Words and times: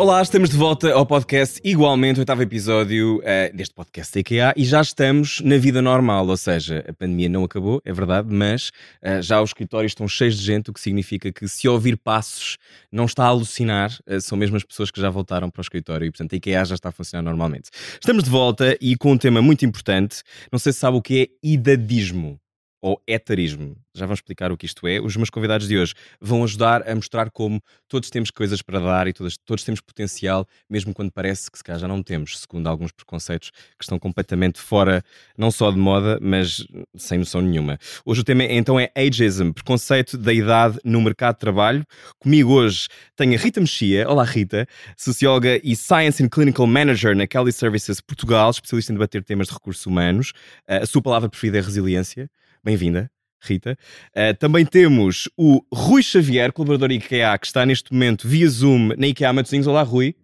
Olá, 0.00 0.22
estamos 0.22 0.48
de 0.48 0.56
volta 0.56 0.90
ao 0.94 1.04
podcast, 1.04 1.60
igualmente 1.62 2.18
o 2.18 2.22
oitavo 2.22 2.40
episódio 2.40 3.18
uh, 3.18 3.54
deste 3.54 3.74
podcast 3.74 4.18
IKEA 4.18 4.54
e 4.56 4.64
já 4.64 4.80
estamos 4.80 5.42
na 5.42 5.58
vida 5.58 5.82
normal, 5.82 6.26
ou 6.26 6.38
seja, 6.38 6.82
a 6.88 6.92
pandemia 6.94 7.28
não 7.28 7.44
acabou, 7.44 7.82
é 7.84 7.92
verdade, 7.92 8.34
mas 8.34 8.70
uh, 9.02 9.20
já 9.20 9.42
os 9.42 9.50
escritórios 9.50 9.90
estão 9.90 10.08
cheios 10.08 10.38
de 10.38 10.42
gente, 10.42 10.70
o 10.70 10.72
que 10.72 10.80
significa 10.80 11.30
que 11.30 11.46
se 11.46 11.68
ouvir 11.68 11.98
passos 11.98 12.56
não 12.90 13.04
está 13.04 13.24
a 13.24 13.28
alucinar, 13.28 13.94
uh, 14.08 14.18
são 14.22 14.38
mesmo 14.38 14.56
as 14.56 14.64
pessoas 14.64 14.90
que 14.90 14.98
já 14.98 15.10
voltaram 15.10 15.50
para 15.50 15.60
o 15.60 15.62
escritório 15.62 16.06
e 16.06 16.10
portanto 16.10 16.32
a 16.32 16.36
IKEA 16.36 16.64
já 16.64 16.76
está 16.76 16.88
a 16.88 16.92
funcionar 16.92 17.22
normalmente. 17.22 17.68
Estamos 18.00 18.24
de 18.24 18.30
volta 18.30 18.78
e 18.80 18.96
com 18.96 19.12
um 19.12 19.18
tema 19.18 19.42
muito 19.42 19.66
importante, 19.66 20.22
não 20.50 20.58
sei 20.58 20.72
se 20.72 20.78
sabe 20.78 20.96
o 20.96 21.02
que 21.02 21.20
é 21.20 21.28
idadismo 21.46 22.40
ou 22.80 23.02
etarismo. 23.06 23.76
Já 23.94 24.06
vamos 24.06 24.18
explicar 24.18 24.52
o 24.52 24.56
que 24.56 24.66
isto 24.66 24.86
é. 24.86 25.00
Os 25.00 25.16
meus 25.16 25.30
convidados 25.30 25.66
de 25.66 25.76
hoje 25.76 25.94
vão 26.20 26.44
ajudar 26.44 26.88
a 26.88 26.94
mostrar 26.94 27.30
como 27.30 27.60
todos 27.88 28.08
temos 28.08 28.30
coisas 28.30 28.62
para 28.62 28.78
dar 28.78 29.08
e 29.08 29.12
todos, 29.12 29.36
todos 29.36 29.64
temos 29.64 29.80
potencial, 29.80 30.46
mesmo 30.68 30.94
quando 30.94 31.10
parece 31.10 31.50
que 31.50 31.58
se 31.58 31.64
calhar 31.64 31.80
já 31.80 31.88
não 31.88 32.02
temos, 32.02 32.38
segundo 32.38 32.68
alguns 32.68 32.92
preconceitos 32.92 33.50
que 33.50 33.82
estão 33.82 33.98
completamente 33.98 34.60
fora, 34.60 35.02
não 35.36 35.50
só 35.50 35.70
de 35.70 35.76
moda, 35.76 36.18
mas 36.22 36.64
sem 36.96 37.18
noção 37.18 37.40
nenhuma. 37.40 37.78
Hoje 38.04 38.20
o 38.20 38.24
tema 38.24 38.44
então 38.44 38.78
é 38.78 38.90
ageism, 38.96 39.50
preconceito 39.50 40.16
da 40.16 40.32
idade 40.32 40.78
no 40.84 41.00
mercado 41.02 41.34
de 41.34 41.40
trabalho. 41.40 41.84
Comigo 42.18 42.52
hoje 42.52 42.86
tenho 43.16 43.34
a 43.34 43.38
Rita 43.38 43.60
Mexia. 43.60 44.08
Olá, 44.08 44.24
Rita, 44.24 44.66
socióloga 44.96 45.60
e 45.62 45.74
Science 45.74 46.22
and 46.22 46.28
Clinical 46.28 46.66
Manager 46.66 47.14
na 47.16 47.26
Kelly 47.26 47.52
Services 47.52 48.00
Portugal, 48.00 48.50
especialista 48.50 48.92
em 48.92 48.94
debater 48.94 49.24
temas 49.24 49.48
de 49.48 49.54
recursos 49.54 49.84
humanos. 49.84 50.32
A 50.66 50.86
sua 50.86 51.02
palavra 51.02 51.28
preferida 51.28 51.58
é 51.58 51.60
resiliência. 51.60 52.30
Bem-vinda. 52.62 53.10
Rita. 53.42 53.76
Uh, 54.14 54.36
também 54.38 54.66
temos 54.66 55.28
o 55.36 55.62
Rui 55.72 56.02
Xavier, 56.02 56.52
colaborador 56.52 56.92
IKEA, 56.92 57.38
que 57.38 57.46
está 57.46 57.64
neste 57.64 57.92
momento 57.92 58.28
via 58.28 58.46
Zoom 58.46 58.90
na 58.98 59.06
IKEA 59.06 59.32
Matosinhos. 59.32 59.66
Olá, 59.66 59.82
Rui. 59.82 60.14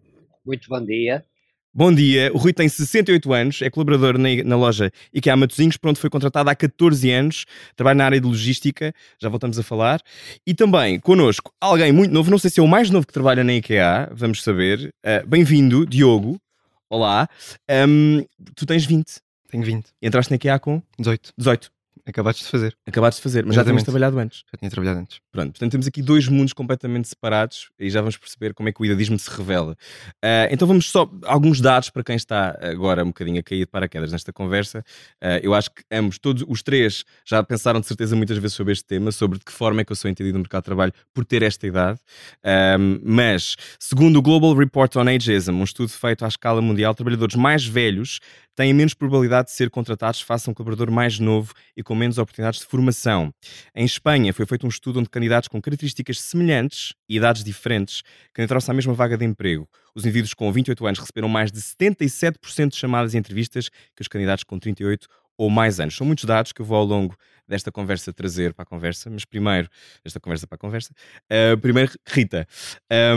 Muito 0.45 0.69
bom 0.69 0.85
dia. 0.85 1.25
Bom 1.73 1.93
dia. 1.93 2.31
O 2.35 2.39
Rui 2.39 2.53
tem 2.53 2.69
68 2.69 3.33
anos, 3.33 3.63
é 3.63 3.71
colaborador 3.71 4.19
na, 4.19 4.29
na 4.45 4.57
loja 4.57 4.91
IKEA 5.13 5.37
Matosinhos, 5.37 5.77
pronto, 5.77 5.99
foi 5.99 6.11
contratado 6.11 6.49
há 6.49 6.55
14 6.55 7.11
anos, 7.11 7.45
trabalha 7.75 7.97
na 7.97 8.05
área 8.05 8.21
de 8.21 8.27
logística, 8.27 8.95
já 9.21 9.29
voltamos 9.29 9.59
a 9.59 9.63
falar. 9.63 10.01
E 10.47 10.55
também 10.55 11.01
connosco 11.01 11.53
alguém 11.61 11.93
muito 11.93 12.13
novo, 12.13 12.31
não 12.31 12.39
sei 12.39 12.51
se 12.51 12.61
é 12.61 12.63
o 12.63 12.69
mais 12.69 12.91
novo 12.91 13.07
que 13.07 13.13
trabalha 13.13 13.43
na 13.43 13.55
IKEA, 13.55 14.11
vamos 14.13 14.43
saber. 14.43 14.93
Uh, 15.05 15.27
Bem-vindo, 15.27 15.87
Diogo. 15.87 16.39
Olá. 16.89 17.29
Um, 17.89 18.25
tu 18.55 18.65
tens 18.65 18.85
20. 18.85 19.21
Tenho 19.49 19.65
20. 19.65 19.87
Entraste 20.03 20.31
na 20.31 20.37
IKEA 20.37 20.59
com? 20.59 20.83
18. 20.99 21.33
18. 21.37 21.76
Acabaste 22.07 22.45
de 22.45 22.51
fazer. 22.51 22.77
Acabaste 22.87 23.19
de 23.19 23.23
fazer, 23.25 23.45
mas 23.45 23.57
Exatamente. 23.57 23.67
já 23.67 23.71
tinhas 23.73 23.83
trabalhado 23.83 24.19
antes. 24.19 24.45
Já 24.53 24.59
tinha 24.59 24.71
trabalhado 24.71 25.01
antes. 25.01 25.21
Pronto, 25.33 25.51
portanto 25.51 25.73
temos 25.73 25.87
aqui 25.89 26.01
dois 26.01 26.29
mundos 26.29 26.53
completamente 26.53 27.09
separados 27.09 27.69
e 27.81 27.91
já 27.91 28.01
vamos 28.01 28.17
perceber 28.17 28.55
como 28.55 28.69
é 28.69 28.73
que 28.73 28.81
o 28.81 28.85
idadismo 28.85 29.19
se 29.19 29.29
revela. 29.29 29.73
Uh, 30.25 30.47
então 30.53 30.69
vamos 30.69 30.89
só 30.89 31.11
alguns 31.25 31.61
dados 31.61 31.91
para 31.91 32.05
quem 32.05 32.15
está 32.15 32.57
agora 32.63 33.03
um 33.03 33.09
bocadinho 33.09 33.41
a 33.41 33.43
cair 33.43 33.61
de 33.61 33.67
paraquedas 33.67 34.13
nesta 34.13 34.33
conversa. 34.33 34.85
Uh, 35.21 35.43
eu 35.43 35.53
acho 35.53 35.71
que 35.71 35.83
ambos, 35.91 36.17
todos 36.17 36.45
os 36.47 36.63
três, 36.63 37.05
já 37.25 37.43
pensaram 37.43 37.81
de 37.81 37.87
certeza 37.87 38.15
muitas 38.15 38.39
vezes 38.39 38.55
sobre 38.55 38.73
este 38.73 38.85
tema, 38.85 39.11
sobre 39.11 39.41
de 39.41 39.45
que 39.45 39.53
forma 39.53 39.81
é 39.81 39.85
que 39.85 39.91
eu 39.91 39.97
sou 39.97 40.09
entendido 40.09 40.39
no 40.39 40.43
mercado 40.43 40.63
de 40.63 40.67
trabalho 40.67 40.93
por 41.13 41.25
ter 41.25 41.43
esta 41.43 41.67
idade. 41.67 41.99
Uh, 42.39 43.01
mas, 43.05 43.57
segundo 43.81 44.17
o 44.21 44.23
Global 44.23 44.55
Report 44.55 44.95
on 44.95 45.09
Ageism, 45.09 45.51
um 45.51 45.65
estudo 45.65 45.89
feito 45.89 46.25
à 46.25 46.29
escala 46.29 46.63
mundial, 46.63 46.95
trabalhadores 46.95 47.35
mais 47.35 47.67
velhos 47.67 48.21
têm 48.57 48.73
menos 48.73 48.95
probabilidade 48.95 49.49
de 49.49 49.55
ser 49.55 49.71
contratados 49.71 50.23
face 50.23 50.49
a 50.49 50.51
um 50.51 50.55
colaborador 50.55 50.91
mais 50.91 51.19
novo 51.19 51.53
e 51.77 51.83
com 51.83 51.95
menos 51.95 52.17
oportunidades 52.19 52.61
de 52.61 52.67
formação. 52.67 53.33
Em 53.75 53.85
Espanha 53.85 54.33
foi 54.33 54.47
feito 54.47 54.67
um 54.67 54.69
estudo 54.69 54.99
onde 54.99 55.11
candidatos 55.11 55.49
com 55.49 55.61
características 55.61 56.21
semelhantes 56.21 56.95
e 57.09 57.19
idades 57.19 57.45
diferentes 57.45 58.03
candidataram-se 58.33 58.71
à 58.71 58.75
mesma 58.75 58.95
vaga 58.95 59.17
de 59.17 59.25
emprego. 59.25 59.69
Os 59.95 60.05
indivíduos 60.05 60.35
com 60.35 60.51
28 60.51 60.87
anos 60.87 60.99
receberam 60.99 61.29
mais 61.29 61.53
de 61.53 61.61
77% 61.61 62.71
de 62.71 62.77
chamadas 62.77 63.15
e 63.15 63.19
entrevistas 63.19 63.69
que 63.69 64.01
os 64.01 64.09
candidatos 64.09 64.43
com 64.43 64.59
38 64.59 65.07
ou 65.39 65.51
mais 65.51 65.79
anos. 65.79 65.95
São 65.95 66.07
muitos 66.07 66.25
dados 66.25 66.53
que 66.53 66.63
eu 66.63 66.67
vou 66.67 66.79
ao 66.79 66.85
longo 66.85 67.15
desta 67.47 67.71
conversa 67.71 68.13
trazer 68.13 68.55
para 68.55 68.63
a 68.63 68.67
conversa, 68.67 69.11
mas 69.11 69.25
primeiro, 69.25 69.69
desta 70.03 70.19
conversa 70.19 70.47
para 70.47 70.57
a 70.57 70.59
conversa, 70.59 70.93
uh, 71.31 71.59
primeiro, 71.59 71.93
Rita, 72.07 72.47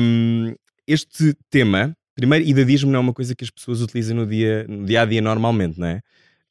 um, 0.02 0.54
este 0.86 1.34
tema 1.50 1.96
Primeiro, 2.20 2.46
idadismo 2.46 2.92
não 2.92 2.98
é 2.98 3.02
uma 3.02 3.14
coisa 3.14 3.34
que 3.34 3.44
as 3.44 3.50
pessoas 3.50 3.82
utilizam 3.82 4.18
no 4.18 4.28
dia, 4.28 4.66
no 4.68 4.86
dia 4.86 5.04
a 5.04 5.06
dia 5.06 5.22
normalmente, 5.22 5.80
não 5.80 5.88
é? 5.88 6.02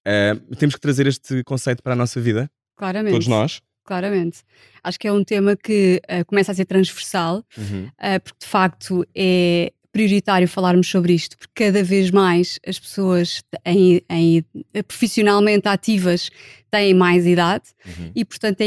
Uh, 0.08 0.56
temos 0.56 0.74
que 0.74 0.80
trazer 0.80 1.06
este 1.06 1.44
conceito 1.44 1.82
para 1.82 1.92
a 1.92 1.96
nossa 1.96 2.18
vida. 2.18 2.50
Claramente. 2.74 3.12
Todos 3.12 3.26
nós. 3.26 3.60
Claramente. 3.84 4.38
Acho 4.82 4.98
que 4.98 5.06
é 5.06 5.12
um 5.12 5.22
tema 5.22 5.54
que 5.54 6.00
uh, 6.04 6.24
começa 6.24 6.52
a 6.52 6.54
ser 6.54 6.64
transversal, 6.64 7.44
uhum. 7.56 7.86
uh, 7.86 8.20
porque 8.22 8.38
de 8.40 8.46
facto 8.46 9.06
é 9.14 9.72
prioritário 9.92 10.48
falarmos 10.48 10.88
sobre 10.88 11.12
isto, 11.12 11.36
porque 11.36 11.64
cada 11.64 11.82
vez 11.82 12.10
mais 12.10 12.58
as 12.66 12.78
pessoas 12.78 13.42
em, 13.66 14.00
em, 14.08 14.44
profissionalmente 14.86 15.66
ativas 15.68 16.30
têm 16.70 16.94
mais 16.94 17.26
idade 17.26 17.64
uhum. 17.84 18.12
e, 18.14 18.24
portanto, 18.24 18.60
é, 18.60 18.66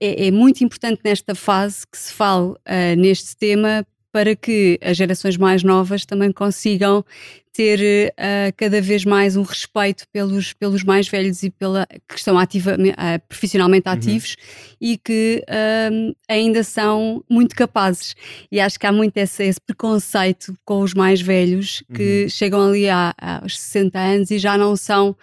é, 0.00 0.26
é, 0.28 0.30
muito 0.30 0.64
importante 0.64 1.00
nesta 1.04 1.34
fase 1.34 1.86
que 1.86 1.98
se 1.98 2.12
fale 2.12 2.54
neste 2.96 3.36
tema 3.36 3.84
para 4.12 4.34
que 4.34 4.78
as 4.82 4.96
gerações 4.96 5.36
mais 5.36 5.62
novas 5.62 6.04
também 6.04 6.32
consigam 6.32 7.04
ter 7.52 8.12
uh, 8.12 8.52
cada 8.56 8.80
vez 8.80 9.04
mais 9.04 9.36
um 9.36 9.42
respeito 9.42 10.04
pelos, 10.12 10.52
pelos 10.52 10.84
mais 10.84 11.08
velhos 11.08 11.42
e 11.42 11.50
pela 11.50 11.86
que 12.08 12.16
estão 12.16 12.38
ativa, 12.38 12.74
uh, 12.74 13.28
profissionalmente 13.28 13.88
uhum. 13.88 13.94
ativos 13.94 14.36
uhum. 14.38 14.76
e 14.80 14.98
que 14.98 15.44
uh, 15.48 16.16
ainda 16.28 16.62
são 16.62 17.24
muito 17.28 17.54
capazes. 17.54 18.14
E 18.50 18.60
acho 18.60 18.78
que 18.78 18.86
há 18.86 18.92
muito 18.92 19.16
esse, 19.16 19.44
esse 19.44 19.60
preconceito 19.60 20.54
com 20.64 20.80
os 20.80 20.94
mais 20.94 21.20
velhos 21.20 21.82
que 21.94 22.22
uhum. 22.22 22.28
chegam 22.28 22.68
ali 22.68 22.88
a, 22.88 23.14
aos 23.42 23.58
60 23.58 23.98
anos 23.98 24.30
e 24.30 24.38
já 24.38 24.56
não 24.56 24.76
são. 24.76 25.16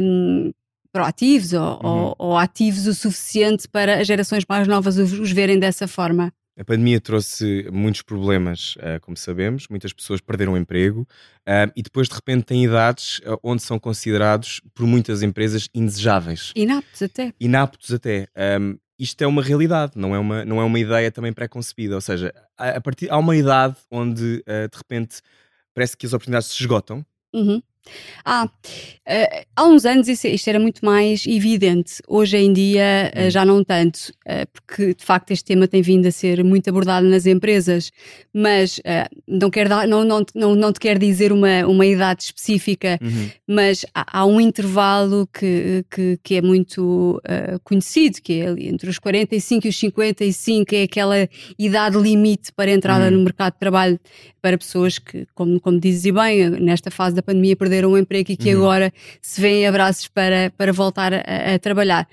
Um, 0.00 0.52
proativos 0.92 1.54
ou, 1.54 1.62
uhum. 1.62 1.78
ou, 1.82 2.14
ou, 2.18 2.36
ativos 2.36 2.86
o 2.86 2.92
suficiente 2.92 3.66
para 3.66 4.00
as 4.00 4.06
gerações 4.06 4.44
mais 4.46 4.68
novas 4.68 4.98
os, 4.98 5.10
os 5.10 5.32
verem 5.32 5.58
dessa 5.58 5.88
forma. 5.88 6.30
A 6.58 6.64
pandemia 6.64 7.00
trouxe 7.00 7.66
muitos 7.72 8.02
problemas, 8.02 8.76
uh, 8.76 9.00
como 9.00 9.16
sabemos, 9.16 9.68
muitas 9.68 9.92
pessoas 9.92 10.20
perderam 10.20 10.52
o 10.52 10.56
emprego 10.56 11.00
uh, 11.00 11.72
e 11.74 11.82
depois 11.82 12.08
de 12.08 12.14
repente 12.14 12.44
têm 12.44 12.64
idades 12.64 13.20
uh, 13.20 13.38
onde 13.42 13.62
são 13.62 13.78
considerados 13.78 14.60
por 14.74 14.86
muitas 14.86 15.22
empresas 15.22 15.68
indesejáveis. 15.74 16.52
Inaptos 16.54 17.02
até. 17.02 17.32
Inaptos 17.40 17.92
até. 17.92 18.28
Isto 18.98 19.22
é 19.24 19.26
uma 19.26 19.42
realidade, 19.42 19.92
não 19.96 20.14
é 20.14 20.18
uma, 20.18 20.44
não 20.44 20.60
é 20.60 20.64
uma 20.64 20.78
ideia 20.78 21.10
também 21.10 21.32
pré-concebida. 21.32 21.94
Ou 21.94 22.00
seja, 22.00 22.32
a, 22.56 22.76
a 22.76 22.80
partir, 22.80 23.10
há 23.10 23.18
uma 23.18 23.34
idade 23.34 23.76
onde 23.90 24.44
de 24.44 24.76
repente 24.76 25.20
parece 25.74 25.96
que 25.96 26.06
as 26.06 26.12
oportunidades 26.12 26.48
se 26.48 26.60
esgotam. 26.60 27.04
Uhum. 27.34 27.62
Ah, 28.24 28.44
uh, 28.44 29.46
há 29.56 29.64
uns 29.64 29.84
anos 29.84 30.06
isso, 30.08 30.26
isto 30.28 30.48
era 30.48 30.58
muito 30.58 30.84
mais 30.84 31.26
evidente, 31.26 31.94
hoje 32.06 32.36
em 32.36 32.52
dia 32.52 33.12
uh, 33.14 33.30
já 33.30 33.44
não 33.44 33.64
tanto, 33.64 34.12
uh, 34.26 34.46
porque 34.52 34.94
de 34.94 35.04
facto 35.04 35.32
este 35.32 35.44
tema 35.44 35.66
tem 35.66 35.82
vindo 35.82 36.06
a 36.06 36.10
ser 36.12 36.44
muito 36.44 36.68
abordado 36.68 37.06
nas 37.08 37.26
empresas, 37.26 37.90
mas 38.32 38.80
não, 39.26 39.50
quer 39.50 39.68
dar, 39.68 39.86
não, 39.86 40.04
não, 40.04 40.24
não, 40.34 40.54
não 40.54 40.72
te 40.72 40.80
quer 40.80 40.98
dizer 40.98 41.32
uma, 41.32 41.66
uma 41.66 41.84
idade 41.84 42.22
específica, 42.24 42.98
uhum. 43.02 43.28
mas 43.46 43.84
há, 43.94 44.20
há, 44.20 44.26
um 44.26 44.40
intervalo 44.40 45.28
que, 45.32 45.84
que, 45.90 46.18
que 46.22 46.34
é 46.36 46.42
muito 46.42 47.20
conhecido, 47.64 48.20
que 48.22 48.40
é 48.40 48.46
ali 48.48 48.68
entre 48.68 48.88
os 48.88 48.98
45 48.98 49.66
e 49.66 49.70
os 49.70 49.78
55, 49.78 50.74
é 50.74 50.82
aquela 50.84 51.28
idade 51.58 51.98
limite 51.98 52.52
para 52.52 52.70
a 52.70 52.74
entrada 52.74 53.06
uhum. 53.06 53.18
no 53.18 53.24
mercado 53.24 53.54
de 53.54 53.58
trabalho 53.58 54.00
para 54.40 54.58
pessoas 54.58 54.98
que, 54.98 55.26
como, 55.34 55.60
como 55.60 55.78
dizes 55.78 56.12
bem, 56.12 56.50
nesta 56.50 56.90
fase 56.90 57.14
da 57.14 57.22
pandemia 57.22 57.56
perderam 57.56 57.71
o 57.84 57.98
emprego 57.98 58.30
e 58.30 58.36
que 58.36 58.54
uhum. 58.54 58.62
agora 58.62 58.92
se 59.20 59.40
vêem 59.40 59.66
abraços 59.66 60.08
para, 60.08 60.52
para 60.56 60.72
voltar 60.72 61.12
a, 61.14 61.54
a 61.54 61.58
trabalhar 61.58 62.06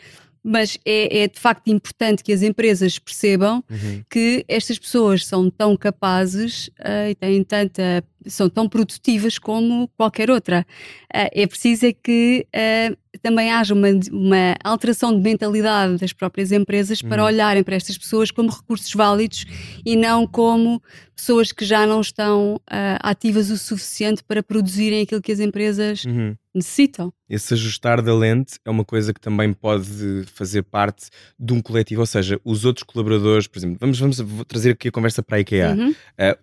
mas 0.44 0.78
é, 0.86 1.24
é, 1.24 1.28
de 1.28 1.40
facto 1.40 1.68
importante 1.68 2.24
que 2.24 2.32
as 2.32 2.42
empresas 2.42 2.98
percebam 2.98 3.64
uhum. 3.70 4.04
que 4.10 4.46
estas 4.48 4.80
pessoas 4.80 5.26
são 5.26 5.50
tão 5.50 5.76
capazes 5.76 6.68
uh, 6.80 7.10
e 7.10 7.16
têm 7.16 7.44
tanta, 7.44 8.04
são 8.26 8.50
tão 8.50 8.68
produtivas 8.68 9.38
como 9.38 9.90
qualquer 9.98 10.32
outra. 10.32 10.66
Uh, 11.14 11.30
é 11.34 11.46
preciso 11.46 11.88
é 11.88 11.94
que 11.94 12.48
uh, 12.56 13.20
também 13.22 13.52
haja 13.52 13.74
uma, 13.74 13.90
uma, 14.12 14.56
alteração 14.64 15.14
de 15.14 15.22
mentalidade 15.22 15.98
das 15.98 16.14
próprias 16.14 16.52
empresas 16.52 17.02
para 17.02 17.22
uhum. 17.22 17.28
olharem 17.28 17.64
para 17.64 17.76
estas 17.76 17.98
pessoas 17.98 18.32
como 18.32 18.50
recursos 18.50 18.94
válidos 18.94 19.46
e 19.86 19.96
não 19.96 20.26
como 20.26 20.82
pessoas 21.16 21.52
que 21.52 21.66
já 21.66 21.86
não 21.86 22.00
estão 22.00 22.62
ativas 23.02 23.50
o 23.50 23.58
suficiente 23.58 24.24
para 24.24 24.42
produzirem 24.42 25.02
aquilo 25.02 25.22
que 25.22 25.34
as 25.34 25.40
empresas 25.40 26.06
uhum 26.06 26.36
necessitam. 26.54 27.13
Esse 27.30 27.54
ajustar 27.54 28.01
da 28.01 28.13
lente 28.13 28.60
é 28.66 28.69
uma 28.69 28.84
coisa 28.84 29.13
que 29.13 29.22
também 29.22 29.54
pode 29.54 30.24
fazer 30.34 30.63
parte 30.63 31.10
de 31.40 31.54
um 31.54 31.62
coletivo, 31.62 32.01
ou 32.01 32.06
seja, 32.07 32.40
os 32.44 32.66
outros 32.66 32.84
colaboradores, 32.84 33.48
por 33.48 33.60
exemplo, 33.60 33.78
vamos, 33.80 34.00
vamos 34.00 34.18
trazer 34.48 34.72
aqui 34.72 34.88
a 34.88 34.92
conversa 34.92 35.22
para 35.22 35.38
a 35.38 35.40
IKEA. 35.40 35.75
Uhum. 35.75 35.92
Uh, 35.92 35.96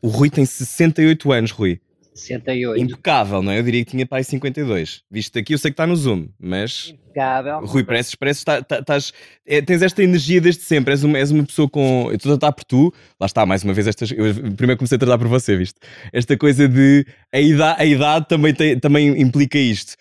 o 0.02 0.08
Rui 0.08 0.30
tem 0.30 0.44
68 0.44 1.32
anos, 1.32 1.50
Rui. 1.50 1.80
68. 2.16 2.82
Impecável, 2.82 3.42
não 3.42 3.52
é? 3.52 3.58
Eu 3.58 3.62
diria 3.62 3.84
que 3.84 3.90
tinha 3.90 4.06
para 4.06 4.18
aí 4.18 4.24
52. 4.24 5.02
Visto 5.10 5.38
aqui, 5.38 5.54
eu 5.54 5.58
sei 5.58 5.70
que 5.70 5.74
está 5.74 5.86
no 5.86 5.94
Zoom, 5.94 6.28
mas. 6.38 6.94
Impecável. 6.94 7.64
Rui, 7.66 7.84
parece, 7.84 8.16
parece 8.16 8.44
tá, 8.44 8.62
tá, 8.62 8.82
tás, 8.82 9.12
é, 9.46 9.60
tens 9.60 9.82
esta 9.82 10.02
energia 10.02 10.40
desde 10.40 10.62
sempre. 10.62 10.92
És 10.92 11.02
uma, 11.04 11.18
és 11.18 11.30
uma 11.30 11.44
pessoa 11.44 11.68
com. 11.68 12.06
Eu 12.08 12.16
estou 12.16 12.32
a 12.32 12.38
tratar 12.38 12.52
por 12.52 12.64
tu, 12.64 12.92
lá 13.20 13.26
está, 13.26 13.44
mais 13.44 13.62
uma 13.62 13.72
vez, 13.72 13.86
estas, 13.86 14.10
eu 14.10 14.34
primeiro 14.56 14.78
comecei 14.78 14.96
a 14.96 14.98
tratar 14.98 15.18
por 15.18 15.28
você, 15.28 15.56
visto? 15.56 15.78
Esta 16.12 16.36
coisa 16.36 16.66
de. 16.66 17.06
A 17.32 17.40
idade, 17.40 17.82
a 17.82 17.84
idade 17.84 18.28
também, 18.28 18.54
tem, 18.54 18.78
também 18.78 19.20
implica 19.20 19.58
isto. 19.58 19.94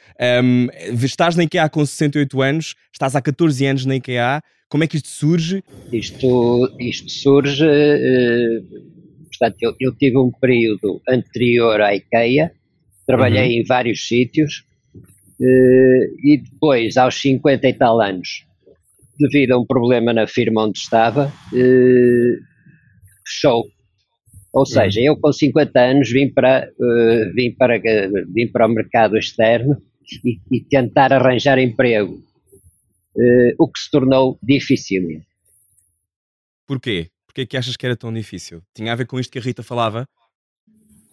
Um, 0.43 0.67
estás 1.03 1.35
na 1.35 1.43
IKEA 1.43 1.69
com 1.69 1.85
68 1.85 2.41
anos, 2.41 2.75
estás 2.91 3.15
há 3.15 3.21
14 3.21 3.65
anos 3.65 3.85
na 3.85 3.95
IKEA. 3.95 4.41
Como 4.67 4.83
é 4.83 4.87
que 4.87 4.97
isto 4.97 5.09
surge? 5.09 5.63
Isto, 5.91 6.75
isto 6.79 7.11
surge. 7.11 7.63
Uh 7.63 8.95
Portanto, 9.25 9.57
eu, 9.61 9.75
eu, 9.79 9.95
tive 9.95 10.17
um 10.17 10.31
período 10.31 11.01
anterior 11.07 11.81
à 11.81 11.95
IKEA, 11.95 12.51
trabalhei 13.05 13.55
uhum. 13.55 13.61
em 13.61 13.63
vários 13.63 14.07
sítios 14.07 14.63
eh, 15.41 16.07
e 16.23 16.37
depois, 16.37 16.97
aos 16.97 17.15
50 17.15 17.67
e 17.67 17.73
tal 17.73 18.01
anos, 18.01 18.45
devido 19.19 19.51
a 19.51 19.59
um 19.59 19.65
problema 19.65 20.13
na 20.13 20.27
firma 20.27 20.65
onde 20.65 20.77
estava, 20.77 21.31
eh, 21.53 22.39
fechou. 23.27 23.65
Ou 24.53 24.61
uhum. 24.61 24.65
seja, 24.65 25.01
eu 25.01 25.17
com 25.17 25.31
50 25.31 25.79
anos 25.79 26.09
vim 26.09 26.29
para, 26.29 26.69
uh, 26.79 27.33
vim 27.33 27.51
para, 27.51 27.77
vim 28.33 28.47
para 28.47 28.65
o 28.65 28.69
mercado 28.69 29.17
externo 29.17 29.81
e, 30.23 30.39
e 30.49 30.61
tentar 30.61 31.11
arranjar 31.11 31.59
emprego, 31.59 32.23
o 33.59 33.67
que 33.67 33.79
se 33.79 33.91
tornou 33.91 34.39
difícil. 34.41 35.21
Porquê? 36.65 37.09
Porquê 37.35 37.41
é 37.41 37.45
que 37.47 37.57
achas 37.57 37.75
que 37.75 37.85
era 37.85 37.97
tão 37.97 38.13
difícil? 38.13 38.61
Tinha 38.73 38.93
a 38.93 38.95
ver 38.95 39.05
com 39.05 39.19
isto 39.19 39.29
que 39.29 39.37
a 39.37 39.41
Rita 39.41 39.61
falava? 39.61 40.07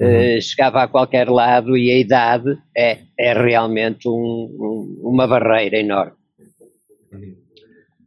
Uh, 0.00 0.40
chegava 0.40 0.80
a 0.80 0.86
qualquer 0.86 1.28
lado 1.28 1.76
e 1.76 1.90
a 1.90 1.98
idade 1.98 2.56
é, 2.76 3.00
é 3.18 3.32
realmente 3.32 4.08
um, 4.08 4.12
um, 4.12 5.00
uma 5.02 5.26
barreira 5.26 5.78
enorme. 5.78 6.12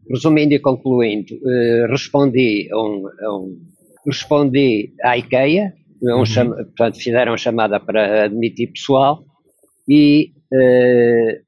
Resumindo 0.10 0.54
e 0.54 0.60
concluindo, 0.60 1.36
uh, 1.36 1.92
respondi, 1.92 2.70
a 2.72 2.78
um, 2.78 3.06
a 3.20 3.38
um, 3.38 3.60
respondi 4.08 4.94
à 5.04 5.18
IKEA, 5.18 5.74
uhum. 6.02 6.26
chama, 6.26 6.56
portanto, 6.56 6.98
fizeram 6.98 7.36
chamada 7.36 7.82
para 7.82 8.24
admitir 8.24 8.72
pessoal 8.72 9.26
e 9.90 10.32
uh, 10.54 11.45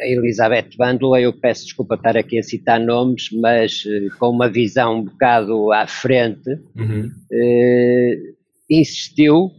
a 0.00 0.06
Elizabeth 0.06 0.70
Bandula, 0.76 1.20
eu 1.20 1.32
peço 1.32 1.64
desculpa 1.64 1.94
estar 1.94 2.16
aqui 2.16 2.38
a 2.38 2.42
citar 2.42 2.80
nomes, 2.80 3.28
mas 3.32 3.84
uh, 3.84 4.18
com 4.18 4.30
uma 4.30 4.48
visão 4.48 4.98
um 4.98 5.04
bocado 5.04 5.72
à 5.72 5.86
frente, 5.86 6.50
uhum. 6.76 7.06
uh, 7.06 8.34
insistiu, 8.68 9.50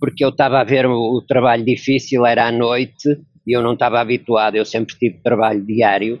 porque 0.00 0.24
eu 0.24 0.30
estava 0.30 0.60
a 0.60 0.64
ver 0.64 0.86
o, 0.86 1.16
o, 1.16 1.22
trabalho 1.22 1.64
difícil, 1.64 2.24
era 2.24 2.46
à 2.48 2.52
noite, 2.52 3.08
e 3.46 3.56
eu 3.56 3.62
não 3.62 3.74
estava 3.74 4.00
habituado, 4.00 4.56
eu 4.56 4.64
sempre 4.64 4.96
tive 4.96 5.18
trabalho 5.22 5.64
diário, 5.64 6.18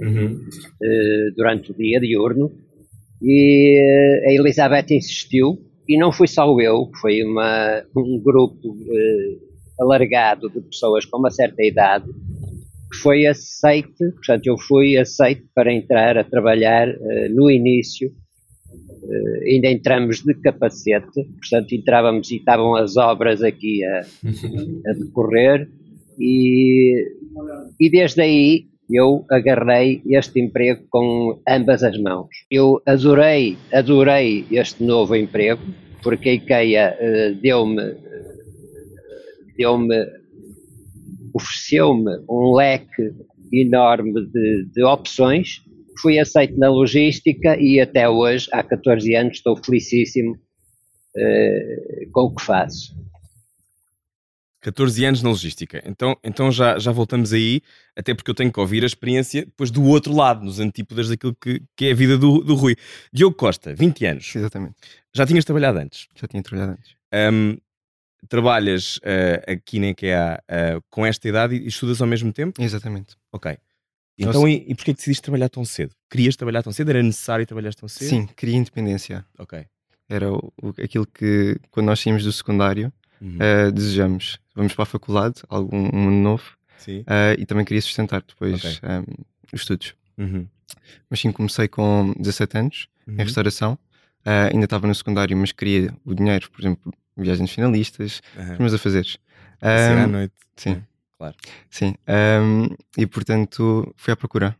uhum. 0.00 0.34
uh, 0.34 1.34
durante 1.36 1.70
o 1.70 1.74
dia, 1.74 2.00
diurno, 2.00 2.50
e 3.22 4.24
a 4.26 4.32
Elizabeth 4.32 4.86
insistiu, 4.90 5.58
e 5.88 5.96
não 5.96 6.10
fui 6.10 6.26
só 6.26 6.44
eu, 6.60 6.90
foi 7.00 7.22
uma, 7.22 7.84
um 7.96 8.20
grupo 8.20 8.76
alargado 9.78 10.48
de 10.48 10.60
pessoas 10.60 11.04
com 11.04 11.18
uma 11.18 11.30
certa 11.30 11.62
idade, 11.62 12.06
que 12.92 12.98
foi 12.98 13.26
aceite, 13.26 14.10
portanto, 14.14 14.46
eu 14.46 14.58
fui 14.58 14.98
aceite 14.98 15.44
para 15.54 15.72
entrar 15.72 16.18
a 16.18 16.24
trabalhar 16.24 16.88
uh, 16.88 17.34
no 17.34 17.50
início. 17.50 18.12
Uh, 18.70 19.50
ainda 19.50 19.68
entramos 19.68 20.22
de 20.22 20.34
capacete, 20.34 21.24
portanto, 21.40 21.72
entrávamos 21.72 22.30
e 22.30 22.36
estavam 22.36 22.76
as 22.76 22.96
obras 22.96 23.42
aqui 23.42 23.82
a, 23.84 24.00
a 24.90 24.92
decorrer, 24.92 25.68
e, 26.18 27.04
e 27.80 27.90
desde 27.90 28.20
aí 28.20 28.66
eu 28.90 29.24
agarrei 29.30 30.02
este 30.06 30.38
emprego 30.40 30.84
com 30.90 31.40
ambas 31.48 31.82
as 31.82 31.98
mãos. 31.98 32.28
Eu 32.50 32.82
adorei, 32.84 33.56
adorei 33.72 34.44
este 34.50 34.84
novo 34.84 35.16
emprego, 35.16 35.62
porque 36.02 36.28
a 36.28 36.34
IKEA 36.34 36.98
uh, 37.00 37.40
deu-me 37.40 37.96
deu-me 39.56 40.21
ofereceu-me 41.34 42.18
um 42.28 42.54
leque 42.54 43.12
enorme 43.52 44.12
de, 44.26 44.66
de 44.72 44.84
opções, 44.84 45.62
fui 46.00 46.18
aceito 46.18 46.58
na 46.58 46.68
logística 46.70 47.56
e 47.58 47.80
até 47.80 48.08
hoje, 48.08 48.48
há 48.52 48.62
14 48.62 49.14
anos, 49.14 49.36
estou 49.36 49.56
felicíssimo 49.56 50.32
uh, 50.32 52.10
com 52.12 52.22
o 52.22 52.34
que 52.34 52.42
faço. 52.42 52.94
14 54.62 55.04
anos 55.04 55.22
na 55.22 55.30
logística. 55.30 55.82
Então, 55.84 56.16
então 56.22 56.50
já, 56.50 56.78
já 56.78 56.92
voltamos 56.92 57.32
aí, 57.32 57.60
até 57.96 58.14
porque 58.14 58.30
eu 58.30 58.34
tenho 58.34 58.52
que 58.52 58.60
ouvir 58.60 58.84
a 58.84 58.86
experiência 58.86 59.44
depois 59.44 59.70
do 59.70 59.84
outro 59.84 60.14
lado, 60.14 60.44
nos 60.44 60.60
antípodas 60.60 61.08
daquilo 61.08 61.34
que, 61.34 61.62
que 61.76 61.86
é 61.86 61.90
a 61.90 61.94
vida 61.94 62.16
do, 62.16 62.38
do 62.38 62.54
Rui. 62.54 62.76
Diogo 63.12 63.36
Costa, 63.36 63.74
20 63.74 64.06
anos. 64.06 64.34
Exatamente. 64.34 64.76
Já 65.12 65.26
tinhas 65.26 65.44
trabalhado 65.44 65.78
antes? 65.78 66.06
Já 66.14 66.28
tinha 66.28 66.42
trabalhado 66.42 66.78
antes. 66.78 66.94
Um, 67.12 67.56
trabalhas 68.28 68.96
uh, 68.98 69.52
aqui 69.52 69.78
na 69.78 69.88
IKEA 69.88 70.42
uh, 70.48 70.82
com 70.90 71.04
esta 71.04 71.28
idade 71.28 71.56
e 71.56 71.66
estudas 71.66 72.00
ao 72.00 72.06
mesmo 72.06 72.32
tempo? 72.32 72.62
Exatamente. 72.62 73.16
Ok. 73.32 73.56
Então, 74.18 74.46
e, 74.46 74.64
e 74.68 74.74
porquê 74.74 74.92
que 74.92 74.98
decidiste 74.98 75.22
trabalhar 75.22 75.48
tão 75.48 75.64
cedo? 75.64 75.94
Querias 76.10 76.36
trabalhar 76.36 76.62
tão 76.62 76.72
cedo? 76.72 76.90
Era 76.90 77.02
necessário 77.02 77.46
trabalhar 77.46 77.74
tão 77.74 77.88
cedo? 77.88 78.08
Sim, 78.08 78.26
queria 78.36 78.56
independência. 78.56 79.24
Ok. 79.38 79.64
Era 80.08 80.32
o, 80.32 80.52
o, 80.62 80.68
aquilo 80.82 81.06
que, 81.06 81.58
quando 81.70 81.86
nós 81.86 82.00
saímos 82.00 82.24
do 82.24 82.32
secundário, 82.32 82.92
uhum. 83.20 83.36
uh, 83.36 83.72
desejamos. 83.72 84.38
Vamos 84.54 84.74
para 84.74 84.82
a 84.82 84.86
faculdade, 84.86 85.42
algum 85.48 85.76
um 85.76 85.98
mundo 85.98 86.22
novo, 86.22 86.56
uh, 86.88 87.38
e 87.38 87.46
também 87.46 87.64
queria 87.64 87.80
sustentar 87.80 88.22
depois 88.22 88.62
okay. 88.62 88.88
um, 88.88 89.24
os 89.52 89.60
estudos. 89.60 89.94
Uhum. 90.18 90.46
Mas 91.08 91.20
sim, 91.20 91.32
comecei 91.32 91.68
com 91.68 92.12
17 92.18 92.58
anos, 92.58 92.88
uhum. 93.06 93.14
em 93.14 93.24
restauração. 93.24 93.78
Uh, 94.24 94.52
ainda 94.52 94.66
estava 94.66 94.86
no 94.86 94.94
secundário, 94.94 95.36
mas 95.36 95.50
queria 95.50 95.92
o 96.04 96.14
dinheiro, 96.14 96.48
por 96.50 96.60
exemplo, 96.60 96.92
viagens 97.16 97.50
finalistas, 97.50 98.20
uhum. 98.36 98.52
os 98.52 98.58
meus 98.58 98.74
afazeres. 98.74 99.18
Um, 99.62 100.02
à 100.02 100.06
noite. 100.06 100.34
Sim. 100.56 100.72
É, 100.72 100.82
claro. 101.16 101.34
Sim. 101.70 101.94
Um, 102.08 102.68
e 102.96 103.06
portanto 103.06 103.92
fui 103.96 104.12
à 104.12 104.16
procura. 104.16 104.56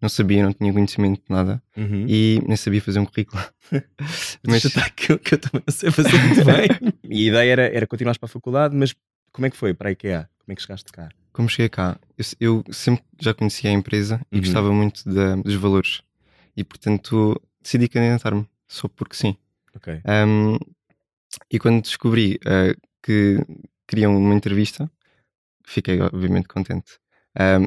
Não 0.00 0.08
sabia, 0.08 0.42
não 0.42 0.52
tinha 0.52 0.72
conhecimento 0.72 1.22
de 1.24 1.30
nada 1.30 1.62
uhum. 1.76 2.06
e 2.08 2.42
nem 2.44 2.56
sabia 2.56 2.82
fazer 2.82 2.98
um 2.98 3.04
currículo. 3.04 3.40
mas 4.44 4.64
está 4.64 4.90
que, 4.90 5.16
que 5.16 5.34
eu 5.34 5.38
também 5.38 5.62
não 5.64 5.72
sei 5.72 5.92
fazer 5.92 6.18
muito 6.18 6.42
bem. 6.44 6.92
e 7.04 7.26
a 7.26 7.28
ideia 7.28 7.52
era, 7.52 7.62
era 7.62 7.86
continuar 7.86 8.18
para 8.18 8.26
a 8.26 8.28
faculdade, 8.28 8.74
mas 8.74 8.92
como 9.32 9.46
é 9.46 9.50
que 9.50 9.56
foi 9.56 9.72
para 9.72 9.90
a 9.90 9.92
IKEA? 9.92 10.28
Como 10.40 10.52
é 10.52 10.54
que 10.56 10.62
chegaste 10.62 10.90
cá? 10.90 11.08
Como 11.32 11.48
cheguei 11.48 11.68
cá? 11.68 11.96
Eu, 12.18 12.24
eu 12.40 12.74
sempre 12.74 13.04
já 13.20 13.32
conhecia 13.32 13.70
a 13.70 13.72
empresa 13.72 14.20
e 14.30 14.36
uhum. 14.36 14.42
gostava 14.42 14.72
muito 14.72 15.08
de, 15.08 15.42
dos 15.42 15.54
valores 15.54 16.02
e 16.56 16.64
portanto 16.64 17.40
decidi 17.62 17.88
candidatar-me 17.88 18.46
só 18.66 18.88
porque 18.88 19.14
sim. 19.14 19.36
Ok. 19.74 20.00
Um, 20.04 20.58
e 21.50 21.58
quando 21.58 21.82
descobri 21.82 22.38
uh, 22.46 22.78
que 23.02 23.38
queriam 23.86 24.16
uma 24.16 24.34
entrevista, 24.34 24.90
fiquei 25.66 26.00
obviamente 26.00 26.48
contente. 26.48 26.98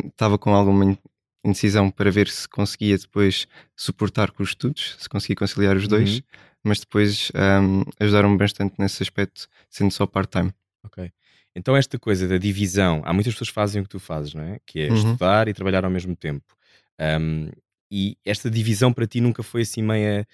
Estava 0.07 0.36
um, 0.36 0.38
com 0.38 0.53
alguma 0.53 0.98
indecisão 1.43 1.91
para 1.91 2.10
ver 2.10 2.27
se 2.27 2.48
conseguia 2.48 2.98
depois 2.98 3.48
suportar 3.75 4.31
com 4.31 4.43
os 4.43 4.50
estudos, 4.50 4.95
se 5.00 5.07
conseguia 5.07 5.36
conciliar 5.36 5.75
os 5.75 5.88
dois, 5.88 6.17
uhum. 6.17 6.24
mas 6.63 6.79
depois 6.79 7.31
um, 7.36 7.84
ajudaram-me 8.00 8.38
bastante 8.38 8.75
nesse 8.79 9.03
aspecto, 9.03 9.48
sendo 9.69 9.91
só 9.91 10.05
part-time. 10.07 10.51
Ok. 10.84 11.12
Então, 11.55 11.75
esta 11.75 11.98
coisa 11.98 12.27
da 12.27 12.38
divisão, 12.38 13.01
há 13.05 13.13
muitas 13.13 13.34
pessoas 13.34 13.50
que 13.50 13.55
fazem 13.55 13.81
o 13.81 13.86
que 13.86 13.89
tu 13.89 14.00
fazes, 14.00 14.34
não 14.34 14.43
é? 14.43 14.60
Que 14.65 14.81
é 14.81 14.89
uhum. 14.89 14.95
estudar 14.95 15.48
e 15.48 15.53
trabalhar 15.53 15.86
ao 15.86 15.91
mesmo 15.91 16.15
tempo. 16.15 16.53
Um, 17.00 17.50
e 17.89 18.17
esta 18.25 18.50
divisão 18.50 18.91
para 18.91 19.07
ti 19.07 19.22
nunca 19.22 19.41
foi 19.41 19.62
assim 19.62 19.81
meia 19.81 20.27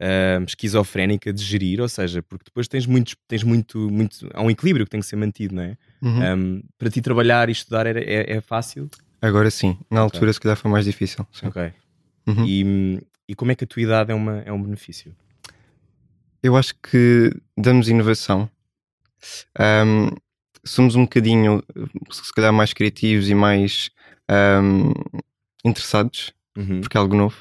uh, 0.00 0.44
esquizofrénica 0.44 1.32
de 1.32 1.42
gerir, 1.42 1.80
ou 1.80 1.88
seja, 1.88 2.22
porque 2.22 2.44
depois 2.46 2.68
tens, 2.68 2.86
muitos, 2.86 3.16
tens 3.26 3.42
muito, 3.42 3.90
muito. 3.90 4.28
Há 4.34 4.42
um 4.42 4.50
equilíbrio 4.50 4.84
que 4.86 4.90
tem 4.90 5.00
que 5.00 5.06
ser 5.06 5.16
mantido, 5.16 5.54
não 5.54 5.62
é? 5.62 5.76
Uhum. 6.02 6.34
Um, 6.34 6.62
para 6.78 6.90
ti 6.90 7.00
trabalhar 7.00 7.48
e 7.48 7.52
estudar 7.52 7.86
é, 7.86 7.98
é, 7.98 8.36
é 8.36 8.40
fácil? 8.40 8.90
Agora 9.20 9.50
sim, 9.50 9.78
na 9.90 10.00
altura 10.00 10.24
okay. 10.24 10.32
se 10.34 10.40
calhar 10.40 10.56
foi 10.56 10.70
mais 10.70 10.84
difícil. 10.84 11.26
Sim. 11.32 11.46
Ok. 11.46 11.72
Uhum. 12.26 12.44
E, 12.46 13.00
e 13.28 13.34
como 13.34 13.52
é 13.52 13.54
que 13.54 13.64
a 13.64 13.66
tua 13.66 13.82
idade 13.82 14.12
é, 14.12 14.14
uma, 14.14 14.38
é 14.40 14.52
um 14.52 14.62
benefício? 14.62 15.14
Eu 16.42 16.56
acho 16.56 16.74
que 16.76 17.32
damos 17.56 17.88
inovação. 17.88 18.48
Um, 19.58 20.10
somos 20.64 20.94
um 20.94 21.02
bocadinho, 21.02 21.62
se 22.10 22.32
calhar, 22.32 22.52
mais 22.52 22.72
criativos 22.72 23.28
e 23.28 23.34
mais 23.34 23.90
um, 24.62 24.92
interessados, 25.64 26.32
uhum. 26.56 26.80
porque 26.80 26.96
é 26.96 27.00
algo 27.00 27.16
novo. 27.16 27.36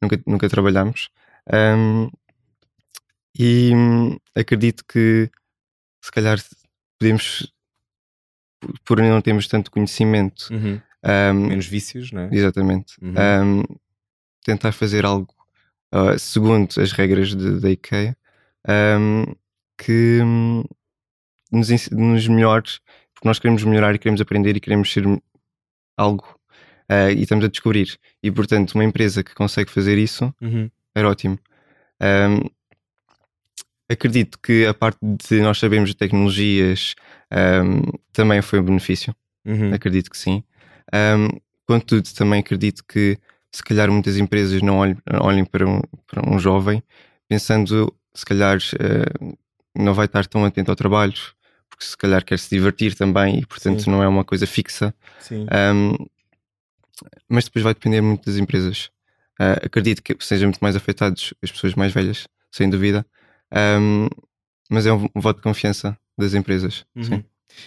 Nunca, 0.00 0.20
nunca 0.26 0.48
trabalhamos. 0.48 1.10
Um, 1.50 2.10
e 3.38 3.72
acredito 4.34 4.84
que 4.86 5.30
se 6.02 6.10
calhar 6.10 6.38
podemos, 6.98 7.52
por 8.84 9.00
não 9.00 9.20
termos 9.20 9.48
tanto 9.48 9.70
conhecimento, 9.70 10.48
uhum. 10.50 10.80
um, 11.04 11.46
menos 11.48 11.66
vícios, 11.66 12.12
não 12.12 12.22
é? 12.22 12.28
Exatamente. 12.32 12.94
Uhum. 13.00 13.14
Um, 13.14 13.62
tentar 14.44 14.72
fazer 14.72 15.04
algo 15.04 15.34
uh, 15.94 16.18
segundo 16.18 16.68
as 16.80 16.92
regras 16.92 17.34
da 17.34 17.70
IKEA 17.70 18.16
que 19.78 20.20
nos, 21.50 21.90
nos 21.90 22.28
melhores, 22.28 22.80
porque 23.14 23.28
nós 23.28 23.38
queremos 23.38 23.64
melhorar 23.64 23.94
e 23.94 23.98
queremos 23.98 24.20
aprender 24.20 24.56
e 24.56 24.60
queremos 24.60 24.92
ser 24.92 25.04
algo 25.96 26.38
uh, 26.90 27.10
e 27.10 27.22
estamos 27.22 27.44
a 27.44 27.48
descobrir. 27.48 27.98
E 28.22 28.30
portanto, 28.30 28.72
uma 28.72 28.84
empresa 28.84 29.22
que 29.22 29.34
consegue 29.34 29.70
fazer 29.70 29.98
isso 29.98 30.32
Uhum. 30.40 30.70
Era 30.94 31.08
ótimo. 31.08 31.38
Um, 32.00 32.48
acredito 33.88 34.38
que 34.38 34.66
a 34.66 34.74
parte 34.74 34.98
de 35.02 35.40
nós 35.40 35.58
sabermos 35.58 35.90
de 35.90 35.96
tecnologias 35.96 36.94
um, 37.30 37.82
também 38.12 38.42
foi 38.42 38.60
um 38.60 38.64
benefício. 38.64 39.14
Uhum. 39.44 39.72
Acredito 39.72 40.10
que 40.10 40.18
sim. 40.18 40.42
Um, 40.92 41.28
contudo, 41.66 42.08
também 42.14 42.40
acredito 42.40 42.84
que 42.84 43.18
se 43.50 43.62
calhar 43.62 43.90
muitas 43.90 44.16
empresas 44.16 44.62
não 44.62 44.78
olhem, 44.78 44.96
olhem 45.20 45.44
para, 45.44 45.68
um, 45.68 45.80
para 46.06 46.28
um 46.28 46.38
jovem 46.38 46.82
pensando 47.28 47.94
se 48.14 48.24
calhar 48.24 48.58
uh, 48.58 49.36
não 49.74 49.94
vai 49.94 50.06
estar 50.06 50.26
tão 50.26 50.44
atento 50.44 50.70
ao 50.70 50.76
trabalho, 50.76 51.14
porque 51.68 51.84
se 51.84 51.96
calhar 51.96 52.24
quer 52.24 52.38
se 52.38 52.50
divertir 52.50 52.94
também 52.94 53.38
e 53.38 53.46
portanto 53.46 53.82
Sim. 53.82 53.90
não 53.90 54.02
é 54.02 54.08
uma 54.08 54.24
coisa 54.24 54.46
fixa. 54.46 54.94
Sim. 55.20 55.46
Mas 57.28 57.44
depois 57.44 57.62
vai 57.62 57.72
depender 57.72 58.00
muito 58.02 58.26
das 58.26 58.36
empresas. 58.36 58.90
Uh, 59.40 59.64
acredito 59.64 60.02
que 60.02 60.16
sejam 60.20 60.48
muito 60.48 60.60
mais 60.60 60.76
afetados 60.76 61.34
as 61.42 61.50
pessoas 61.50 61.74
mais 61.74 61.92
velhas, 61.92 62.26
sem 62.50 62.68
dúvida. 62.68 63.06
Um, 63.52 64.08
mas 64.70 64.86
é 64.86 64.92
um 64.92 65.08
voto 65.16 65.36
de 65.36 65.42
confiança 65.42 65.98
das 66.16 66.34
empresas. 66.34 66.84
Uhum. 66.94 67.04
Sim. 67.04 67.24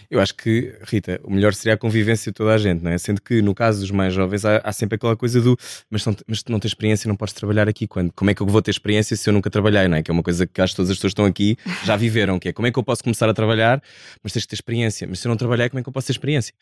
Eu 0.10 0.20
acho 0.20 0.36
que, 0.36 0.76
Rita, 0.84 1.20
o 1.24 1.32
melhor 1.32 1.54
seria 1.54 1.74
a 1.74 1.78
convivência 1.78 2.32
de 2.32 2.36
toda 2.36 2.54
a 2.54 2.58
gente, 2.58 2.84
não 2.84 2.92
é? 2.92 2.98
Sendo 2.98 3.22
que 3.22 3.42
no 3.42 3.54
caso 3.54 3.82
dos 3.82 3.92
mais 3.92 4.14
jovens 4.14 4.46
há, 4.46 4.58
há 4.64 4.72
sempre 4.72 4.96
aquela 4.96 5.16
coisa 5.16 5.42
do 5.42 5.58
mas, 5.90 6.06
não, 6.06 6.16
mas 6.28 6.44
tu 6.44 6.52
não 6.52 6.60
tens 6.60 6.72
experiência, 6.72 7.08
não 7.08 7.16
podes 7.16 7.34
trabalhar 7.34 7.68
aqui. 7.68 7.88
Quando? 7.88 8.12
Como 8.14 8.30
é 8.30 8.34
que 8.34 8.42
eu 8.42 8.48
vou 8.48 8.62
ter 8.62 8.72
experiência 8.72 9.16
se 9.16 9.30
eu 9.30 9.34
nunca 9.34 9.50
trabalhei, 9.50 9.88
não 9.88 9.98
é? 9.98 10.04
Que 10.04 10.12
é 10.12 10.14
uma 10.14 10.24
coisa 10.24 10.46
que 10.46 10.62
acho 10.62 10.74
que 10.74 10.78
todas 10.78 10.92
as 10.92 10.98
pessoas 10.98 11.12
estão 11.12 11.26
aqui 11.26 11.58
já 11.84 11.96
viveram, 11.96 12.40
que 12.40 12.50
é 12.50 12.54
como 12.54 12.68
é 12.68 12.72
que 12.72 12.80
eu 12.80 12.84
posso 12.84 13.04
começar 13.04 13.30
a 13.30 13.34
trabalhar, 13.34 13.82
mas 14.24 14.34
tens 14.34 14.44
que 14.44 14.50
ter 14.50 14.56
experiência. 14.56 15.08
Mas 15.08 15.20
se 15.20 15.28
eu 15.28 15.30
não 15.30 15.38
trabalhar, 15.38 15.70
como 15.70 15.80
é 15.80 15.84
que 15.84 15.90
eu 15.90 15.94
posso 15.94 16.08
ter 16.08 16.14
experiência? 16.14 16.54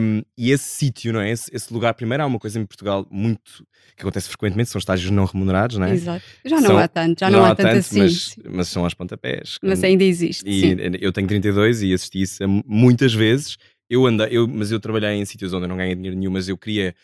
Um, 0.00 0.22
e 0.36 0.50
esse 0.50 0.64
sítio, 0.64 1.12
não 1.12 1.20
é? 1.20 1.30
Esse, 1.30 1.50
esse, 1.54 1.72
lugar, 1.72 1.94
primeiro, 1.94 2.22
há 2.22 2.26
uma 2.26 2.38
coisa 2.38 2.58
em 2.58 2.66
Portugal 2.66 3.06
muito 3.10 3.66
que 3.96 4.02
acontece 4.02 4.28
frequentemente, 4.28 4.68
são 4.68 4.78
estágios 4.78 5.10
não 5.10 5.24
remunerados, 5.24 5.78
não 5.78 5.86
é? 5.86 5.92
Exato. 5.92 6.22
Já 6.44 6.56
não 6.60 6.66
São- 6.66 6.78
há 6.78 6.88
tanto, 6.88 7.20
já 7.20 7.30
não, 7.30 7.44
há 7.44 7.54
tanto, 7.54 7.76
assim. 7.76 8.00
mas, 8.00 8.36
mas 8.44 8.68
são 8.68 8.84
aos 8.84 8.92
pontapés. 8.92 9.58
Mas 9.62 9.82
ainda 9.82 10.04
existe. 10.04 10.44
e 10.46 10.60
sim. 10.60 10.76
eu 11.00 11.12
tenho 11.12 11.26
32 11.26 11.82
e 11.82 11.94
assisti 11.94 12.22
isso 12.22 12.44
a 12.44 12.46
muitas 12.66 13.12
vezes. 13.12 13.56
Eu 13.88 14.06
andei, 14.06 14.28
eu, 14.30 14.48
mas 14.48 14.72
eu 14.72 14.80
trabalhei 14.80 15.10
em 15.10 15.24
sítios 15.24 15.52
onde 15.52 15.64
eu 15.64 15.68
não 15.68 15.76
ganhei 15.76 15.94
dinheiro 15.94 16.16
nenhum, 16.16 16.32
mas 16.32 16.48
eu 16.48 16.56
queria 16.58 16.94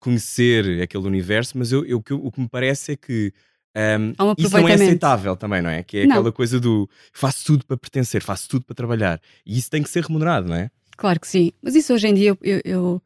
conhecer 0.00 0.82
aquele 0.82 1.06
universo. 1.06 1.56
Mas 1.56 1.72
eu, 1.72 1.84
eu- 1.84 1.98
o, 1.98 2.02
que, 2.30 2.40
me 2.40 2.48
parece 2.48 2.92
é 2.92 2.96
que 2.96 3.32
um 3.74 4.34
isso 4.36 4.56
não 4.56 4.68
é 4.68 4.74
aceitável 4.74 5.36
também, 5.36 5.62
não 5.62 5.70
é? 5.70 5.82
Que 5.82 5.98
é 5.98 6.06
Não. 6.06 6.16
aquela 6.16 6.32
coisa 6.32 6.60
do 6.60 6.88
faço 7.12 7.44
tudo 7.44 7.64
para 7.64 7.76
pertencer, 7.76 8.22
faço 8.22 8.48
tudo 8.48 8.64
para 8.64 8.74
trabalhar. 8.74 9.20
E 9.46 9.58
isso 9.58 9.70
tem 9.70 9.82
que 9.82 9.88
ser 9.88 10.04
remunerado, 10.04 10.48
não 10.48 10.56
é? 10.56 10.70
Claro 10.96 11.18
que 11.18 11.26
sim. 11.26 11.52
Mas 11.62 11.74
isso 11.74 11.92
hoje 11.94 12.06
em 12.08 12.14
dia 12.14 12.36
eu, 12.42 12.60
eu, 12.64 13.02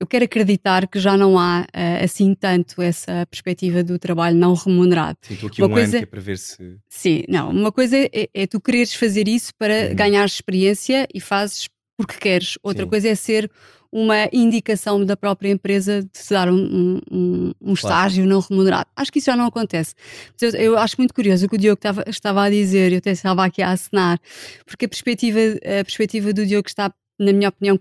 eu, 0.00 0.06
quero 0.06 0.24
acreditar 0.24 0.88
que 0.88 0.98
já 0.98 1.16
não 1.16 1.38
há 1.38 1.66
eh, 1.72 2.02
assim 2.04 2.34
tanto 2.34 2.80
essa 2.80 3.26
perspectiva 3.30 3.82
do 3.84 3.98
trabalho 3.98 4.36
não 4.36 4.54
remunerado. 4.54 5.18
Sim, 5.22 5.34
estou 5.34 5.48
aqui 5.48 5.62
Uma 5.62 5.68
um 5.68 5.72
coisa- 5.72 5.96
ano 5.98 6.04
é 6.04 6.06
para 6.06 6.20
ver 6.20 6.38
se. 6.38 6.78
Sim, 6.88 7.24
não. 7.28 7.50
Uma 7.50 7.70
coisa 7.70 7.96
é, 7.96 8.28
é 8.32 8.46
tu 8.46 8.60
quereres 8.60 8.94
fazer 8.94 9.28
isso 9.28 9.52
para 9.58 9.88
Uhum. 9.90 9.94
ganhar 9.94 10.24
experiência 10.24 11.06
e 11.14 11.20
fazes 11.20 11.68
porque 11.96 12.16
queres. 12.18 12.56
Outra 12.62 12.84
Sim. 12.84 12.88
coisa 12.88 13.08
é 13.08 13.14
ser 13.14 13.50
uma 13.92 14.28
indicação 14.32 15.04
da 15.04 15.16
própria 15.16 15.50
empresa 15.50 16.00
de 16.02 16.08
te 16.08 16.30
dar 16.30 16.48
um, 16.48 17.00
um- 17.10 17.52
um- 17.60 17.72
estágio 17.74 18.24
não 18.24 18.38
remunerado. 18.40 18.88
Acho 18.96 19.12
que 19.12 19.18
isso 19.18 19.26
já 19.26 19.36
não 19.36 19.46
acontece. 19.46 19.94
Eu, 20.40 20.50
eu 20.52 20.78
acho 20.78 20.94
muito 20.96 21.12
curioso 21.12 21.44
o 21.44 21.48
que 21.48 21.56
o 21.56 21.58
Diogo 21.58 21.76
estava, 21.78 22.04
estava 22.06 22.44
a 22.44 22.48
dizer, 22.50 22.92
eu 22.92 22.98
até 22.98 23.10
estava 23.10 23.44
aqui 23.44 23.60
a 23.60 23.72
acenar, 23.72 24.18
porque 24.64 24.84
a 24.86 24.88
perspectiva, 24.88 25.40
a 25.40 25.84
perspectiva 25.84 26.32
do 26.32 26.46
Diogo 26.46 26.68
está, 26.68 26.90
na 27.20 27.32
minha 27.32 27.48
opinião, 27.48 27.78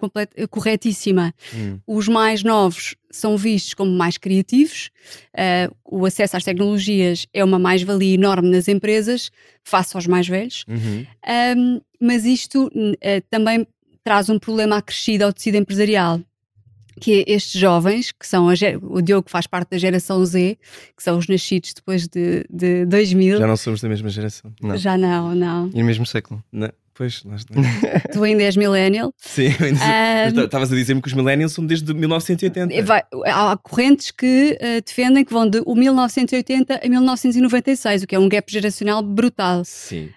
corretíssima 0.50 1.34
Hum, 1.53 1.79
os 1.88 2.08
mais 2.08 2.43
novos 2.43 2.96
são 3.10 3.38
vistos 3.38 3.74
como 3.74 3.91
mais 3.91 4.17
criativos, 4.17 4.91
eh, 5.36 5.69
o 5.84 6.05
acesso 6.05 6.38
às 6.38 6.43
tecnologias 6.43 7.25
é 7.34 7.43
uma 7.43 7.58
mais-valia 7.58 8.13
enorme 8.13 8.50
nas 8.50 8.67
empresas, 8.67 9.31
face 9.63 9.96
aos 9.96 10.05
mais 10.05 10.27
velhos, 10.27 10.65
uhum, 10.67 11.05
Ahm, 11.25 11.79
mas 12.00 12.25
isto 12.25 12.69
eh, 13.01 13.22
também 13.29 13.65
traz 14.03 14.29
um 14.29 14.38
problema 14.39 14.77
acrescido 14.77 15.24
ao 15.25 15.34
tecido 15.34 15.55
empresarial. 15.55 16.19
Que 17.00 17.22
é 17.22 17.31
estes 17.34 17.60
jovens, 17.60 18.12
que 18.12 18.27
são 18.27 18.48
o 18.81 19.01
Diogo 19.01 19.29
faz 19.29 19.48
parte 19.48 19.69
da 19.72 19.77
geração 19.77 20.25
Z, 20.25 20.58
que 20.98 21.01
são 21.01 21.17
os 21.17 21.29
nascidos 21.29 21.74
depois 21.74 22.08
de, 22.10 22.46
de 22.50 22.86
2000. 22.86 23.38
Já 23.38 23.48
não 23.48 23.55
somos 23.55 23.79
da 23.79 23.88
mesma 23.88 24.10
geração. 24.10 24.51
Não. 24.62 24.75
Já 24.75 24.98
não, 24.98 25.34
não. 25.34 25.69
E 25.74 25.79
no 25.79 25.86
mesmo 25.86 26.05
século. 26.05 26.43
Não, 26.51 26.69
pois, 27.00 27.24
nós 27.24 27.46
Tu 28.13 28.24
ainda 28.24 28.44
és 28.44 28.58
millennial. 28.58 29.13
Sim, 29.18 29.48
estavas 30.44 30.72
a 30.72 30.75
dizer-me 30.75 31.01
que 31.01 31.08
os 31.08 31.13
millennials 31.13 31.53
são 31.53 31.65
desde 31.65 31.94
1980. 31.94 32.74
E 32.74 32.82
vai- 32.82 33.03
há 33.25 33.58
correntes 33.58 34.12
que 34.12 34.58
eh, 34.60 34.82
defendem 34.82 35.24
que 35.24 35.32
vão 35.32 35.50
de 35.50 35.62
o 35.65 35.74
1980 35.75 36.82
a 36.84 36.89
1996, 36.89 38.03
o 38.03 38.08
que 38.08 38.15
é 38.15 38.20
um 38.20 38.27
gap 38.27 38.51
geracional 38.51 39.01
brutal. 39.01 39.63
Sim. 39.63 40.10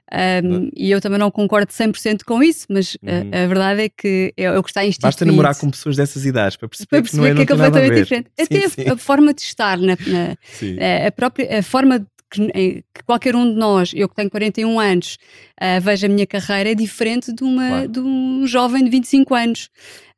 Um, 0.45 0.69
e 0.77 0.91
eu 0.91 1.01
também 1.01 1.19
não 1.19 1.31
concordo 1.31 1.73
100% 1.73 2.25
com 2.27 2.43
isso, 2.43 2.67
mas 2.69 2.95
uh, 2.97 2.99
Uhum. 3.13 3.31
a 3.33 3.47
verdade 3.47 3.83
é 3.83 3.89
que 3.89 4.35
é, 4.37 4.45
é 4.45 4.59
o 4.59 4.63
que 4.63 4.71
está 4.71 4.85
instituído. 4.85 5.07
Basta 5.07 5.25
namorar 5.25 5.55
com 5.57 5.71
pessoas 5.71 5.97
dessas 5.97 6.25
idades 6.27 6.57
para 6.57 6.69
perceber, 6.69 6.89
para 6.89 7.03
que 7.03 7.17
não 7.17 7.25
é, 7.25 7.29
perceber 7.35 7.47
que 7.47 7.53
é 7.53 7.55
a 7.55 7.59
completamente 7.59 8.03
diferente. 8.03 8.31
Sim, 8.39 8.45
Até 8.45 8.65
a- 8.65 8.69
sim. 8.71 8.91
A, 8.91 8.97
forma 8.97 9.33
de 9.35 9.41
estar, 9.43 9.79
na, 9.79 9.97
na- 10.07 10.37
Sim. 10.53 10.77
a, 10.81 11.07
a 11.09 11.13
própria 11.13 11.59
a 11.59 11.63
forma 11.63 11.99
de 12.01 12.07
que, 12.33 12.43
em 12.55 12.83
que 12.95 13.03
qualquer 13.05 13.37
um 13.37 13.49
de 13.53 13.57
nós, 13.59 13.93
eu 13.95 14.09
que 14.09 14.15
tenho 14.17 14.31
41 14.31 14.81
anos, 14.81 15.19
uh, 15.61 15.81
veja 15.81 16.07
a 16.07 16.11
minha 16.11 16.27
carreira 16.27 16.71
é 16.71 16.75
diferente 16.75 17.33
de, 17.33 17.45
uma, 17.45 17.69
Claro. 17.69 17.89
de 17.89 18.01
um 18.01 18.47
jovem 18.47 18.83
de 18.85 18.91
25 18.91 19.35
anos. 19.35 19.69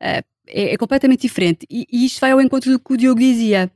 Uh, 0.00 0.22
é, 0.46 0.74
é 0.74 0.76
completamente 0.76 1.22
diferente. 1.22 1.66
E, 1.70 1.86
e 1.90 2.04
isto 2.04 2.20
vai 2.20 2.30
ao 2.32 2.40
encontro 2.40 2.70
do 2.70 2.78
que 2.78 2.92
o 2.92 2.96
Diogo 2.96 3.18
dizia. 3.20 3.70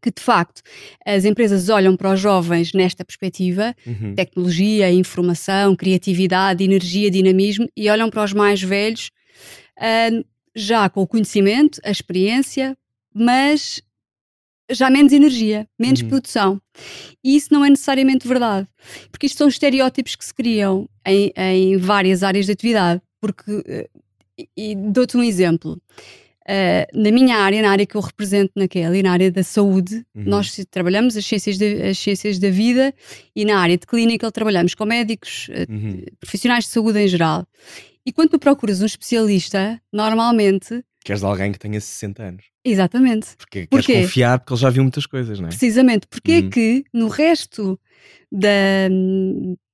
Que 0.00 0.12
de 0.12 0.22
facto 0.22 0.62
as 1.04 1.24
empresas 1.24 1.68
olham 1.68 1.96
para 1.96 2.12
os 2.12 2.20
jovens 2.20 2.72
nesta 2.72 3.04
perspectiva, 3.04 3.74
Uhum. 3.84 4.14
tecnologia, 4.14 4.92
informação, 4.92 5.74
criatividade, 5.74 6.62
energia, 6.62 7.10
dinamismo 7.10 7.68
e 7.76 7.90
olham 7.90 8.08
para 8.08 8.22
os 8.22 8.32
mais 8.32 8.62
velhos 8.62 9.10
ah, 9.76 10.08
já 10.54 10.88
com 10.88 11.02
o 11.02 11.06
conhecimento, 11.06 11.80
a 11.84 11.90
experiência, 11.90 12.76
mas 13.12 13.82
já 14.70 14.90
menos 14.90 15.12
energia, 15.12 15.66
menos 15.78 16.00
Uhum. 16.02 16.08
produção. 16.08 16.60
E 17.24 17.36
isso 17.36 17.48
não 17.52 17.64
é 17.64 17.70
necessariamente 17.70 18.26
verdade, 18.28 18.66
porque 19.10 19.26
isto 19.26 19.38
são 19.38 19.48
estereótipos 19.48 20.14
que 20.16 20.24
se 20.24 20.34
criam 20.34 20.88
em, 21.06 21.32
em 21.36 21.76
várias 21.76 22.22
áreas 22.22 22.46
de 22.46 22.52
atividade. 22.52 23.00
Porque, 23.20 23.62
eh, 23.66 23.88
e, 24.56 24.74
dou-te 24.76 25.16
um 25.16 25.22
exemplo. 25.22 25.80
Ah, 26.50 26.86
na 26.94 27.10
minha 27.10 27.36
área, 27.36 27.60
na 27.60 27.70
área 27.70 27.84
que 27.84 27.94
eu 27.96 28.00
represento 28.00 28.52
naquela 28.56 28.96
e 28.96 29.02
na 29.02 29.12
área 29.12 29.30
da 29.30 29.42
saúde, 29.42 29.96
Uhum. 30.14 30.22
nós 30.24 30.54
trabalhamos 30.70 31.16
as 31.16 31.26
ciências, 31.26 31.58
da- 31.58 31.88
as 31.90 31.98
ciências 31.98 32.38
da 32.38 32.48
vida 32.48 32.94
e 33.36 33.44
na 33.44 33.58
área 33.58 33.76
de 33.76 33.86
clínica 33.86 34.30
trabalhamos 34.32 34.74
com 34.74 34.84
médicos, 34.86 35.48
eh, 35.50 35.66
Uhum. 35.68 36.02
profissionais 36.20 36.64
de 36.64 36.70
saúde 36.70 36.98
em 37.00 37.08
geral. 37.08 37.46
E 38.06 38.12
quando 38.12 38.30
tu 38.30 38.38
procuras 38.38 38.80
um 38.80 38.86
especialista, 38.86 39.80
normalmente, 39.92 40.82
Queres 41.04 41.22
alguém 41.22 41.52
que 41.52 41.58
tenha 41.58 41.80
60 41.80 42.22
anos. 42.22 42.44
Exatamente, 42.70 43.28
Porque 43.36 43.66
Porquê? 43.66 43.86
queres 43.92 44.06
confiar 44.08 44.38
porque 44.38 44.52
ele 44.54 44.60
já 44.60 44.70
viu 44.70 44.82
muitas 44.82 45.06
coisas, 45.06 45.38
não 45.40 45.46
é? 45.46 45.50
precisamente, 45.50 46.06
porque 46.08 46.32
é 46.32 46.38
Uhum. 46.40 46.50
que 46.50 46.84
no 46.92 47.08
resto 47.08 47.78
da, 48.30 48.88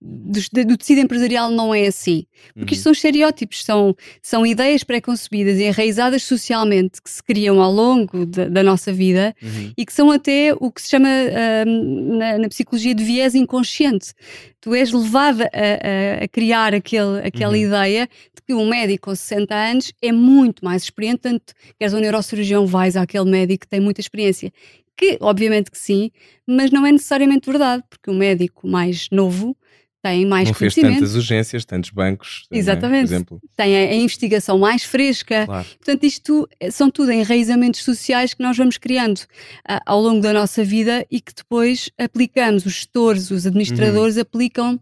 do, 0.00 0.64
do 0.66 0.76
tecido 0.76 1.00
empresarial 1.00 1.50
não 1.50 1.74
é 1.74 1.86
assim? 1.86 2.24
Porque 2.54 2.72
Uhum. 2.72 2.74
isto 2.74 2.82
são 2.84 2.92
estereótipos, 2.92 3.64
são, 3.64 3.94
são 4.22 4.46
ideias 4.46 4.84
pré-concebidas 4.84 5.58
e 5.58 5.64
enraizadas 5.64 6.22
socialmente 6.22 7.00
que 7.02 7.10
se 7.10 7.22
criam 7.22 7.60
ao 7.60 7.72
longo 7.72 8.24
da, 8.26 8.48
da 8.48 8.62
nossa 8.62 8.92
vida 8.92 9.34
Uhum. 9.42 9.72
e 9.76 9.84
que 9.84 9.92
são 9.92 10.10
até 10.10 10.52
o 10.58 10.70
que 10.70 10.82
se 10.82 10.90
chama 10.90 11.08
ahm, 11.08 12.16
na, 12.18 12.38
na 12.38 12.48
psicologia 12.48 12.94
de 12.94 13.02
viés 13.04 13.34
inconsciente. 13.34 14.12
Tu 14.60 14.74
és 14.74 14.92
levada 14.92 15.44
a, 15.52 16.20
a- 16.20 16.24
a 16.24 16.28
criar 16.28 16.74
aquele, 16.74 17.18
aquela 17.24 17.52
Uhum. 17.52 17.62
ideia 17.64 18.08
de 18.34 18.42
que 18.46 18.54
um 18.54 18.68
médico 18.68 19.10
com 19.10 19.14
60 19.14 19.54
anos 19.54 19.92
é 20.02 20.12
muito 20.12 20.64
mais 20.64 20.82
experiente, 20.84 21.20
tanto 21.22 21.52
queres 21.78 21.92
um 21.94 21.98
neurocirurgião, 22.00 22.66
vais 22.66 22.96
àquele 22.96 23.30
médico 23.30 23.62
que 23.62 23.68
tem 23.68 23.80
muita 23.80 24.00
experiência. 24.00 24.50
Que, 24.96 25.18
obviamente 25.20 25.70
que 25.70 25.78
sim, 25.78 26.10
mas 26.46 26.70
não 26.70 26.86
é 26.86 26.92
necessariamente 26.92 27.50
verdade, 27.50 27.82
porque 27.90 28.10
o 28.10 28.14
médico 28.14 28.66
mais 28.68 29.08
novo 29.10 29.56
tem 30.04 30.26
mais 30.26 30.48
Não 30.48 30.54
fez 30.54 30.74
tantas 30.74 31.14
urgências, 31.14 31.64
tantos 31.64 31.88
bancos. 31.88 32.46
é? 32.52 32.58
Exatamente. 32.58 33.04
Exemplo. 33.04 33.40
tem 33.56 33.74
a, 33.74 33.90
a 33.90 33.94
investigação 33.94 34.58
mais 34.58 34.84
fresca, 34.84 35.46
Claro. 35.46 35.66
Portanto, 35.78 36.04
isto 36.04 36.46
eh, 36.60 36.70
são 36.70 36.90
tudo 36.90 37.10
enraizamentos 37.10 37.82
sociais 37.82 38.34
que 38.34 38.42
nós 38.42 38.54
vamos 38.54 38.76
criando 38.76 39.22
ah, 39.66 39.80
ao 39.86 40.02
longo 40.02 40.20
da 40.20 40.34
nossa 40.34 40.62
vida 40.62 41.06
e 41.10 41.22
que 41.22 41.32
depois 41.34 41.90
aplicamos, 41.96 42.66
os 42.66 42.74
gestores, 42.74 43.30
os 43.30 43.46
administradores 43.46 44.18
aplicam 44.18 44.78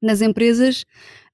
nas 0.00 0.22
empresas 0.22 0.84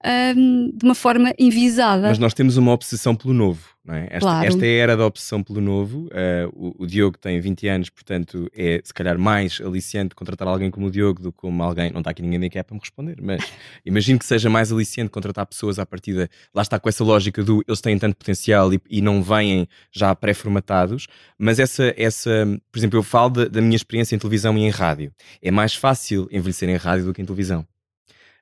um, 0.04 0.70
de 0.74 0.84
uma 0.84 0.94
forma 0.94 1.32
envisada. 1.38 2.08
Mas 2.08 2.18
nós 2.18 2.34
temos 2.34 2.56
uma 2.56 2.72
obsessão 2.72 3.16
pelo 3.16 3.34
novo, 3.34 3.64
não 3.84 3.94
é? 3.94 4.04
Esta, 4.04 4.20
Claro. 4.20 4.46
esta 4.46 4.66
é 4.66 4.68
a 4.68 4.82
era 4.82 4.96
da 4.96 5.04
obsessão 5.04 5.42
pelo 5.42 5.60
novo. 5.60 6.06
Uh, 6.06 6.74
o, 6.78 6.84
o 6.84 6.86
Diogo 6.86 7.18
tem 7.18 7.40
20 7.40 7.66
anos, 7.68 7.90
portanto 7.90 8.48
é 8.54 8.80
se 8.84 8.94
calhar 8.94 9.18
mais 9.18 9.60
aliciante 9.60 10.14
contratar 10.14 10.46
alguém 10.46 10.70
como 10.70 10.86
o 10.86 10.90
Diogo 10.90 11.20
do 11.20 11.32
que 11.32 11.38
como 11.38 11.62
alguém. 11.62 11.90
Não 11.90 12.00
está 12.00 12.10
aqui 12.12 12.22
ninguém 12.22 12.38
da 12.38 12.46
equipa 12.46 12.64
para 12.64 12.74
me 12.74 12.80
responder, 12.80 13.16
mas 13.20 13.40
imagino 13.84 14.18
que 14.18 14.24
seja 14.24 14.48
mais 14.48 14.70
aliciante 14.70 15.10
contratar 15.10 15.46
pessoas 15.46 15.78
à 15.78 15.86
partida. 15.86 16.28
Lá 16.54 16.62
está 16.62 16.78
com 16.78 16.88
essa 16.88 17.02
lógica 17.02 17.42
do 17.42 17.62
eles 17.66 17.80
têm 17.80 17.98
tanto 17.98 18.16
potencial 18.16 18.72
e, 18.72 18.80
e 18.88 19.00
não 19.02 19.22
vêm 19.22 19.66
já 19.90 20.14
pré-formatados. 20.14 21.06
Mas 21.36 21.58
essa, 21.58 21.92
essa, 21.96 22.46
por 22.70 22.78
exemplo, 22.78 22.98
eu 22.98 23.02
falo 23.02 23.30
da, 23.30 23.44
da 23.46 23.60
minha 23.60 23.76
experiência 23.76 24.14
em 24.14 24.18
televisão 24.18 24.56
e 24.56 24.62
em 24.62 24.70
rádio. 24.70 25.12
É 25.42 25.50
mais 25.50 25.74
fácil 25.74 26.28
envelhecer 26.30 26.68
em 26.68 26.76
rádio 26.76 27.06
do 27.06 27.12
que 27.14 27.20
em 27.20 27.24
televisão. 27.24 27.66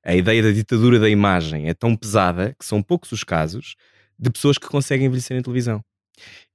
A 0.07 0.15
ideia 0.15 0.41
da 0.41 0.53
ditadura 0.53 1.01
da 1.01 1.09
imagem 1.09 1.69
é 1.69 1.75
tão 1.75 1.97
pesada 1.97 2.55
que 2.57 2.65
são 2.65 2.81
poucos 2.81 3.11
os 3.11 3.25
casos 3.25 3.75
de 4.17 4.31
pessoas 4.31 4.57
que 4.57 4.69
conseguem 4.69 5.07
envelhecer 5.07 5.37
em 5.37 5.43
televisão. 5.43 5.83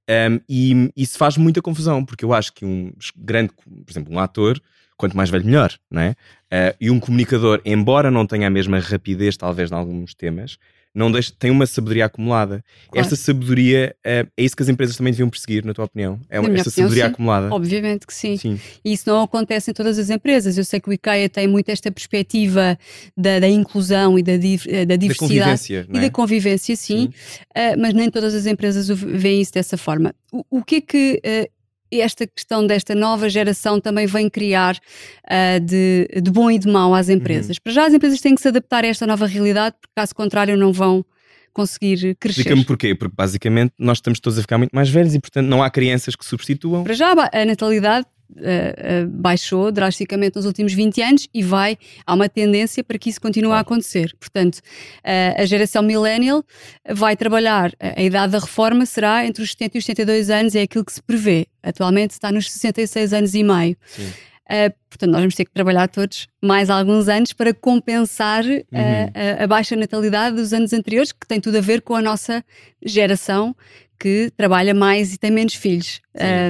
Um, 0.08 0.40
e 0.48 0.90
isso 0.96 1.18
faz 1.18 1.36
muita 1.36 1.60
confusão, 1.60 2.02
porque 2.02 2.24
eu 2.24 2.32
acho 2.32 2.50
que 2.54 2.64
um 2.64 2.90
grande, 3.14 3.52
por 3.52 3.90
exemplo, 3.90 4.10
um 4.10 4.18
ator, 4.18 4.58
quanto 4.96 5.14
mais 5.14 5.28
velho, 5.28 5.44
melhor, 5.44 5.70
não 5.90 6.00
é? 6.00 6.10
Uh, 6.50 6.76
e 6.80 6.90
um 6.90 6.98
comunicador, 6.98 7.60
embora 7.62 8.10
não 8.10 8.26
tenha 8.26 8.46
a 8.46 8.50
mesma 8.50 8.78
rapidez, 8.78 9.36
talvez, 9.36 9.70
em 9.70 9.74
alguns 9.74 10.14
temas, 10.14 10.56
não 10.94 11.10
deixa, 11.10 11.32
tem 11.38 11.50
uma 11.50 11.66
sabedoria 11.66 12.06
acumulada. 12.06 12.62
Claro. 12.90 13.06
Esta 13.06 13.16
sabedoria 13.16 13.94
uh, 13.98 14.28
é 14.36 14.42
isso 14.42 14.54
que 14.56 14.62
as 14.62 14.68
empresas 14.68 14.96
também 14.96 15.12
deviam 15.12 15.30
perseguir, 15.30 15.64
na 15.64 15.72
tua 15.72 15.86
opinião? 15.86 16.20
É 16.28 16.38
uma, 16.38 16.48
esta 16.50 16.68
opinião, 16.68 16.88
sabedoria 16.88 17.04
sim. 17.04 17.10
acumulada? 17.10 17.54
Obviamente 17.54 18.06
que 18.06 18.14
sim. 18.14 18.36
Sim. 18.36 18.60
E 18.84 18.92
isso 18.92 19.08
não 19.08 19.22
acontece 19.22 19.70
em 19.70 19.74
todas 19.74 19.98
as 19.98 20.10
empresas. 20.10 20.58
Eu 20.58 20.64
sei 20.64 20.80
que 20.80 20.88
o 20.88 20.92
IKEA 20.92 21.28
tem 21.28 21.46
muito 21.48 21.68
esta 21.70 21.90
perspectiva 21.90 22.78
da, 23.16 23.40
da 23.40 23.48
inclusão 23.48 24.18
e 24.18 24.22
da, 24.22 24.32
eh, 24.32 24.84
da 24.84 24.92
Da 24.92 24.96
diversidade. 24.96 25.18
convivência, 25.18 25.86
E 25.88 25.92
não 25.92 26.00
é? 26.00 26.02
da 26.04 26.10
convivência, 26.10 26.76
sim, 26.76 27.10
Uh, 27.56 27.78
mas 27.78 27.92
nem 27.92 28.10
todas 28.10 28.34
as 28.34 28.46
empresas 28.46 28.88
veem 28.88 29.40
isso 29.42 29.52
dessa 29.52 29.76
forma. 29.76 30.14
O, 30.32 30.58
o 30.58 30.64
que 30.64 30.76
é 30.76 30.80
que 30.80 31.20
uh, 31.24 31.61
esta 32.00 32.26
questão 32.26 32.66
desta 32.66 32.94
nova 32.94 33.28
geração 33.28 33.80
também 33.80 34.06
vem 34.06 34.28
criar 34.28 34.76
uh, 34.76 35.60
de, 35.60 36.08
de 36.22 36.30
bom 36.30 36.50
e 36.50 36.58
de 36.58 36.68
mau 36.68 36.94
às 36.94 37.08
empresas? 37.08 37.58
Para 37.58 37.72
já, 37.72 37.86
as 37.86 37.94
empresas 37.94 38.20
têm 38.20 38.34
que 38.34 38.40
se 38.40 38.48
adaptar 38.48 38.84
a 38.84 38.88
esta 38.88 39.06
nova 39.06 39.26
realidade, 39.26 39.76
porque 39.80 39.92
caso 39.94 40.14
contrário, 40.14 40.56
não 40.56 40.72
vão 40.72 41.04
conseguir 41.52 42.16
crescer. 42.16 42.40
Explica-me 42.40 42.64
porquê, 42.64 42.94
porque 42.94 43.14
basicamente 43.16 43.72
nós 43.78 43.98
estamos 43.98 44.18
todos 44.18 44.38
a 44.38 44.42
ficar 44.42 44.58
muito 44.58 44.72
mais 44.72 44.88
velhos 44.88 45.14
e 45.14 45.20
portanto 45.20 45.46
não 45.46 45.62
há 45.62 45.70
crianças 45.70 46.16
que 46.16 46.24
substituam. 46.24 46.82
Para 46.82 46.94
já, 46.94 47.12
a 47.12 47.44
natalidade 47.44 48.06
uh, 48.36 49.04
uh, 49.04 49.08
baixou 49.08 49.70
drasticamente 49.72 50.36
nos 50.36 50.46
últimos 50.46 50.72
20 50.72 51.02
anos 51.02 51.28
e 51.32 51.42
vai, 51.42 51.76
há 52.06 52.14
uma 52.14 52.28
tendência 52.28 52.82
para 52.84 52.98
que 52.98 53.10
isso 53.10 53.20
continue 53.20 53.46
a 53.48 53.52
Claro. 53.52 53.62
acontecer. 53.62 54.12
Portanto, 54.18 54.56
uh, 54.58 55.40
a 55.40 55.44
geração 55.44 55.82
millennial 55.82 56.44
vai 56.90 57.16
trabalhar, 57.16 57.72
a 57.80 58.00
a 58.00 58.02
idade 58.04 58.32
da 58.32 58.38
reforma 58.38 58.84
será 58.86 59.24
entre 59.26 59.42
os 59.42 59.50
70 59.52 59.76
e 59.76 59.78
os 59.78 59.84
72 59.84 60.30
anos, 60.30 60.54
é 60.54 60.62
aquilo 60.62 60.84
que 60.84 60.92
se 60.92 61.02
prevê. 61.02 61.46
Atualmente 61.62 62.10
está 62.12 62.32
nos 62.32 62.50
66 62.50 63.12
anos 63.12 63.34
e 63.34 63.42
meio. 63.44 63.76
Sim. 63.86 64.06
Uh, 64.50 64.74
portanto, 64.90 65.10
nós 65.12 65.20
vamos 65.20 65.34
ter 65.34 65.44
que 65.44 65.52
trabalhar 65.52 65.88
todos 65.88 66.26
mais 66.42 66.68
alguns 66.68 67.08
anos 67.08 67.32
para 67.32 67.54
compensar 67.54 68.44
uh, 68.44 68.48
Uhum. 68.48 69.38
a, 69.40 69.44
a 69.44 69.46
baixa 69.46 69.76
natalidade 69.76 70.36
dos 70.36 70.52
anos 70.52 70.72
anteriores, 70.72 71.12
que 71.12 71.26
tem 71.26 71.40
tudo 71.40 71.58
a 71.58 71.60
ver 71.60 71.80
com 71.82 71.94
a 71.94 72.02
nossa 72.02 72.44
geração 72.84 73.54
que 74.02 74.32
trabalha 74.36 74.74
mais 74.74 75.14
e 75.14 75.16
tem 75.16 75.30
menos 75.30 75.54
filhos. 75.54 76.00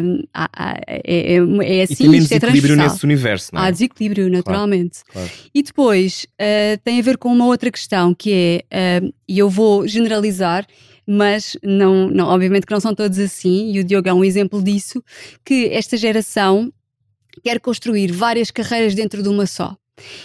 Um, 0.02 0.23
há- 0.32 0.49
há- 0.56 0.80
é, 0.87 1.02
é, 1.04 1.37
é 1.37 1.76
E 1.76 1.82
assim, 1.82 1.94
tem 1.97 2.09
menos 2.09 2.25
isto 2.25 2.32
é 2.32 2.37
equilíbrio 2.37 2.76
nesse 2.76 3.04
universo, 3.04 3.50
não 3.52 3.62
é? 3.62 3.66
Há 3.66 3.71
desequilíbrio, 3.71 4.30
naturalmente. 4.30 5.00
Claro. 5.12 5.30
E 5.54 5.62
depois 5.62 6.25
uh, 6.40 6.80
tem 6.82 6.99
a 6.99 7.02
ver 7.02 7.18
com 7.18 7.28
uma 7.30 7.44
outra 7.44 7.71
questão 7.71 8.14
que 8.14 8.64
é, 8.71 9.02
uh, 9.04 9.12
e 9.28 9.38
eu 9.38 9.50
vou 9.50 9.87
generalizar, 9.87 10.66
mas 11.06 11.54
não, 11.62 12.09
não, 12.09 12.28
obviamente 12.28 12.64
que 12.64 12.73
não 12.73 12.80
são 12.80 12.94
todos 12.94 13.18
assim, 13.18 13.71
e 13.71 13.80
o 13.80 13.85
Diogo 13.85 14.09
é 14.09 14.14
um 14.14 14.25
exemplo 14.25 14.62
disso, 14.62 15.04
que 15.44 15.66
esta 15.73 15.99
geração 15.99 16.73
quer 17.44 17.61
construir 17.61 18.11
várias 18.12 18.50
carreiras 18.50 18.94
dentro 18.94 19.23
de 19.23 19.28
uma 19.28 19.44
só. 19.47 19.76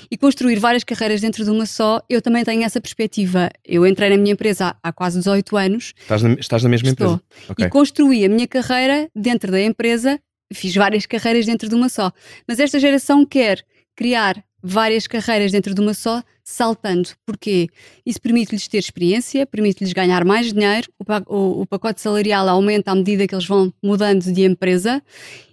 E 0.10 0.18
construir 0.18 0.60
várias 0.60 0.84
carreiras 0.84 1.22
dentro 1.22 1.44
de 1.44 1.50
uma 1.50 1.66
só, 1.66 2.02
eu 2.10 2.22
também 2.22 2.44
tenho 2.44 2.64
essa 2.64 2.80
perspectiva. 2.80 3.50
Eu 3.66 3.86
entrei 3.86 4.10
na 4.10 4.18
minha 4.18 4.34
empresa 4.34 4.68
há, 4.82 4.90
há 4.90 4.94
quase 4.94 5.18
18 5.20 5.58
anos 5.58 5.94
Estás, 6.00 6.22
na, 6.24 6.34
estás 6.36 6.64
na 6.64 6.70
mesma 6.70 6.90
Estou. 6.90 7.14
empresa? 7.16 7.24
Ok. 7.50 7.66
e 7.66 7.70
construí 7.70 8.26
a 8.26 8.30
minha 8.30 8.48
carreira 8.48 9.10
dentro 9.16 9.52
da 9.52 9.62
empresa, 9.62 10.20
fiz 10.54 10.74
várias 10.76 11.06
carreiras 11.06 11.46
dentro 11.46 11.68
de 11.68 11.76
uma 11.76 11.90
só. 11.90 12.12
Mas 12.48 12.60
esta 12.60 12.80
geração 12.80 13.25
quer 13.25 13.64
criar 13.96 14.42
várias 14.64 15.06
carreiras 15.06 15.51
dentro 15.51 15.74
de 15.75 15.82
uma 15.82 15.94
só, 15.94 16.24
saltando. 16.44 17.10
Porquê? 17.25 17.68
Isso 18.06 18.22
permite-lhes 18.22 18.68
ter 18.68 18.77
experiência, 18.80 19.46
permite-lhes 19.46 19.92
ganhar 19.94 20.24
mais 20.25 20.51
dinheiro, 20.53 20.88
o, 20.98 21.36
o- 21.36 21.62
o 21.62 21.66
pacote 21.68 22.00
salarial 22.01 22.48
aumenta 22.48 22.92
à 22.92 22.96
medida 22.96 23.27
que 23.27 23.36
eles 23.36 23.46
vão 23.46 23.72
mudando 23.84 24.24
de 24.32 24.44
empresa 24.46 25.01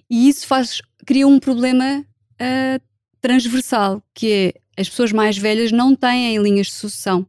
e 0.08 0.28
isso 0.28 0.46
faz, 0.46 0.80
cria 1.04 1.26
um 1.26 1.38
problema 1.40 2.04
ah, 2.40 2.80
transversal, 3.28 4.02
que 4.14 4.32
é 4.76 4.80
as 4.80 4.88
pessoas 4.88 5.12
mais 5.12 5.38
velhas 5.38 5.72
não 5.72 5.94
têm 5.96 6.36
linhas 6.42 6.66
de 6.66 6.74
sucessão. 6.74 7.26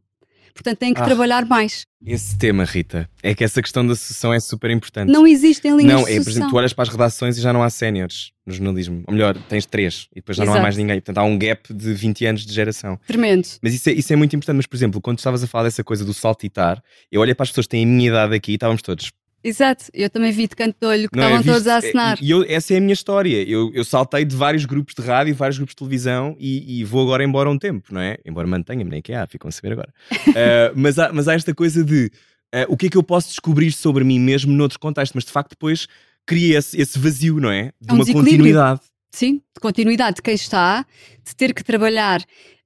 Portanto, 0.52 0.78
têm 0.78 0.94
que 0.94 1.00
Ah. 1.00 1.04
trabalhar 1.04 1.44
mais. 1.44 1.84
Esse 2.04 2.36
tema, 2.38 2.64
Rita, 2.64 3.08
é 3.22 3.34
que 3.34 3.44
essa 3.44 3.60
questão 3.60 3.86
da 3.86 3.94
sucessão 3.94 4.32
é 4.32 4.40
super 4.40 4.70
importante. 4.70 5.10
Não 5.12 5.26
existem 5.26 5.76
linhas 5.76 5.92
Não, 5.92 6.04
de 6.04 6.12
é, 6.12 6.14
por 6.14 6.24
sucessão. 6.24 6.32
exemplo, 6.32 6.50
tu 6.50 6.56
olhas 6.56 6.72
para 6.72 6.82
as 6.84 6.88
redações 6.88 7.36
e 7.36 7.40
já 7.42 7.52
não 7.52 7.62
há 7.62 7.68
séniores 7.68 8.30
no 8.46 8.54
jornalismo. 8.54 9.02
Ou 9.06 9.12
melhor, 9.12 9.36
tens 9.50 9.66
três 9.66 10.06
e 10.12 10.16
depois 10.16 10.36
já 10.36 10.44
não 10.44 10.52
há 10.52 10.56
Exato. 10.56 10.62
mais 10.62 10.76
ninguém. 10.78 10.96
Portanto, 10.96 11.18
há 11.18 11.24
um 11.24 11.38
gap 11.38 11.74
de 11.74 11.92
20 11.92 12.24
anos 12.24 12.46
de 12.46 12.54
geração. 12.54 12.98
Tremendo. 13.06 13.46
Mas 13.62 13.74
isso 13.74 13.90
é, 13.90 13.92
isso 13.92 14.10
é 14.12 14.16
muito 14.16 14.34
importante. 14.34 14.56
Mas, 14.56 14.66
por 14.66 14.76
exemplo, 14.76 15.00
quando 15.00 15.18
estavas 15.18 15.42
a 15.42 15.46
falar 15.46 15.64
dessa 15.64 15.84
coisa 15.84 16.04
do 16.06 16.14
saltitar, 16.14 16.82
eu 17.12 17.20
olhei 17.20 17.34
para 17.34 17.44
as 17.44 17.50
pessoas 17.50 17.66
que 17.66 17.72
têm 17.72 17.84
a 17.84 17.86
minha 17.86 18.08
idade 18.08 18.34
aqui 18.34 18.52
e 18.52 18.54
estávamos 18.54 18.80
todos. 18.80 19.10
Exato, 19.44 19.84
eu 19.94 20.10
também 20.10 20.32
vi 20.32 20.48
de 20.48 20.56
canto 20.56 20.76
de 20.80 20.86
olho 20.86 21.08
que 21.08 21.16
Não, 21.16 21.24
estavam 21.24 21.44
todos 21.44 21.68
a 21.68 21.76
assinar. 21.76 22.18
E 22.20 22.30
eu- 22.30 22.44
essa 22.48 22.74
é 22.74 22.78
a 22.78 22.80
minha 22.80 22.92
história. 22.92 23.48
Eu, 23.48 23.70
eu 23.72 23.84
saltei 23.84 24.24
de 24.24 24.34
vários 24.34 24.64
grupos 24.64 24.94
de 24.94 25.02
rádio, 25.02 25.34
vários 25.34 25.56
grupos 25.56 25.72
de 25.72 25.76
televisão 25.76 26.36
e, 26.38 26.80
e 26.80 26.84
vou 26.84 27.02
agora 27.02 27.22
embora 27.22 27.48
um 27.48 27.58
tempo, 27.58 27.94
não 27.94 28.00
é? 28.00 28.18
Embora 28.24 28.46
mantenha-me, 28.46 28.90
nem 28.90 29.00
que 29.00 29.12
há, 29.12 29.26
ficam 29.26 29.48
a 29.48 29.52
saber 29.52 29.72
agora. 29.72 29.92
Uh, 30.12 30.72
mas, 30.74 30.98
há, 30.98 31.12
mas 31.12 31.28
há 31.28 31.34
esta 31.34 31.54
coisa 31.54 31.84
de 31.84 32.10
uh, 32.54 32.66
o 32.68 32.76
que 32.76 32.86
é 32.86 32.90
que 32.90 32.96
eu 32.96 33.02
posso 33.02 33.28
descobrir 33.28 33.70
sobre 33.72 34.02
mim 34.02 34.18
mesmo 34.18 34.52
noutro 34.52 34.80
contexto, 34.80 35.14
mas 35.14 35.24
de 35.24 35.30
facto 35.30 35.50
depois 35.50 35.86
cria 36.26 36.58
esse, 36.58 36.80
esse 36.80 36.98
vazio, 36.98 37.38
não 37.38 37.50
é? 37.50 37.72
De 37.80 37.90
É 37.90 37.92
um 37.92 37.96
uma 37.96 38.06
continuidade. 38.06 38.80
Sim, 39.12 39.34
de 39.54 39.60
continuidade 39.60 40.16
de 40.16 40.22
quem 40.22 40.34
está, 40.34 40.84
de 41.24 41.36
ter 41.36 41.54
que 41.54 41.62
trabalhar 41.62 42.20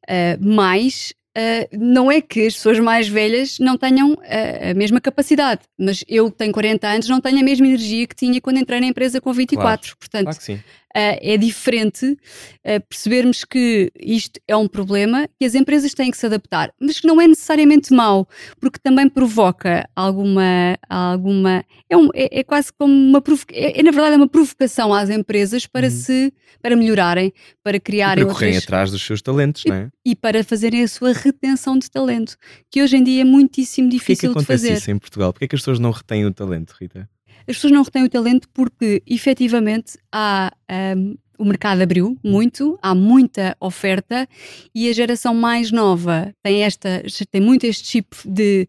ah, 0.09 0.37
mais. 0.41 1.13
Ah, 1.41 1.69
não 1.73 2.11
é 2.11 2.21
que 2.21 2.47
as 2.47 2.55
pessoas 2.55 2.79
mais 2.79 3.09
velhas 3.09 3.59
não 3.59 3.77
tenham 3.79 4.17
ah, 4.23 4.71
a 4.71 4.75
mesma 4.75 5.01
capacidade, 5.01 5.63
mas 5.79 6.05
eu 6.09 6.31
que 6.31 6.37
tenho 6.39 6.53
40 6.53 6.87
anos 6.87 7.09
não 7.09 7.21
tenho 7.21 7.39
a 7.39 7.43
mesma 7.43 7.67
energia 7.67 8.07
que 8.07 8.15
tinha 8.15 8.41
quando 8.41 8.59
entrei 8.59 8.81
na 8.81 8.87
empresa 8.87 9.21
com 9.21 9.33
24. 9.33 9.97
Portanto, 9.97 10.25
Claro 10.25 10.39
que 10.39 10.45
sim. 10.45 10.61
ah, 10.90 10.90
é 10.95 11.37
diferente 11.37 12.17
ah, 12.65 12.81
percebermos 12.81 13.45
que 13.45 13.91
isto 13.99 14.41
é 14.49 14.57
um 14.57 14.67
problema 14.69 15.29
que 15.39 15.45
as 15.45 15.55
empresas 15.55 15.95
têm 15.95 16.11
que 16.11 16.17
se 16.17 16.27
adaptar, 16.27 16.73
mas 16.81 16.99
que 17.01 17.07
não 17.07 17.21
é 17.21 17.27
necessariamente 17.29 17.93
mau, 17.93 18.29
porque 18.61 18.79
também 18.83 19.09
provoca 19.09 19.89
alguma. 19.95 20.77
alguma 20.89 21.65
é, 21.89 21.97
um- 21.97 22.09
é- 22.15 22.41
é 22.41 22.45
quase 22.45 22.73
como 22.77 22.93
uma 22.93 23.23
é, 23.53 23.81
é, 23.81 23.83
na 23.83 23.91
verdade 23.91 24.15
é 24.15 24.17
uma 24.17 24.29
provocação 24.29 24.93
às 24.93 25.11
empresas 25.11 25.67
para 25.67 25.87
Uhum. 25.87 25.91
se 25.93 26.33
para 26.63 26.77
melhorarem, 26.77 27.33
para 27.63 27.77
E 27.77 27.81
criarem 27.81 28.25
para 28.25 28.33
correrem 28.33 28.55
outras 28.57 28.65
atrás 28.65 28.91
dos 28.91 29.03
seus 29.03 29.23
talentos, 29.23 29.65
não 29.65 29.75
é? 29.75 29.89
e 30.05 30.15
para 30.17 30.43
fazerem 30.45 30.83
a 30.83 30.89
sua 30.89 31.13
retenção 31.13 31.79
de 31.79 31.91
talento, 31.91 32.37
que 32.71 32.83
hoje 32.83 32.97
em 32.97 33.03
dia 33.05 33.23
é 33.23 33.25
muitíssimo 33.25 33.89
Porquê 33.89 33.99
que 33.99 34.05
difícil 34.13 34.31
de 34.31 34.39
acontece 34.39 34.63
fazer. 34.67 34.79
isso 34.79 34.91
em 34.91 34.99
Portugal? 34.99 35.33
Porquê 35.33 35.49
que 35.49 35.55
as 35.55 35.61
pessoas 35.61 35.79
não 35.79 35.91
retêm 35.91 36.27
o 36.27 36.33
talento, 36.33 36.75
Rita? 36.81 37.09
As 37.51 37.57
pessoas 37.57 37.73
não 37.73 37.83
retêm 37.83 38.05
o 38.05 38.09
talento 38.09 38.49
porque, 38.55 39.03
efetivamente, 39.07 39.99
há, 40.13 40.53
ahm, 40.69 41.15
o 41.39 41.45
mercado 41.45 41.81
abriu 41.83 42.17
muito, 42.23 42.79
há 42.83 42.95
muita 42.95 43.57
oferta 43.61 44.29
e 44.75 44.89
a 44.89 44.93
geração 44.93 45.35
mais 45.35 45.73
nova 45.73 46.33
tem, 46.43 46.63
esta, 46.63 47.03
tem 47.31 47.41
muito 47.41 47.65
este 47.65 47.83
tipo 47.85 48.17
de, 48.27 48.69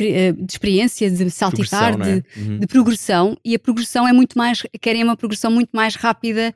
eh, 0.00 0.32
de 0.32 0.52
experiência, 0.52 1.08
de 1.10 1.30
saltitar, 1.30 1.92
Progressão, 1.92 2.16
é? 2.16 2.20
de, 2.20 2.48
Uhum. 2.50 2.58
de 2.58 2.66
progressão 2.66 3.36
e 3.44 3.54
a 3.54 3.58
progressão 3.58 4.06
é 4.08 4.12
muito 4.12 4.36
mais, 4.36 4.62
querem 4.80 5.04
uma 5.04 5.16
progressão 5.16 5.50
muito 5.50 5.70
mais 5.72 5.94
rápida 5.94 6.52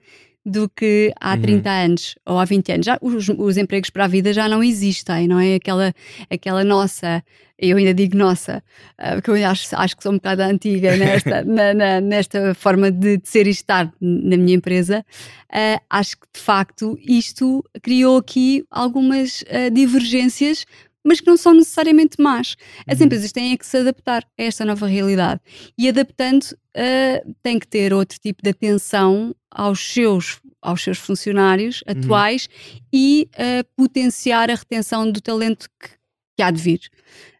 do 0.48 0.68
que 0.68 1.12
há 1.20 1.34
Uhum. 1.34 1.40
30 1.42 1.70
anos 1.70 2.14
ou 2.24 2.38
há 2.38 2.44
20 2.44 2.70
anos. 2.72 2.86
Já, 2.86 2.96
os, 3.02 3.28
os 3.28 3.56
empregos 3.56 3.90
para 3.90 4.04
a 4.04 4.08
vida 4.08 4.32
já 4.32 4.48
não 4.48 4.62
existem, 4.62 5.26
não 5.26 5.40
é? 5.40 5.56
Aquela, 5.56 5.92
aquela 6.30 6.62
nossa, 6.62 7.20
eu 7.58 7.76
ainda 7.76 7.92
digo 7.92 8.16
nossa, 8.16 8.62
ah, 8.96 9.14
porque 9.14 9.30
eu 9.30 9.44
acho, 9.48 9.66
acho 9.74 9.96
que 9.96 10.02
sou 10.04 10.12
um 10.12 10.16
bocado 10.16 10.42
antiga 10.42 10.94
nesta, 10.96 11.42
na- 11.42 11.74
na- 11.74 12.00
nesta 12.00 12.54
forma 12.54 12.92
de, 12.92 13.16
de 13.16 13.28
ser 13.28 13.48
e 13.48 13.50
estar 13.50 13.92
na 14.00 14.36
minha 14.36 14.54
empresa. 14.54 15.04
Ah, 15.52 15.80
acho 15.90 16.16
que 16.16 16.26
de 16.32 16.40
facto 16.40 16.96
isto 17.08 17.64
criou 17.82 18.16
aqui 18.18 18.64
algumas 18.70 19.42
ah, 19.50 19.68
divergências 19.68 20.64
mas 21.06 21.20
que 21.20 21.26
não 21.26 21.36
são 21.36 21.54
necessariamente 21.54 22.20
más. 22.20 22.56
As 22.86 22.98
Uhum. 22.98 23.06
empresas 23.06 23.32
têm 23.32 23.56
que 23.56 23.64
se 23.64 23.76
adaptar 23.78 24.24
a 24.38 24.42
esta 24.42 24.64
nova 24.64 24.86
realidade. 24.86 25.40
E 25.78 25.88
adaptando, 25.88 26.42
uh, 26.44 27.34
tem 27.42 27.58
que 27.58 27.66
ter 27.66 27.92
outro 27.92 28.18
tipo 28.18 28.42
de 28.42 28.50
atenção 28.50 29.34
aos 29.50 29.80
seus, 29.80 30.40
aos 30.60 30.82
seus 30.82 30.98
funcionários 30.98 31.82
atuais 31.86 32.48
e 32.92 33.28
uh, 33.34 33.64
potenciar 33.76 34.50
a 34.50 34.54
retenção 34.54 35.10
do 35.10 35.20
talento 35.20 35.68
que, 35.80 35.88
que 36.36 36.42
há 36.42 36.50
de 36.50 36.60
vir. 36.60 36.80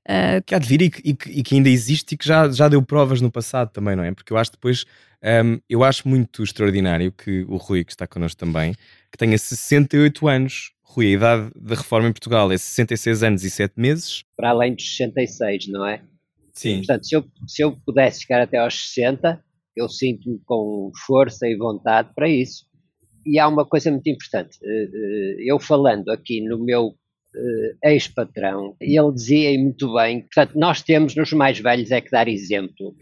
Uh, 0.09 0.41
que 0.47 0.55
há 0.55 0.59
de 0.59 0.69
vir 0.69 0.83
e 0.83 0.91
que, 0.91 1.01
e, 1.05 1.15
que, 1.15 1.31
e 1.31 1.43
que, 1.43 1.55
ainda 1.57 1.69
existe 1.69 2.15
e 2.15 2.17
que 2.17 2.27
já, 2.27 2.49
já 2.49 2.69
deu 2.69 2.81
provas 2.81 3.21
no 3.21 3.31
passado 3.31 3.71
também, 3.73 3.97
não 3.97 4.05
é? 4.05 4.13
Porque 4.13 4.33
eu 4.33 4.37
acho 4.37 4.53
depois, 4.53 4.85
um, 5.45 5.59
eu 5.69 5.83
acho 5.83 6.09
muito 6.09 6.45
extraordinário 6.45 7.11
que 7.11 7.45
o 7.49 7.57
Rui, 7.57 7.85
que 7.85 7.91
está 7.91 8.07
connosco 8.07 8.39
também, 8.39 8.73
que 9.11 9.19
tenha 9.19 9.37
68 9.37 10.29
anos. 10.29 10.71
Rui, 10.97 11.09
a 11.09 11.11
idade 11.11 11.51
da 11.55 11.75
reforma 11.75 12.09
em 12.09 12.13
Portugal 12.13 12.51
é 12.51 12.57
66 12.57 13.23
anos 13.23 13.45
e 13.45 13.51
7 13.51 13.75
meses. 13.77 14.25
Para 14.35 14.51
além 14.51 14.75
dos 14.75 14.97
66, 14.97 15.69
não 15.69 15.87
é? 15.87 16.01
Sim. 16.55 16.79
Portanto, 16.79 17.07
se 17.07 17.15
eu, 17.15 17.25
se 17.47 17.63
eu 17.63 17.77
pudesse 17.85 18.23
chegar 18.23 18.41
até 18.41 18.57
aos 18.57 18.93
60, 18.95 19.45
eu 19.77 19.91
sinto-me 19.91 20.41
com 20.47 20.91
força 21.07 21.47
e 21.47 21.55
vontade 21.55 22.09
para 22.15 22.27
isso. 22.27 22.65
E 23.27 23.39
há 23.39 23.47
uma 23.47 23.67
coisa 23.67 23.91
muito 23.91 24.09
importante. 24.09 24.59
Eh, 24.65 24.89
eh, 24.95 25.37
eu 25.41 25.61
falando 25.61 26.09
aqui 26.09 26.41
no 26.41 26.65
meu 26.65 26.95
eh, 27.35 27.93
ex-patrão, 27.93 28.75
ele 28.81 29.13
dizia 29.13 29.59
muito 29.59 29.93
bem, 29.93 30.23
portanto, 30.23 30.59
nós 30.59 30.81
temos 30.81 31.15
nos 31.15 31.31
mais 31.35 31.59
velhos 31.59 31.91
é 31.91 32.01
que 32.01 32.11
dar 32.11 32.27
exemplo. 32.27 32.97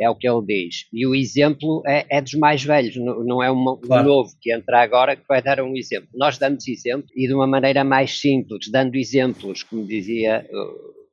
É 0.00 0.10
o 0.10 0.14
que 0.14 0.28
ele 0.28 0.44
diz. 0.46 0.86
E 0.92 1.06
o 1.06 1.14
exemplo 1.14 1.82
é, 1.86 2.04
é 2.10 2.20
dos 2.20 2.34
mais 2.34 2.64
velhos, 2.64 2.96
não 2.96 3.42
é 3.42 3.50
um 3.50 3.76
claro. 3.76 4.08
novo 4.08 4.30
que 4.40 4.52
entra 4.52 4.82
agora 4.82 5.14
que 5.14 5.22
vai 5.28 5.40
dar 5.40 5.60
um 5.60 5.76
exemplo. 5.76 6.08
Nós 6.14 6.36
damos 6.38 6.66
exemplo 6.66 7.06
e 7.14 7.26
de 7.26 7.34
uma 7.34 7.46
maneira 7.46 7.84
mais 7.84 8.20
simples, 8.20 8.68
dando 8.70 8.96
exemplos, 8.96 9.62
como 9.62 9.86
dizia 9.86 10.44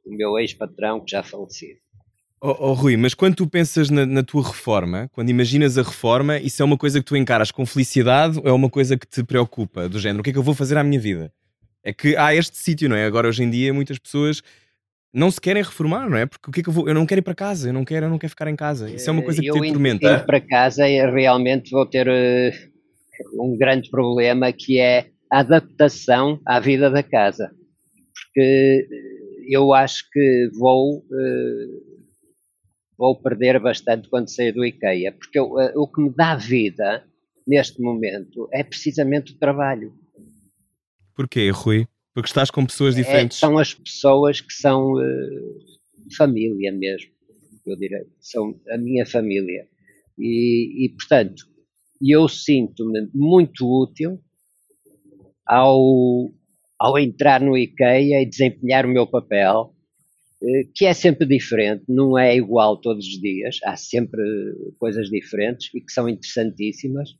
o 0.05 0.15
meu 0.15 0.37
ex-patrão 0.39 0.99
que 0.99 1.11
já 1.11 1.21
faleceu. 1.23 1.75
Oh, 2.43 2.55
oh, 2.59 2.73
Rui, 2.73 2.97
mas 2.97 3.13
quando 3.13 3.35
tu 3.35 3.47
pensas 3.47 3.91
na, 3.91 4.03
na, 4.03 4.23
tua 4.23 4.41
reforma, 4.41 5.07
quando 5.13 5.29
imaginas 5.29 5.77
a 5.77 5.83
reforma, 5.83 6.39
isso 6.39 6.59
é 6.59 6.65
uma 6.65 6.75
coisa 6.75 6.99
que 6.99 7.05
tu 7.05 7.15
encaras 7.15 7.51
com 7.51 7.67
felicidade 7.67 8.39
ou 8.39 8.47
é 8.47 8.51
uma 8.51 8.67
coisa 8.67 8.97
que 8.97 9.05
te 9.05 9.23
preocupa? 9.23 9.87
Do 9.87 9.99
género, 9.99 10.21
o 10.21 10.23
que 10.23 10.31
é 10.31 10.33
que 10.33 10.39
eu 10.39 10.43
vou 10.43 10.55
fazer 10.55 10.75
à 10.75 10.83
minha 10.83 10.99
vida? 10.99 11.31
É 11.83 11.93
que 11.93 12.15
há 12.17 12.33
este 12.33 12.57
sítio, 12.57 12.89
não 12.89 12.95
é? 12.95 13.05
Agora, 13.05 13.27
hoje 13.27 13.43
em 13.43 13.49
dia, 13.49 13.71
muitas 13.71 13.99
pessoas 13.99 14.41
não 15.13 15.29
se 15.29 15.41
querem 15.41 15.61
reformar, 15.61 16.09
não 16.09 16.17
é? 16.17 16.25
Porque 16.25 16.49
o 16.49 16.53
que 16.53 16.59
é 16.61 16.63
que 16.63 16.69
eu 16.69 16.73
vou? 16.73 16.87
Eu 16.87 16.93
não 16.93 17.05
quero 17.05 17.19
ir 17.19 17.23
para 17.23 17.35
casa, 17.35 17.69
eu 17.69 17.73
não 17.73 17.83
quero, 17.83 18.05
eu 18.05 18.09
não 18.09 18.17
quero 18.17 18.29
ficar 18.29 18.47
em 18.47 18.55
casa. 18.55 18.89
Isso 18.89 19.09
é 19.09 19.13
uma 19.13 19.23
coisa 19.23 19.41
que 19.41 19.49
eu 19.49 19.55
te 19.55 19.69
atormenta. 19.69 20.11
Ir 20.11 20.25
para 20.25 20.39
casa 20.39 20.87
e 20.87 21.05
realmente 21.11 21.71
vou 21.71 21.85
ter 21.85 22.07
uh, 22.07 23.43
um 23.43 23.57
grande 23.57 23.89
problema 23.89 24.51
que 24.51 24.79
é 24.79 25.09
a 25.31 25.39
adaptação 25.39 26.39
à 26.45 26.59
vida 26.59 26.89
da 26.89 27.03
casa. 27.03 27.51
Porque 28.13 28.87
eu 29.47 29.73
acho 29.73 30.09
que 30.11 30.49
vou. 30.57 30.99
Uh, 30.99 31.91
vou 32.97 33.19
perder 33.19 33.59
bastante 33.59 34.07
quando 34.07 34.29
sair 34.29 34.51
do 34.51 34.63
IKEA, 34.63 35.11
porque 35.11 35.39
eu, 35.39 35.53
uh, 35.53 35.71
o 35.75 35.87
que 35.87 36.01
me 36.01 36.13
dá 36.15 36.35
vida 36.35 37.03
neste 37.47 37.81
momento 37.81 38.47
é 38.53 38.63
precisamente 38.63 39.33
o 39.33 39.39
trabalho. 39.39 39.91
Porquê, 41.15 41.49
Rui? 41.49 41.87
Porque 42.13 42.27
estás 42.27 42.51
com 42.51 42.65
pessoas 42.65 42.95
é, 42.95 43.01
diferentes. 43.01 43.37
É, 43.37 43.39
são 43.39 43.57
as 43.57 43.73
pessoas 43.73 44.41
que 44.41 44.53
são 44.53 44.93
uh, 44.93 45.59
família 46.17 46.71
mesmo, 46.71 47.11
eu 47.65 47.77
diria. 47.77 48.05
São 48.19 48.59
a 48.69 48.77
minha 48.77 49.05
família. 49.05 49.67
E, 50.17 50.85
e 50.85 50.89
portanto, 50.89 51.45
eu 52.01 52.27
sinto-me 52.27 53.09
muito 53.13 53.65
útil 53.65 54.19
ao, 55.47 56.31
ao 56.77 56.99
entrar 56.99 57.41
no 57.41 57.57
IKEA 57.57 58.21
e 58.21 58.25
desempenhar 58.25 58.85
o 58.85 58.89
meu 58.89 59.07
papel, 59.07 59.73
uh, 60.41 60.71
que 60.75 60.85
é 60.85 60.93
sempre 60.93 61.25
diferente, 61.25 61.85
não 61.87 62.17
é 62.17 62.35
igual 62.35 62.75
todos 62.75 63.05
os 63.05 63.21
dias, 63.21 63.57
há 63.63 63.77
sempre 63.77 64.21
coisas 64.77 65.09
diferentes 65.09 65.73
e 65.73 65.79
que 65.79 65.93
são 65.93 66.09
interessantíssimas 66.09 67.11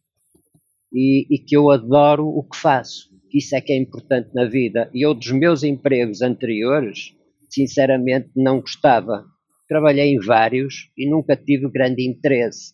e, 0.92 1.26
e 1.34 1.40
que 1.40 1.56
eu 1.56 1.72
adoro 1.72 2.28
o 2.28 2.44
que 2.44 2.58
faço 2.58 3.11
isso 3.34 3.56
é 3.56 3.62
que 3.62 3.74
é 3.74 3.78
importante 3.78 4.30
na 4.34 4.46
vida. 4.46 4.89
E 4.94 5.06
eu, 5.06 5.13
dos 5.13 5.32
meus 5.32 5.63
empregos 5.63 6.22
anteriores, 6.22 7.13
sinceramente 7.50 8.30
não 8.36 8.62
gostava. 8.62 9.26
Trabalhei 9.67 10.13
em 10.13 10.20
vários 10.20 10.89
e 10.98 11.10
nunca 11.10 11.36
tive 11.36 11.70
grande 11.70 12.06
interesse, 12.06 12.74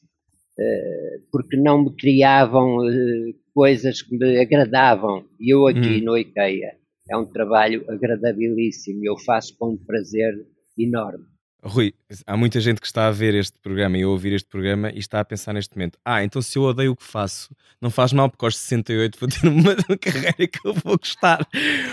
eh, 0.60 1.20
porque 1.32 1.58
não 1.58 1.84
me 1.84 1.96
criavam 1.96 2.88
eh, 2.88 3.34
coisas 3.54 4.02
que 4.02 4.18
me 4.18 4.40
agradavam. 4.40 5.26
E 5.40 5.54
eu 5.54 5.68
aqui 5.68 6.02
hum. 6.02 6.06
no 6.06 6.18
IKEA 6.18 6.76
é 7.10 7.18
um 7.18 7.26
trabalho 7.26 7.86
agradabilíssimo, 7.88 9.02
eu 9.04 9.18
faço 9.18 9.56
com 9.58 9.72
um 9.74 9.78
prazer 9.78 10.34
enorme. 10.78 11.26
Rui, 11.64 11.94
há 12.26 12.38
muita 12.38 12.62
gente 12.62 12.80
que 12.80 12.86
está 12.86 13.08
a 13.08 13.12
ver 13.12 13.34
este 13.34 13.60
programa 13.60 13.98
e 13.98 14.04
a 14.04 14.08
ouvir 14.08 14.32
este 14.32 14.48
programa 14.48 14.92
e 14.92 15.00
está 15.00 15.20
a 15.20 15.26
pensar 15.26 15.54
neste 15.54 15.76
momento: 15.76 15.98
ah, 16.06 16.24
então 16.24 16.42
se 16.42 16.58
eu 16.58 16.64
odeio 16.64 16.92
o 16.92 16.96
que 16.96 17.04
faço, 17.04 17.50
não 17.82 17.90
faz 17.90 18.14
mal 18.14 18.30
porque 18.30 18.46
aos 18.46 18.58
68 18.58 19.18
vou 19.20 19.28
ter 19.28 19.46
uma, 19.50 19.76
carreira 20.00 20.48
que 20.48 20.60
eu 20.64 20.74
vou 20.74 20.98
gostar. 20.98 21.46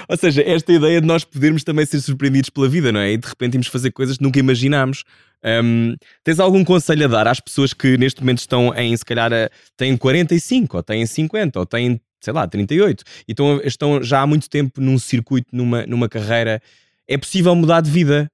Ou 0.09 0.17
seja, 0.17 0.43
esta 0.43 0.73
ideia 0.73 1.01
de 1.01 1.07
nós 1.07 1.25
podermos 1.25 1.65
também 1.65 1.87
ser 1.87 2.01
surpreendidos 2.01 2.51
pela 2.51 2.69
vida, 2.69 2.93
não 2.93 3.01
é? 3.01 3.13
E 3.13 3.17
de 3.17 3.27
repente 3.27 3.55
irmos 3.55 3.69
fazer 3.69 3.91
coisas 3.91 4.19
que 4.19 4.23
nunca 4.23 4.39
imaginámos. 4.39 5.05
Um, 5.43 5.97
tens 6.23 6.41
algum 6.41 6.65
conselho 6.65 7.05
a 7.05 7.09
dar 7.09 7.29
às 7.29 7.41
pessoas 7.41 7.75
que 7.75 7.99
neste 7.99 8.21
momento 8.21 8.39
estão 8.39 8.75
em, 8.75 8.97
se 8.97 9.05
calhar, 9.05 9.31
a, 9.33 9.51
têm 9.77 9.97
45 9.97 10.77
ou 10.77 10.83
têm 10.83 11.05
50 11.05 11.59
ou 11.59 11.67
têm, 11.67 12.01
sei 12.21 12.33
lá, 12.33 12.47
38 12.47 13.05
e 13.29 13.33
estão, 13.33 13.61
estão 13.63 14.03
já 14.03 14.23
há 14.23 14.27
muito 14.27 14.49
tempo 14.49 14.81
num 14.81 14.99
circuito, 14.99 15.49
numa, 15.53 15.87
numa 15.87 16.09
carreira? 16.09 16.63
É 17.07 17.19
possível 17.19 17.55
mudar 17.55 17.83
de 17.83 17.91
vida? 17.91 18.31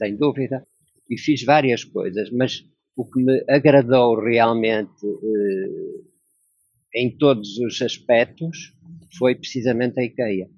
Sem 0.00 0.16
dúvida, 0.16 0.64
e 1.10 1.18
fiz 1.18 1.44
várias 1.44 1.84
coisas, 1.84 2.30
mas 2.30 2.64
o 2.96 3.04
que 3.04 3.22
me 3.22 3.44
agradou 3.48 4.18
realmente 4.18 5.04
eh, 5.04 7.00
em 7.02 7.16
todos 7.18 7.58
os 7.58 7.82
aspectos 7.82 8.72
foi 9.18 9.34
precisamente 9.34 10.00
a 10.00 10.04
IKEA. 10.04 10.48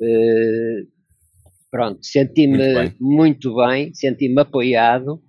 Eh, 0.00 0.86
pronto, 1.70 1.98
senti-me 2.02 2.56
muito, 2.74 3.04
muito 3.04 3.56
bem, 3.56 3.92
senti-me 3.92 4.40
apoiado 4.40 5.22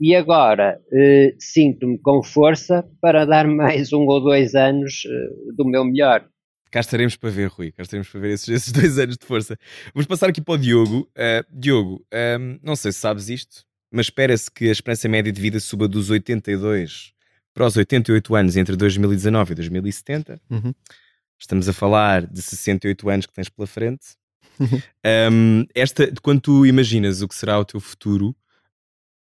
e 0.00 0.14
agora 0.14 0.80
eh, 0.90 1.34
sinto-me 1.38 1.98
com 1.98 2.22
força 2.22 2.88
para 3.02 3.26
dar 3.26 3.46
mais 3.62 3.92
um 3.92 4.06
ou 4.06 4.20
dois 4.22 4.54
anos 4.54 5.02
eh, 5.06 5.52
do 5.54 5.66
meu 5.66 5.84
melhor. 5.84 6.26
Cá 6.70 6.80
estaremos 6.80 7.16
para 7.16 7.30
ver, 7.30 7.48
Rui. 7.48 7.72
Cá 7.72 7.82
estaremos 7.82 8.08
para 8.08 8.20
ver 8.20 8.30
esses, 8.30 8.48
esses 8.48 8.72
dois 8.72 8.98
anos 8.98 9.16
de 9.16 9.26
força. 9.26 9.58
Vamos 9.94 10.06
passar 10.06 10.28
aqui 10.28 10.40
para 10.40 10.54
o 10.54 10.58
Diogo. 10.58 11.10
Uh, 11.16 11.44
Diogo, 11.50 12.04
um, 12.40 12.58
não 12.62 12.76
sei 12.76 12.92
se 12.92 12.98
sabes 12.98 13.28
isto, 13.28 13.64
mas 13.90 14.06
espera-se 14.06 14.50
que 14.50 14.68
a 14.68 14.72
esperança 14.72 15.08
média 15.08 15.32
de 15.32 15.40
vida 15.40 15.58
suba 15.60 15.88
dos 15.88 16.10
82 16.10 17.12
para 17.54 17.66
os 17.66 17.76
88 17.76 18.34
anos 18.34 18.56
entre 18.56 18.76
2019 18.76 19.52
e 19.52 19.54
2070. 19.54 20.40
Uhum. 20.50 20.74
Estamos 21.38 21.68
a 21.68 21.72
falar 21.72 22.26
de 22.26 22.42
68 22.42 23.08
anos 23.08 23.26
que 23.26 23.32
tens 23.32 23.48
pela 23.48 23.66
frente. 23.66 24.16
Um, 24.60 24.66
ehm, 25.04 25.64
esta, 25.74 26.12
quando 26.20 26.40
tu 26.40 26.66
imaginas 26.66 27.22
o 27.22 27.28
que 27.28 27.34
será 27.34 27.58
o 27.58 27.64
teu 27.64 27.80
futuro 27.80 28.34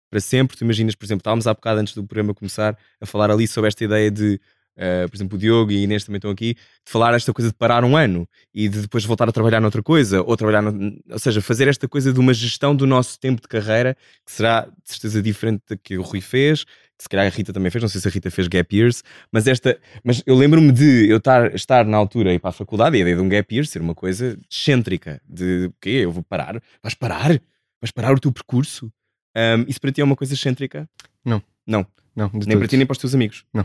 para 0.09 0.21
sempre, 0.21 0.55
tu 0.55 0.63
imaginas, 0.63 0.95
por 0.95 1.05
exemplo, 1.05 1.19
estávamos 1.19 1.47
há 1.47 1.53
bocado 1.53 1.81
antes 1.81 1.93
do 1.93 2.03
programa 2.05 2.33
começar 2.33 2.77
a 2.99 3.05
falar 3.05 3.29
ali 3.29 3.45
sobre 3.45 3.67
esta 3.67 3.83
ideia 3.83 4.09
de 4.09 4.39
uh, 4.77 5.09
por 5.09 5.17
exemplo, 5.17 5.35
o 5.35 5.39
Diogo 5.39 5.71
e 5.71 5.77
a 5.77 5.79
Inês 5.81 6.03
também 6.03 6.17
estão 6.17 6.31
aqui, 6.31 6.53
de 6.53 6.91
falar 6.91 7.13
esta 7.13 7.33
coisa 7.33 7.49
de 7.49 7.57
parar 7.57 7.83
um 7.83 7.97
ano 7.97 8.27
e 8.53 8.69
de 8.69 8.81
depois 8.81 9.03
voltar 9.03 9.27
a 9.27 9.31
trabalhar 9.31 9.59
noutra 9.59 9.83
coisa, 9.83 10.21
ou 10.21 10.37
trabalhar, 10.37 10.61
no, 10.61 10.99
ou 11.09 11.19
seja, 11.19 11.41
fazer 11.41 11.67
esta 11.67 11.87
coisa 11.87 12.13
de 12.13 12.19
uma 12.19 12.33
gestão 12.33 12.75
do 12.75 12.85
nosso 12.85 13.19
tempo 13.19 13.41
de 13.41 13.47
carreira, 13.47 13.95
que 14.25 14.31
será 14.31 14.61
de 14.61 14.71
certeza 14.85 15.21
diferente 15.21 15.63
da 15.69 15.77
que 15.77 15.97
o 15.97 16.01
Rui 16.01 16.21
fez, 16.21 16.63
que 16.63 17.03
se 17.03 17.09
calhar 17.09 17.27
a 17.27 17.29
Rita 17.29 17.53
também 17.53 17.69
fez, 17.69 17.81
não 17.81 17.89
sei 17.89 18.01
se 18.01 18.07
a 18.07 18.11
Rita 18.11 18.31
fez 18.31 18.47
gap 18.47 18.75
years, 18.75 19.03
mas 19.31 19.47
esta, 19.47 19.79
mas 20.03 20.23
eu 20.25 20.35
lembro-me 20.35 20.71
de 20.71 21.07
eu 21.09 21.17
estar, 21.17 21.53
estar 21.53 21.85
na 21.85 21.97
altura 21.97 22.33
e 22.33 22.39
para 22.39 22.49
a 22.49 22.53
faculdade 22.53 22.95
e 22.95 22.99
a 22.99 23.01
ideia 23.01 23.15
de 23.15 23.21
um 23.21 23.29
gap 23.29 23.53
year 23.53 23.65
ser 23.65 23.81
uma 23.81 23.93
coisa 23.93 24.37
excêntrica, 24.49 25.21
de 25.27 25.67
o 25.67 25.73
quê? 25.79 25.89
Eu 25.89 26.11
vou 26.11 26.23
parar? 26.23 26.61
Vais 26.81 26.95
parar? 26.95 27.39
Vais 27.79 27.91
parar 27.93 28.13
o 28.13 28.19
teu 28.19 28.31
percurso? 28.31 28.91
Um, 29.35 29.65
isso 29.67 29.79
para 29.79 29.91
ti 29.91 30.01
é 30.01 30.03
uma 30.03 30.15
coisa 30.15 30.33
excêntrica? 30.33 30.89
Não. 31.23 31.41
Não. 31.65 31.85
Não, 32.15 32.31
nem 32.33 32.41
todos. 32.41 32.57
para 32.57 32.67
ti 32.67 32.77
nem 32.77 32.85
para 32.87 32.93
os 32.93 32.97
teus 32.97 33.13
amigos? 33.13 33.45
Não. 33.53 33.63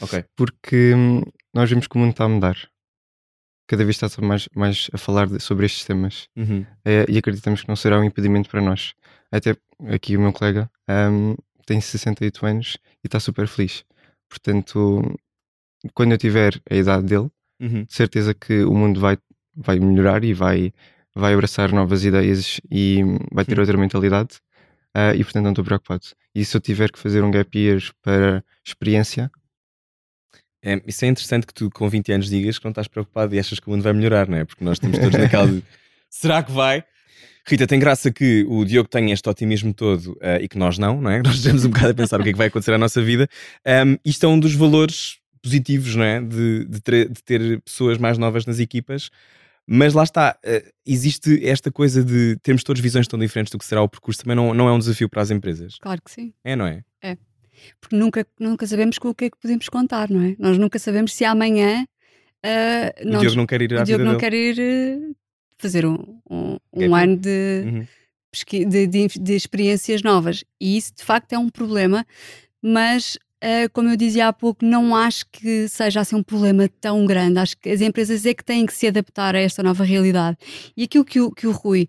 Ok. 0.00 0.24
Porque 0.36 0.94
hum, 0.94 1.22
nós 1.54 1.68
vemos 1.68 1.86
que 1.86 1.96
o 1.96 1.98
mundo 1.98 2.10
está 2.10 2.24
a 2.24 2.28
mudar. 2.28 2.56
Cada 3.66 3.84
vez 3.84 4.00
está 4.00 4.22
mais, 4.22 4.48
mais 4.54 4.90
a 4.92 4.98
falar 4.98 5.26
de, 5.26 5.40
sobre 5.40 5.66
estes 5.66 5.84
temas. 5.84 6.28
Uhum. 6.36 6.66
É, 6.84 7.06
e 7.08 7.16
acreditamos 7.18 7.62
que 7.62 7.68
não 7.68 7.76
será 7.76 7.98
um 8.00 8.04
impedimento 8.04 8.48
para 8.50 8.60
nós. 8.60 8.94
Até 9.30 9.56
aqui 9.88 10.16
o 10.16 10.20
meu 10.20 10.32
colega 10.32 10.70
um, 10.88 11.34
tem 11.64 11.80
68 11.80 12.46
anos 12.46 12.78
e 13.02 13.06
está 13.06 13.18
super 13.20 13.46
feliz. 13.46 13.84
Portanto, 14.28 15.16
quando 15.94 16.12
eu 16.12 16.18
tiver 16.18 16.60
a 16.70 16.74
idade 16.74 17.06
dele, 17.06 17.30
uhum. 17.60 17.84
de 17.84 17.92
certeza 17.92 18.34
que 18.34 18.62
o 18.64 18.74
mundo 18.74 19.00
vai, 19.00 19.16
vai 19.54 19.78
melhorar 19.78 20.24
e 20.24 20.34
vai, 20.34 20.72
vai 21.14 21.34
abraçar 21.34 21.72
novas 21.72 22.04
ideias 22.04 22.60
e 22.70 23.00
vai 23.32 23.44
ter 23.44 23.54
uhum. 23.54 23.60
outra 23.60 23.78
mentalidade. 23.78 24.40
Uh, 24.94 25.16
e 25.16 25.24
portanto 25.24 25.44
não 25.44 25.52
estou 25.52 25.64
preocupado. 25.64 26.04
E 26.34 26.44
se 26.44 26.54
eu 26.54 26.60
tiver 26.60 26.90
que 26.90 26.98
fazer 26.98 27.24
um 27.24 27.30
gap 27.30 27.58
year 27.58 27.80
para 28.02 28.44
experiência, 28.62 29.30
é, 30.62 30.80
isso 30.86 31.04
é 31.04 31.08
interessante 31.08 31.46
que 31.46 31.52
tu, 31.52 31.70
com 31.70 31.88
20 31.88 32.12
anos, 32.12 32.30
digas 32.30 32.58
que 32.58 32.64
não 32.64 32.70
estás 32.70 32.86
preocupado 32.86 33.34
e 33.34 33.38
achas 33.38 33.58
que 33.58 33.66
o 33.66 33.70
mundo 33.70 33.82
vai 33.82 33.92
melhorar, 33.92 34.28
não 34.28 34.38
é? 34.38 34.44
Porque 34.44 34.64
nós 34.64 34.76
estamos 34.76 34.98
todos 34.98 35.18
naquela 35.18 35.48
de 35.48 35.62
será 36.08 36.42
que 36.42 36.52
vai? 36.52 36.84
Rita, 37.44 37.66
tem 37.66 37.80
graça 37.80 38.12
que 38.12 38.46
o 38.48 38.64
Diogo 38.64 38.88
tenha 38.88 39.12
este 39.12 39.28
otimismo 39.28 39.74
todo 39.74 40.12
uh, 40.12 40.40
e 40.40 40.48
que 40.48 40.56
nós 40.56 40.78
não, 40.78 41.00
não 41.00 41.10
é? 41.10 41.20
Nós 41.24 41.36
estamos 41.36 41.64
um 41.64 41.70
bocado 41.70 41.90
a 41.90 41.94
pensar 41.94 42.20
o 42.20 42.22
que 42.22 42.28
é 42.28 42.32
que 42.32 42.38
vai 42.38 42.46
acontecer 42.46 42.70
na 42.70 42.78
nossa 42.78 43.02
vida. 43.02 43.28
Um, 43.66 43.96
isto 44.04 44.24
é 44.24 44.28
um 44.28 44.38
dos 44.38 44.54
valores 44.54 45.18
positivos, 45.42 45.96
não 45.96 46.04
é? 46.04 46.20
De, 46.20 46.64
de, 46.66 46.80
ter, 46.80 47.08
de 47.08 47.22
ter 47.22 47.60
pessoas 47.62 47.98
mais 47.98 48.16
novas 48.16 48.46
nas 48.46 48.60
equipas. 48.60 49.10
Mas 49.66 49.92
lá 49.94 50.04
está, 50.04 50.36
uh, 50.44 50.70
existe 50.86 51.44
esta 51.44 51.72
coisa 51.72 52.04
de 52.04 52.36
termos 52.42 52.62
todas 52.62 52.80
visões 52.80 53.08
tão 53.08 53.18
diferentes 53.18 53.50
do 53.50 53.58
que 53.58 53.64
será 53.64 53.82
o 53.82 53.88
percurso, 53.88 54.22
também 54.22 54.36
não, 54.36 54.54
não 54.54 54.68
é 54.68 54.72
um 54.72 54.78
desafio 54.78 55.08
para 55.08 55.22
as 55.22 55.30
empresas. 55.32 55.78
Claro 55.80 56.00
que 56.00 56.10
sim. 56.10 56.32
É, 56.44 56.54
não 56.54 56.66
é? 56.66 56.84
É. 57.68 57.72
Porque 57.80 57.96
nunca, 57.96 58.26
nunca 58.38 58.66
sabemos 58.66 58.98
com 58.98 59.08
o 59.08 59.14
que 59.14 59.26
é 59.26 59.30
que 59.30 59.38
podemos 59.38 59.68
contar, 59.68 60.10
não 60.10 60.22
é? 60.22 60.36
Nós 60.38 60.58
nunca 60.58 60.78
sabemos 60.78 61.14
se 61.14 61.24
amanhã. 61.24 61.84
Uh, 62.44 63.08
o 63.08 63.12
nós, 63.12 63.20
Diogo 63.20 63.36
não 63.36 63.46
quer 63.46 63.62
ir 63.62 63.74
à 63.74 63.84
Diogo 63.84 64.04
não 64.04 64.16
dele. 64.16 64.20
quer 64.20 64.34
ir 64.34 64.58
uh, 64.58 65.16
fazer 65.58 65.86
um, 65.86 66.18
um, 66.28 66.56
um 66.72 66.94
ano 66.94 67.16
de, 67.16 67.62
uhum. 67.64 68.68
de, 68.68 68.86
de, 68.86 69.06
de 69.08 69.32
experiências 69.34 70.02
novas. 70.02 70.44
E 70.60 70.76
isso, 70.76 70.92
de 70.96 71.04
facto, 71.04 71.32
é 71.32 71.38
um 71.38 71.48
problema, 71.48 72.04
mas 72.60 73.18
Uh, 73.42 73.68
como 73.72 73.88
eu 73.88 73.96
dizia 73.96 74.28
há 74.28 74.32
pouco, 74.32 74.64
não 74.64 74.94
acho 74.94 75.24
que 75.32 75.66
seja 75.66 75.98
assim 75.98 76.14
um 76.14 76.22
problema 76.22 76.68
tão 76.80 77.04
grande. 77.04 77.40
Acho 77.40 77.58
que 77.58 77.68
as 77.70 77.80
empresas 77.80 78.24
é 78.24 78.32
que 78.32 78.44
têm 78.44 78.64
que 78.64 78.72
se 78.72 78.86
adaptar 78.86 79.34
a 79.34 79.40
esta 79.40 79.64
nova 79.64 79.82
realidade. 79.82 80.36
E 80.76 80.84
aquilo 80.84 81.04
que 81.04 81.20
o, 81.20 81.32
que 81.32 81.48
o 81.48 81.50
Rui 81.50 81.88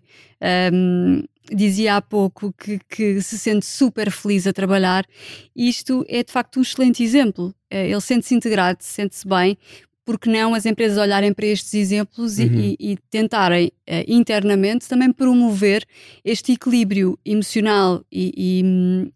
um, 0.72 1.22
dizia 1.52 1.96
há 1.96 2.02
pouco, 2.02 2.52
que, 2.52 2.78
que, 2.88 3.20
se 3.20 3.38
sente 3.38 3.66
super 3.66 4.10
feliz 4.10 4.46
a 4.46 4.52
trabalhar, 4.52 5.06
isto 5.54 6.04
é 6.08 6.22
de 6.22 6.32
facto 6.32 6.58
um 6.58 6.62
excelente 6.62 7.02
exemplo. 7.02 7.54
Uh, 7.72 7.76
ele 7.76 8.00
sente-se 8.00 8.34
integrado, 8.34 8.78
sente-se 8.80 9.26
bem, 9.26 9.58
porque 10.04 10.28
não 10.28 10.54
as 10.54 10.66
empresas 10.66 10.98
olharem 10.98 11.32
para 11.32 11.46
estes 11.46 11.72
exemplos 11.74 12.38
uhum. 12.38 12.46
e, 12.46 12.76
e, 12.78 12.96
tentarem 13.10 13.68
uh, 13.88 14.04
internamente 14.06 14.86
também 14.88 15.10
promover 15.10 15.84
este 16.24 16.52
equilíbrio 16.52 17.18
emocional 17.24 18.04
e, 18.12 18.32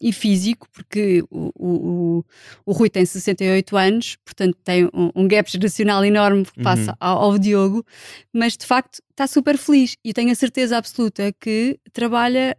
e, 0.01 0.09
e 0.09 0.13
físico, 0.13 0.67
porque 0.73 1.23
o, 1.31 1.53
o, 1.55 2.25
o, 2.65 2.73
Rui 2.73 2.89
tem 2.89 3.05
68 3.05 3.77
anos, 3.77 4.17
portanto 4.25 4.57
tem 4.65 4.87
um, 4.87 5.11
um 5.15 5.29
gap 5.29 5.51
geracional 5.51 6.05
enorme 6.05 6.47
face 6.63 6.89
uhum. 6.89 6.97
ao, 6.99 7.19
ao 7.25 7.39
Diogo, 7.39 7.85
mas 8.33 8.57
de 8.57 8.65
facto 8.65 9.01
está 9.11 9.27
super 9.27 9.59
feliz 9.59 9.97
e 10.05 10.15
tenho 10.15 10.31
a 10.31 10.35
certeza 10.35 10.79
absoluta 10.79 11.33
que 11.39 11.79
trabalha 11.93 12.57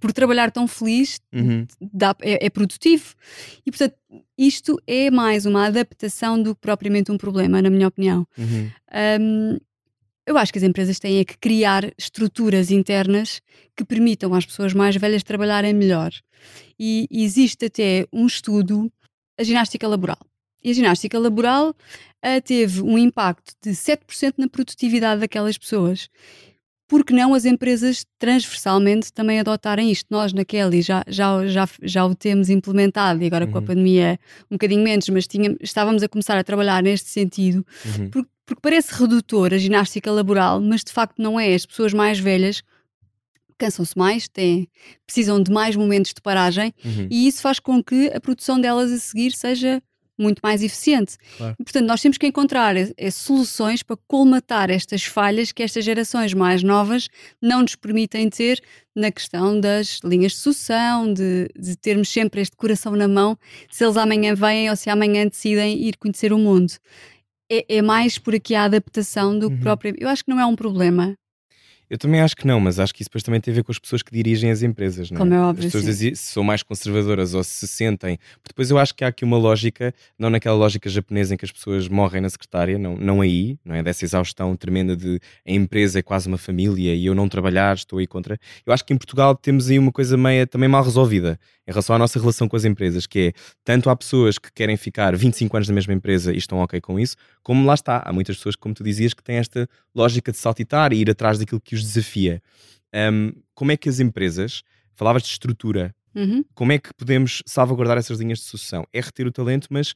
por 0.00 0.12
trabalhar 0.12 0.50
tão 0.50 0.66
feliz, 0.66 1.20
uhum. 1.32 1.66
dá, 1.92 2.14
é, 2.20 2.46
é, 2.46 2.50
produtivo. 2.50 3.14
E, 3.64 3.70
portanto, 3.70 3.94
isto 4.36 4.80
é 4.86 5.10
mais 5.10 5.46
uma 5.46 5.66
adaptação 5.66 6.42
do 6.42 6.54
que 6.54 6.60
propriamente 6.60 7.10
um 7.10 7.18
problema, 7.18 7.62
na 7.62 7.70
minha 7.70 7.88
opinião. 7.88 8.26
Uhum. 8.36 8.70
Um, 9.20 9.58
eu 10.26 10.36
acho 10.36 10.52
que 10.52 10.58
as 10.58 10.64
empresas 10.64 10.98
têm 10.98 11.20
é 11.20 11.24
que 11.24 11.38
criar 11.38 11.92
estruturas 11.96 12.70
internas 12.70 13.40
que 13.76 13.84
permitam 13.84 14.34
às 14.34 14.44
pessoas 14.44 14.74
mais 14.74 14.96
velhas 14.96 15.22
trabalharem 15.22 15.72
melhor. 15.72 16.10
E 16.78 17.06
existe 17.10 17.66
até 17.66 18.06
um 18.12 18.26
estudo, 18.26 18.92
a 19.38 19.44
ginástica 19.44 19.86
laboral. 19.86 20.18
E 20.64 20.70
a 20.70 20.74
ginástica 20.74 21.16
laboral 21.16 21.70
uh, 21.70 22.42
teve 22.44 22.82
um 22.82 22.98
impacto 22.98 23.54
de 23.62 23.70
7% 23.70 24.34
na 24.36 24.48
produtividade 24.48 25.20
daquelas 25.20 25.56
pessoas 25.56 26.08
porque 26.88 27.12
não 27.12 27.34
as 27.34 27.44
empresas 27.44 28.04
transversalmente 28.18 29.12
também 29.12 29.40
adotarem 29.40 29.90
isto? 29.90 30.06
Nós 30.10 30.32
na 30.32 30.44
Kelly 30.44 30.82
já, 30.82 31.02
já, 31.08 31.46
já, 31.46 31.68
já 31.82 32.06
o 32.06 32.14
temos 32.14 32.48
implementado 32.48 33.22
e 33.22 33.26
agora 33.26 33.44
uhum. 33.44 33.52
com 33.52 33.58
a 33.58 33.60
uhum. 33.60 33.66
pandemia 33.66 34.18
um 34.50 34.54
bocadinho 34.54 34.82
menos, 34.82 35.08
mas 35.08 35.26
tínhamos, 35.26 35.58
estávamos 35.60 36.02
a 36.02 36.08
começar 36.08 36.38
a 36.38 36.44
trabalhar 36.44 36.82
neste 36.82 37.08
sentido, 37.08 37.66
uhum. 37.84 38.10
porque, 38.10 38.30
porque 38.44 38.60
parece 38.62 38.94
redutor 38.94 39.52
a 39.52 39.58
ginástica 39.58 40.10
laboral, 40.10 40.60
mas 40.60 40.84
de 40.84 40.92
facto 40.92 41.20
não 41.20 41.38
é. 41.38 41.54
As 41.54 41.66
pessoas 41.66 41.92
mais 41.92 42.18
velhas 42.18 42.62
cansam-se 43.58 43.96
mais, 43.96 44.28
têm, 44.28 44.68
precisam 45.06 45.42
de 45.42 45.50
mais 45.50 45.74
momentos 45.74 46.12
de 46.12 46.20
paragem 46.20 46.74
uhum. 46.84 47.08
e 47.10 47.26
isso 47.26 47.40
faz 47.40 47.58
com 47.58 47.82
que 47.82 48.08
a 48.08 48.20
produção 48.20 48.60
delas 48.60 48.92
a 48.92 48.98
seguir 48.98 49.32
seja 49.32 49.82
muito 50.18 50.40
mais 50.42 50.62
eficiente. 50.62 51.16
Claro. 51.36 51.56
E, 51.58 51.64
portanto, 51.64 51.86
nós 51.86 52.00
temos 52.00 52.18
que 52.18 52.26
encontrar 52.26 52.76
é, 52.76 52.92
é, 52.96 53.10
soluções 53.10 53.82
para 53.82 53.96
colmatar 54.08 54.70
estas 54.70 55.04
falhas 55.04 55.52
que 55.52 55.62
estas 55.62 55.84
gerações 55.84 56.32
mais 56.34 56.62
novas 56.62 57.08
não 57.40 57.62
nos 57.62 57.74
permitem 57.74 58.28
ter 58.28 58.62
na 58.94 59.10
questão 59.10 59.60
das 59.60 60.00
linhas 60.02 60.32
de 60.32 60.38
sucessão, 60.38 61.12
de, 61.12 61.48
de 61.56 61.76
termos 61.76 62.08
sempre 62.08 62.40
este 62.40 62.56
coração 62.56 62.96
na 62.96 63.06
mão, 63.06 63.38
se 63.70 63.84
eles 63.84 63.96
amanhã 63.96 64.34
vêm 64.34 64.70
ou 64.70 64.76
se 64.76 64.88
amanhã 64.88 65.26
decidem 65.26 65.78
ir 65.86 65.96
conhecer 65.96 66.32
o 66.32 66.38
mundo. 66.38 66.72
É, 67.50 67.76
é 67.76 67.82
mais 67.82 68.18
por 68.18 68.34
aqui 68.34 68.54
a 68.54 68.64
adaptação 68.64 69.38
do 69.38 69.48
que 69.48 69.56
uhum. 69.56 69.60
próprio. 69.60 69.94
Eu 69.98 70.08
acho 70.08 70.24
que 70.24 70.30
não 70.30 70.40
é 70.40 70.46
um 70.46 70.56
problema. 70.56 71.16
Eu 71.88 71.96
também 71.98 72.20
acho 72.20 72.36
que 72.36 72.46
não, 72.46 72.58
mas 72.58 72.80
acho 72.80 72.92
que 72.92 73.02
isso 73.02 73.08
depois 73.08 73.22
também 73.22 73.40
tem 73.40 73.52
a 73.52 73.54
ver 73.54 73.62
com 73.62 73.70
as 73.70 73.78
pessoas 73.78 74.02
que 74.02 74.12
dirigem 74.12 74.50
as 74.50 74.62
empresas, 74.62 75.10
não 75.10 75.16
é? 75.16 75.20
Como 75.20 75.34
é 75.34 75.40
óbvio, 75.40 75.66
As 75.66 75.72
pessoas 75.72 75.96
sim. 75.96 76.14
se 76.14 76.32
são 76.32 76.42
mais 76.42 76.62
conservadoras 76.62 77.32
ou 77.34 77.44
se 77.44 77.66
sentem. 77.68 78.18
Porque 78.42 78.48
depois 78.48 78.70
eu 78.70 78.78
acho 78.78 78.94
que 78.94 79.04
há 79.04 79.08
aqui 79.08 79.24
uma 79.24 79.36
lógica, 79.36 79.94
não 80.18 80.28
naquela 80.28 80.56
lógica 80.56 80.88
japonesa 80.88 81.34
em 81.34 81.36
que 81.36 81.44
as 81.44 81.52
pessoas 81.52 81.88
morrem 81.88 82.20
na 82.20 82.28
secretária, 82.28 82.78
não, 82.78 82.96
não 82.96 83.20
aí, 83.20 83.58
não 83.64 83.74
é? 83.74 83.82
Dessa 83.82 84.04
exaustão 84.04 84.56
tremenda 84.56 84.96
de 84.96 85.20
a 85.46 85.52
empresa 85.52 86.00
é 86.00 86.02
quase 86.02 86.26
uma 86.26 86.38
família 86.38 86.94
e 86.94 87.06
eu 87.06 87.14
não 87.14 87.28
trabalhar, 87.28 87.76
estou 87.76 87.98
aí 88.00 88.06
contra. 88.06 88.38
Eu 88.66 88.72
acho 88.72 88.84
que 88.84 88.92
em 88.92 88.96
Portugal 88.96 89.36
temos 89.36 89.70
aí 89.70 89.78
uma 89.78 89.92
coisa 89.92 90.16
meia 90.16 90.46
também 90.46 90.68
mal 90.68 90.82
resolvida 90.82 91.38
em 91.66 91.72
relação 91.72 91.96
à 91.96 91.98
nossa 91.98 92.18
relação 92.18 92.48
com 92.48 92.56
as 92.56 92.64
empresas, 92.64 93.06
que 93.06 93.18
é 93.18 93.32
tanto 93.64 93.90
há 93.90 93.96
pessoas 93.96 94.38
que 94.38 94.52
querem 94.52 94.76
ficar 94.76 95.16
25 95.16 95.56
anos 95.56 95.68
na 95.68 95.74
mesma 95.74 95.92
empresa 95.92 96.32
e 96.32 96.36
estão 96.36 96.58
ok 96.58 96.80
com 96.80 96.98
isso, 96.98 97.16
como 97.42 97.66
lá 97.66 97.74
está, 97.74 98.02
há 98.04 98.12
muitas 98.12 98.36
pessoas, 98.36 98.54
como 98.54 98.72
tu 98.72 98.84
dizias, 98.84 99.12
que 99.12 99.22
têm 99.22 99.36
esta 99.36 99.68
lógica 99.94 100.30
de 100.30 100.38
saltitar 100.38 100.92
e 100.92 100.98
ir 100.98 101.10
atrás 101.10 101.38
daquilo 101.38 101.60
que 101.60 101.75
os 101.76 101.82
desafia. 101.82 102.42
Um, 102.94 103.32
como 103.54 103.72
é 103.72 103.76
que 103.76 103.88
as 103.88 104.00
empresas, 104.00 104.62
falavas 104.94 105.22
de 105.22 105.28
estrutura, 105.28 105.94
uhum. 106.14 106.44
como 106.54 106.72
é 106.72 106.78
que 106.78 106.92
podemos 106.94 107.42
salvaguardar 107.46 107.98
essas 107.98 108.18
linhas 108.18 108.38
de 108.38 108.44
sucessão? 108.44 108.86
É 108.92 109.00
reter 109.00 109.26
o 109.26 109.32
talento, 109.32 109.68
mas 109.70 109.94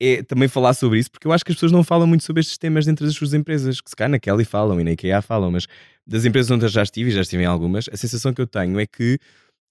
é 0.00 0.22
também 0.22 0.48
falar 0.48 0.74
sobre 0.74 0.98
isso, 0.98 1.10
porque 1.10 1.26
eu 1.26 1.32
acho 1.32 1.44
que 1.44 1.52
as 1.52 1.56
pessoas 1.56 1.72
não 1.72 1.84
falam 1.84 2.06
muito 2.06 2.24
sobre 2.24 2.40
estes 2.40 2.58
temas 2.58 2.84
dentro 2.84 3.06
das 3.06 3.14
suas 3.14 3.32
empresas, 3.32 3.80
que 3.80 3.88
se 3.88 3.96
cá 3.96 4.08
na 4.08 4.18
Kelly 4.18 4.44
falam 4.44 4.80
e 4.80 4.84
na 4.84 4.92
IKEA 4.92 5.22
falam, 5.22 5.50
mas 5.50 5.66
das 6.06 6.24
empresas 6.24 6.50
onde 6.50 6.64
eu 6.64 6.68
já 6.68 6.82
estive, 6.82 7.10
e 7.10 7.12
já 7.12 7.22
estive 7.22 7.42
em 7.42 7.46
algumas, 7.46 7.88
a 7.92 7.96
sensação 7.96 8.34
que 8.34 8.40
eu 8.40 8.46
tenho 8.46 8.78
é 8.80 8.86
que 8.86 9.18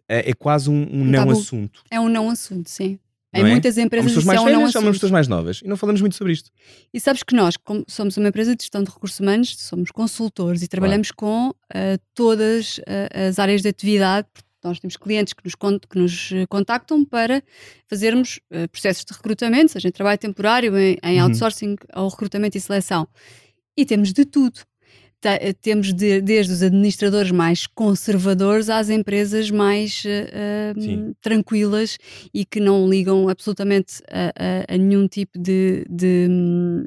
é, 0.07 0.31
é 0.31 0.33
quase 0.33 0.69
um, 0.69 0.87
um 0.91 1.05
não 1.05 1.29
assunto. 1.29 1.83
É 1.89 1.99
um 1.99 2.09
não 2.09 2.29
assunto, 2.29 2.69
sim. 2.69 2.99
Em 3.33 3.41
é? 3.41 3.49
muitas 3.49 3.77
empresas 3.77 4.11
pessoas 4.11 4.25
mais 4.25 4.43
velhas, 4.43 4.59
não 4.59 4.65
assunto. 4.67 4.91
pessoas 4.91 5.11
mais 5.11 5.27
novas 5.27 5.61
e 5.63 5.67
não 5.67 5.75
falamos 5.75 6.01
muito 6.01 6.15
sobre 6.15 6.33
isto. 6.33 6.51
E 6.93 6.99
sabes 6.99 7.23
que 7.23 7.35
nós, 7.35 7.57
como 7.57 7.83
somos 7.87 8.15
uma 8.17 8.29
empresa 8.29 8.55
de 8.55 8.63
gestão 8.63 8.83
de 8.83 8.91
recursos 8.91 9.19
humanos, 9.19 9.55
somos 9.57 9.89
consultores 9.91 10.61
e 10.61 10.67
trabalhamos 10.67 11.11
claro. 11.11 11.15
com 11.17 11.49
uh, 11.49 11.99
todas 12.13 12.77
uh, 12.77 13.27
as 13.29 13.39
áreas 13.39 13.61
de 13.61 13.69
atividade. 13.69 14.27
Nós 14.63 14.79
temos 14.79 14.95
clientes 14.95 15.33
que 15.33 15.43
nos, 15.43 15.55
que 15.55 15.99
nos 15.99 16.31
eh, 16.31 16.45
contactam 16.47 17.03
para 17.03 17.43
fazermos 17.85 18.39
uh, 18.49 18.69
processos 18.69 19.03
de 19.03 19.13
recrutamento, 19.13 19.73
seja 19.73 19.89
em 19.89 19.91
trabalho 19.91 20.17
temporário, 20.17 20.77
em, 20.77 20.97
em 21.03 21.17
uhum. 21.17 21.25
outsourcing 21.25 21.75
ou 21.93 22.07
recrutamento 22.07 22.57
e 22.57 22.61
seleção. 22.61 23.05
E 23.75 23.85
temos 23.85 24.13
de 24.13 24.23
tudo 24.23 24.61
temos 25.61 25.93
de, 25.93 26.21
desde 26.21 26.53
os 26.53 26.61
administradores 26.61 27.31
mais 27.31 27.67
conservadores 27.67 28.69
às 28.69 28.89
empresas 28.89 29.49
mais 29.49 30.03
uh, 30.05 31.15
tranquilas 31.21 31.97
e 32.33 32.45
que 32.45 32.59
não 32.59 32.89
ligam 32.89 33.29
absolutamente 33.29 34.01
a, 34.09 34.71
a, 34.71 34.75
a 34.75 34.77
nenhum 34.77 35.07
tipo 35.07 35.37
de, 35.37 35.85
de 35.89 36.27
um, 36.29 36.85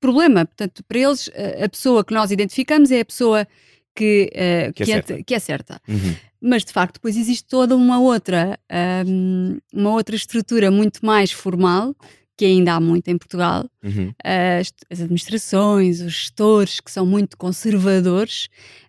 problema. 0.00 0.46
Portanto, 0.46 0.82
para 0.86 0.98
eles, 0.98 1.30
a 1.62 1.68
pessoa 1.68 2.04
que 2.04 2.14
nós 2.14 2.30
identificamos 2.30 2.90
é 2.90 3.00
a 3.00 3.04
pessoa 3.04 3.46
que, 3.94 4.30
uh, 4.32 4.72
que, 4.72 4.82
é, 4.82 4.86
certa. 4.86 5.22
que 5.22 5.34
é 5.34 5.38
certa. 5.38 5.80
Uhum. 5.88 6.14
Mas 6.40 6.64
de 6.64 6.72
facto, 6.72 6.94
depois 6.94 7.16
existe 7.16 7.46
toda 7.46 7.76
uma 7.76 8.00
outra, 8.00 8.58
um, 9.06 9.58
uma 9.74 9.90
outra 9.90 10.16
estrutura 10.16 10.70
muito 10.70 11.04
mais 11.04 11.30
formal 11.30 11.94
que 12.40 12.46
ainda 12.46 12.72
há 12.72 12.80
muito 12.80 13.06
em 13.08 13.18
Portugal, 13.18 13.68
uhum. 13.84 14.14
as, 14.24 14.72
as, 14.88 15.02
administrações, 15.02 16.00
os 16.00 16.10
gestores 16.10 16.80
que 16.80 16.90
são 16.90 17.04
muito 17.04 17.36
conservadores 17.36 18.48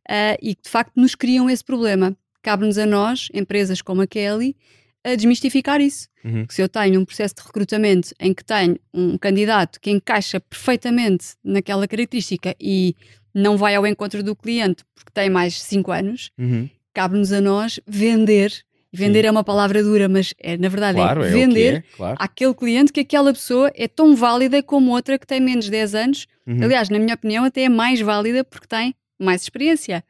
uh, 0.09 0.39
e 0.41 0.55
que 0.55 0.61
de 0.63 0.69
facto 0.69 0.93
nos 0.95 1.15
criam 1.15 1.49
esse 1.49 1.61
problema. 1.61 2.15
Cabe-nos 2.41 2.77
a 2.77 2.85
nós, 2.85 3.27
empresas 3.33 3.81
como 3.81 4.03
a 4.03 4.07
Kelly, 4.07 4.55
a 5.03 5.15
desmistificar 5.15 5.81
isso. 5.81 6.07
Uhum. 6.23 6.45
Se 6.49 6.61
eu 6.61 6.69
tenho 6.69 7.01
um 7.01 7.03
processo 7.03 7.35
de 7.35 7.41
recrutamento 7.41 8.15
em 8.21 8.33
que 8.33 8.41
tenho 8.41 8.79
um 8.93 9.17
candidato 9.17 9.81
que 9.81 9.91
encaixa 9.91 10.39
perfeitamente 10.39 11.35
naquela 11.43 11.85
característica 11.85 12.55
e 12.57 12.95
não 13.35 13.57
vai 13.57 13.75
ao 13.75 13.85
encontro 13.85 14.23
do 14.23 14.33
cliente 14.33 14.85
porque 14.95 15.11
tem 15.13 15.29
mais 15.29 15.55
de 15.55 15.59
5 15.59 15.91
anos, 15.91 16.31
uhum. 16.39 16.69
cabe-nos 16.93 17.33
a 17.33 17.41
nós 17.41 17.81
vender 17.85 18.63
Vender 18.93 19.21
Sim. 19.21 19.27
é 19.27 19.31
uma 19.31 19.43
palavra 19.43 19.81
dura, 19.81 20.09
mas 20.09 20.33
é, 20.37 20.57
na 20.57 20.67
verdade 20.67 20.99
é 20.99 21.01
claro, 21.01 21.23
é 21.23 21.29
vender 21.29 21.75
é, 21.75 21.81
claro. 21.95 22.17
àquele 22.19 22.53
cliente 22.53 22.91
que 22.91 22.99
aquela 22.99 23.31
pessoa 23.31 23.71
é 23.73 23.87
tão 23.87 24.15
válida 24.15 24.61
como 24.61 24.91
outra 24.91 25.17
que 25.17 25.25
tem 25.25 25.39
menos 25.39 25.65
de 25.65 25.71
10 25.71 25.95
anos. 25.95 26.27
Uhum. 26.45 26.61
Aliás, 26.61 26.89
na 26.89 26.99
minha 26.99 27.15
opinião, 27.15 27.45
até 27.45 27.63
é 27.63 27.69
mais 27.69 28.01
válida 28.01 28.43
porque 28.43 28.67
tem 28.67 28.93
mais 29.17 29.43
experiência. 29.43 30.03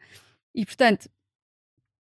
E, 0.56 0.66
portanto, 0.66 1.08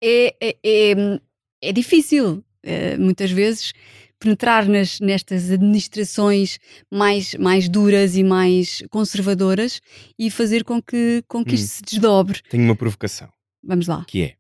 é, 0.03 0.35
é, 0.41 0.57
é, 0.63 1.21
é 1.63 1.73
difícil, 1.73 2.45
é, 2.63 2.99
muitas 2.99 3.31
vezes, 3.31 3.73
penetrar 4.19 4.69
nas, 4.69 5.01
nestas 5.01 5.51
administrações 5.51 6.59
mais, 6.91 7.35
mais 7.35 7.69
duras 7.69 8.17
e 8.17 8.25
mais 8.25 8.83
conservadoras 8.91 9.81
e 10.19 10.31
fazer 10.31 10.65
com 10.65 10.83
que, 10.83 11.23
com 11.27 11.45
que 11.45 11.53
hum. 11.53 11.55
isto 11.55 11.69
se 11.69 11.83
desdobre. 11.83 12.41
Tenho 12.51 12.65
uma 12.65 12.77
provocação. 12.77 13.29
Vamos 13.63 13.87
lá. 13.87 14.05
Que 14.07 14.23
é, 14.23 14.35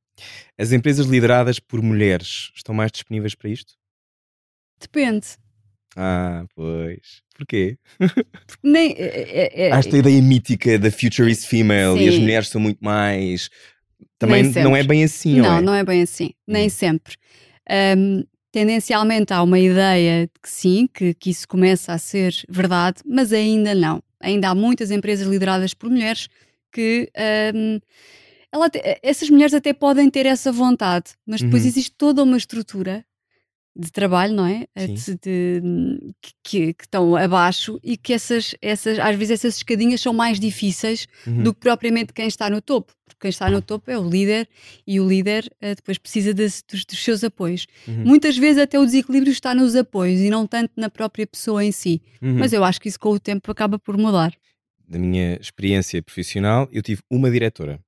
as 0.56 0.72
empresas 0.72 1.06
lideradas 1.06 1.58
por 1.58 1.82
mulheres 1.82 2.50
estão 2.54 2.74
mais 2.74 2.90
disponíveis 2.90 3.34
para 3.34 3.50
isto? 3.50 3.74
Depende. 4.80 5.26
Ah, 5.96 6.44
pois. 6.54 7.22
Porquê? 7.36 7.76
Nem, 8.62 8.94
é, 8.96 9.66
é, 9.66 9.72
Há 9.72 9.78
esta 9.78 9.96
ideia 9.96 10.20
mítica 10.22 10.78
da 10.78 10.90
future 10.90 11.30
is 11.30 11.44
female 11.44 12.00
e 12.00 12.08
as 12.08 12.14
Sim. 12.14 12.20
mulheres 12.22 12.48
são 12.48 12.60
muito 12.60 12.78
mais. 12.82 13.50
Também 14.18 14.44
não 14.44 14.76
é 14.76 14.82
bem 14.82 15.04
assim, 15.04 15.40
não, 15.40 15.54
ou 15.54 15.58
é? 15.58 15.62
não 15.62 15.74
é 15.74 15.84
bem 15.84 16.02
assim, 16.02 16.30
nem 16.46 16.66
Hum. 16.66 16.70
sempre. 16.70 17.14
Hum, 17.96 18.24
tendencialmente 18.50 19.32
há 19.32 19.42
uma 19.42 19.58
ideia 19.58 20.26
de 20.26 20.32
que 20.40 20.48
sim, 20.48 20.88
que, 20.92 21.14
que 21.14 21.30
isso 21.30 21.46
começa 21.46 21.92
a 21.92 21.98
ser 21.98 22.32
verdade, 22.48 23.02
mas 23.04 23.32
ainda 23.32 23.74
não. 23.74 24.02
Ainda 24.20 24.48
há 24.48 24.54
muitas 24.54 24.90
empresas 24.90 25.26
lideradas 25.26 25.74
por 25.74 25.90
mulheres 25.90 26.28
que 26.72 27.10
hum, 27.54 27.80
ela 28.52 28.66
até- 28.66 28.98
essas 29.02 29.28
mulheres 29.30 29.54
até 29.54 29.72
podem 29.72 30.08
ter 30.10 30.26
essa 30.26 30.50
vontade, 30.52 31.12
mas 31.26 31.40
depois 31.42 31.62
Uhum. 31.62 31.68
existe 31.68 31.92
toda 31.96 32.22
uma 32.22 32.36
estrutura 32.36 33.04
de 33.80 33.92
trabalho, 33.92 34.34
não 34.34 34.44
é? 34.44 34.66
Eh, 34.74 34.88
de- 34.88 35.14
de- 35.22 36.14
que, 36.42 36.74
que 36.74 36.82
estão 36.82 37.14
abaixo 37.14 37.78
e 37.80 37.96
que 37.96 38.12
essas, 38.12 38.52
essas, 38.60 38.98
às 38.98 39.14
vezes 39.14 39.30
essas 39.38 39.56
escadinhas 39.58 40.00
são 40.00 40.12
mais 40.12 40.40
difíceis 40.40 41.06
Uhum. 41.24 41.44
do 41.44 41.54
que 41.54 41.60
propriamente 41.60 42.12
quem 42.12 42.26
está 42.26 42.50
no 42.50 42.60
topo. 42.60 42.92
Porque 43.04 43.20
quem 43.20 43.28
está 43.28 43.48
no 43.48 43.62
topo 43.62 43.88
é 43.88 43.96
o 43.96 44.08
líder 44.08 44.48
e 44.84 44.98
o 44.98 45.06
líder 45.08 45.48
eh, 45.60 45.76
depois 45.76 45.96
precisa 45.96 46.34
dos, 46.34 46.64
dos 46.68 47.04
seus 47.04 47.22
apoios. 47.22 47.66
Uhum. 47.86 48.02
Muitas 48.04 48.36
vezes 48.36 48.60
até 48.60 48.80
o 48.80 48.84
desequilíbrio 48.84 49.30
está 49.30 49.54
nos 49.54 49.76
apoios 49.76 50.20
e 50.20 50.28
não 50.28 50.44
tanto 50.44 50.72
na 50.76 50.90
própria 50.90 51.24
pessoa 51.26 51.64
em 51.64 51.70
si. 51.70 52.02
Uhum. 52.20 52.38
Mas 52.38 52.52
eu 52.52 52.64
acho 52.64 52.80
que 52.80 52.88
isso 52.88 52.98
com 52.98 53.10
o 53.10 53.20
tempo 53.20 53.48
acaba 53.52 53.78
por 53.78 53.96
mudar. 53.96 54.34
Da 54.88 54.98
minha 54.98 55.38
experiência 55.40 56.02
profissional, 56.02 56.68
eu 56.72 56.82
tive 56.82 57.00
uma 57.08 57.30
diretora. 57.30 57.78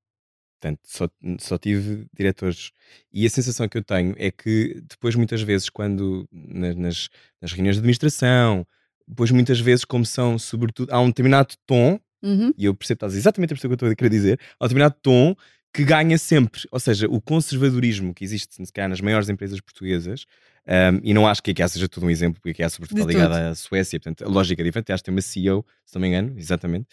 Portanto, 0.61 0.81
só, 0.85 1.09
só 1.39 1.57
tive 1.57 2.07
diretores. 2.15 2.71
E 3.13 3.25
a 3.25 3.31
sensação 3.31 3.67
que 3.67 3.79
eu 3.79 3.83
tenho 3.83 4.15
é 4.19 4.31
que 4.31 4.83
depois, 4.89 5.15
muitas 5.15 5.41
vezes, 5.41 5.71
quando 5.71 6.29
na- 6.31 6.75
nas, 6.75 7.09
nas 7.41 7.53
reuniões 7.53 7.77
de 7.77 7.81
administração, 7.81 8.67
depois 9.09 9.31
muitas 9.31 9.59
vezes, 9.59 9.85
como 9.87 10.05
são, 10.05 10.39
sobretudo, 10.39 10.93
há 10.93 11.01
um 11.01 11.07
determinado 11.09 11.55
tom 11.67 11.99
Uhum. 12.23 12.53
e 12.59 12.67
eu 12.67 12.75
percebo 12.75 12.97
estás 12.97 13.17
exatamente 13.17 13.53
a 13.53 13.57
perceber 13.57 13.75
o 13.75 13.79
que 13.79 13.85
eu 13.85 13.89
estou 13.89 13.93
a 13.93 13.97
querer 13.97 14.11
dizer, 14.11 14.39
há 14.59 14.65
um 14.65 14.69
determinado 14.69 14.95
tom 15.03 15.35
que 15.73 15.83
ganha 15.85 16.19
sempre. 16.19 16.61
Ou 16.71 16.79
seja, 16.79 17.07
o 17.09 17.19
conservadorismo 17.21 18.13
que 18.13 18.23
existe, 18.23 18.55
se 18.67 18.71
calhar, 18.73 18.91
nas 18.91 19.01
maiores 19.01 19.31
empresas 19.31 19.59
portuguesas, 19.61 20.27
um, 20.67 21.01
e 21.03 21.15
não 21.15 21.27
acho 21.27 21.43
que 21.43 21.51
a 21.51 21.53
IKEA 21.53 21.69
seja 21.69 21.89
todo 21.89 22.05
um 22.05 22.11
exemplo, 22.11 22.35
porque 22.35 22.51
a 22.51 22.53
IKEA, 22.53 22.69
sobretudo, 22.69 22.97
De 22.97 23.03
está 23.03 23.13
ligada 23.13 23.51
à 23.51 23.55
Suécia, 23.55 23.99
portanto, 23.99 24.23
a 24.25 24.29
lógica 24.29 24.61
é 24.61 24.65
diferente. 24.65 24.93
Acho 24.93 25.03
que 25.03 25.07
tem 25.07 25.15
uma 25.15 25.23
CEO, 25.23 25.65
se 25.87 25.95
não 25.95 26.03
me 26.03 26.09
engano, 26.09 26.35
exatamente. 26.39 26.87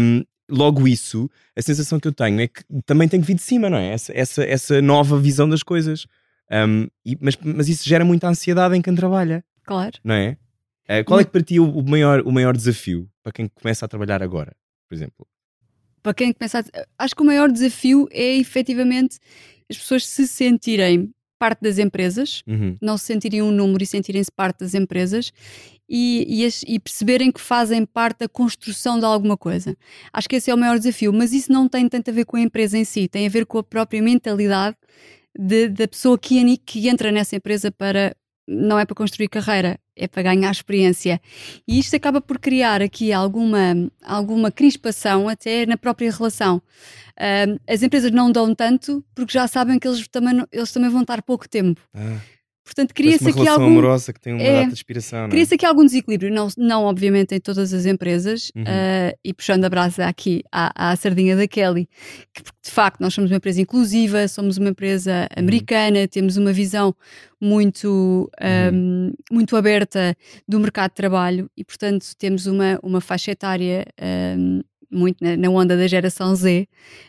Um, 0.00 0.24
logo, 0.50 0.86
isso, 0.86 1.28
a 1.56 1.62
sensação 1.62 1.98
que 1.98 2.08
eu 2.08 2.12
tenho 2.12 2.40
é 2.40 2.48
que 2.48 2.62
também 2.84 3.08
tem 3.08 3.20
que 3.20 3.26
vir 3.26 3.34
de 3.34 3.42
cima, 3.42 3.68
não 3.70 3.78
é? 3.78 3.92
Essa, 3.92 4.12
essa, 4.14 4.44
essa 4.44 4.82
nova 4.82 5.18
visão 5.18 5.48
das 5.48 5.62
coisas. 5.62 6.06
Um, 6.50 6.86
e- 7.04 7.18
mas, 7.20 7.36
mas 7.42 7.68
isso 7.68 7.88
gera 7.88 8.04
muita 8.04 8.28
ansiedade 8.28 8.76
em 8.76 8.80
quem 8.82 8.94
trabalha 8.94 9.44
Claro. 9.64 9.98
não 10.04 10.14
é? 10.14 10.36
Eh, 10.88 11.02
qual 11.02 11.18
é 11.18 11.24
que 11.24 11.30
para 11.32 11.42
ti 11.42 11.56
é 11.56 11.60
o, 11.60 11.68
o 11.68 11.82
maior, 11.82 12.20
o 12.24 12.30
maior 12.30 12.56
desafio 12.56 13.10
para 13.22 13.32
quem 13.32 13.48
começa 13.48 13.84
a 13.84 13.88
trabalhar 13.88 14.22
agora, 14.22 14.54
por 14.88 14.94
exemplo? 14.94 15.26
Para 16.02 16.14
quem 16.14 16.32
começa 16.32 16.60
a... 16.60 16.86
Acho 17.04 17.16
que 17.16 17.22
o 17.22 17.26
maior 17.26 17.50
desafio 17.50 18.06
é 18.12 18.36
efetivamente 18.36 19.18
as 19.68 19.76
pessoas 19.76 20.06
se 20.06 20.28
sentirem 20.28 21.10
parte 21.38 21.60
das 21.62 21.78
empresas, 21.78 22.42
Uhum, 22.46 22.76
não 22.80 22.96
se 22.98 23.04
sentirem 23.06 23.42
um 23.42 23.50
número 23.50 23.82
e 23.82 23.86
sentirem-se 23.86 24.30
parte 24.30 24.60
das 24.60 24.74
empresas 24.74 25.32
e, 25.88 26.44
e 26.44 26.48
e 26.74 26.78
perceberem 26.80 27.30
que 27.30 27.40
fazem 27.40 27.84
parte 27.86 28.20
da 28.20 28.28
construção 28.28 28.98
de 28.98 29.04
alguma 29.04 29.36
coisa. 29.36 29.76
Acho 30.12 30.28
que 30.28 30.36
esse 30.36 30.50
é 30.50 30.54
o 30.54 30.58
maior 30.58 30.78
desafio, 30.78 31.12
mas 31.12 31.32
isso 31.32 31.52
não 31.52 31.68
tem 31.68 31.88
tanto 31.88 32.10
a 32.10 32.12
ver 32.12 32.24
com 32.24 32.36
a 32.36 32.40
empresa 32.40 32.76
em 32.78 32.84
si, 32.84 33.08
tem 33.08 33.26
a 33.26 33.30
ver 33.30 33.46
com 33.46 33.58
a 33.58 33.62
própria 33.64 34.02
mentalidade 34.02 34.76
de- 35.38 35.68
da 35.68 35.86
pessoa 35.86 36.18
que, 36.18 36.56
que 36.58 36.88
entra 36.88 37.12
nessa 37.12 37.36
empresa 37.36 37.70
para. 37.70 38.14
Não 38.46 38.78
é 38.78 38.84
para 38.84 38.94
construir 38.94 39.28
carreira, 39.28 39.78
é 39.96 40.06
para 40.06 40.22
ganhar 40.22 40.50
experiência. 40.50 41.20
E 41.66 41.78
isto 41.78 41.96
acaba 41.96 42.20
por 42.20 42.38
criar 42.38 42.80
aqui 42.80 43.12
alguma, 43.12 43.90
alguma 44.04 44.50
crispação 44.52 45.28
até 45.28 45.66
na 45.66 45.76
própria 45.76 46.10
relação. 46.10 46.62
Ahm, 47.18 47.58
as 47.66 47.82
empresas 47.82 48.10
não 48.10 48.30
dão 48.30 48.54
tanto 48.54 49.04
porque 49.14 49.32
já 49.32 49.48
sabem 49.48 49.78
que 49.78 49.88
eles 49.88 50.06
também, 50.08 50.44
eles 50.52 50.70
também 50.72 50.90
vão 50.90 51.00
estar 51.02 51.22
pouco 51.22 51.48
tempo. 51.48 51.80
Ah, 51.94 52.18
Portanto, 52.66 52.92
cria-se 52.92 53.28
aqui 53.28 53.38
relação 53.38 53.62
algum. 53.62 53.66
amorosa 53.78 54.12
que 54.12 54.20
tem 54.20 54.32
uma 54.34 54.42
é, 54.42 54.52
data 54.54 54.66
de 54.66 54.72
inspiração, 54.72 55.26
é? 55.26 55.28
Cria-se 55.28 55.54
aqui 55.54 55.64
algum 55.64 55.84
desequilíbrio, 55.86 56.34
não, 56.34 56.48
não 56.58 56.82
obviamente 56.84 57.32
em 57.32 57.38
todas 57.40 57.72
as 57.72 57.86
empresas, 57.86 58.50
Uhum. 58.56 58.64
ah, 58.66 59.14
e 59.24 59.32
puxando 59.32 59.64
a 59.64 59.68
brasa 59.70 60.04
aqui 60.06 60.42
à, 60.50 60.90
à 60.90 60.96
sardinha 60.96 61.36
da 61.36 61.46
Kelly, 61.46 61.88
que 62.34 62.42
de 62.42 62.70
facto 62.70 63.00
nós 63.00 63.14
somos 63.14 63.30
uma 63.30 63.36
empresa 63.36 63.60
inclusiva, 63.60 64.26
somos 64.26 64.58
uma 64.58 64.68
empresa 64.70 65.28
Uhum. 65.36 65.42
americana, 65.44 66.08
temos 66.08 66.36
uma 66.36 66.52
visão 66.52 66.92
muito, 67.40 68.28
Uhum. 68.40 69.08
ahm, 69.10 69.12
muito 69.30 69.56
aberta 69.56 70.16
do 70.48 70.58
mercado 70.58 70.90
de 70.90 70.96
trabalho 70.96 71.48
e, 71.56 71.64
portanto, 71.64 72.04
temos 72.18 72.46
uma, 72.46 72.78
uma 72.82 73.00
faixa 73.00 73.30
etária 73.30 73.86
ahm, 74.00 74.60
muito 74.90 75.22
na, 75.22 75.36
na 75.36 75.50
onda 75.50 75.76
da 75.76 75.86
geração 75.86 76.34
Z, 76.34 76.66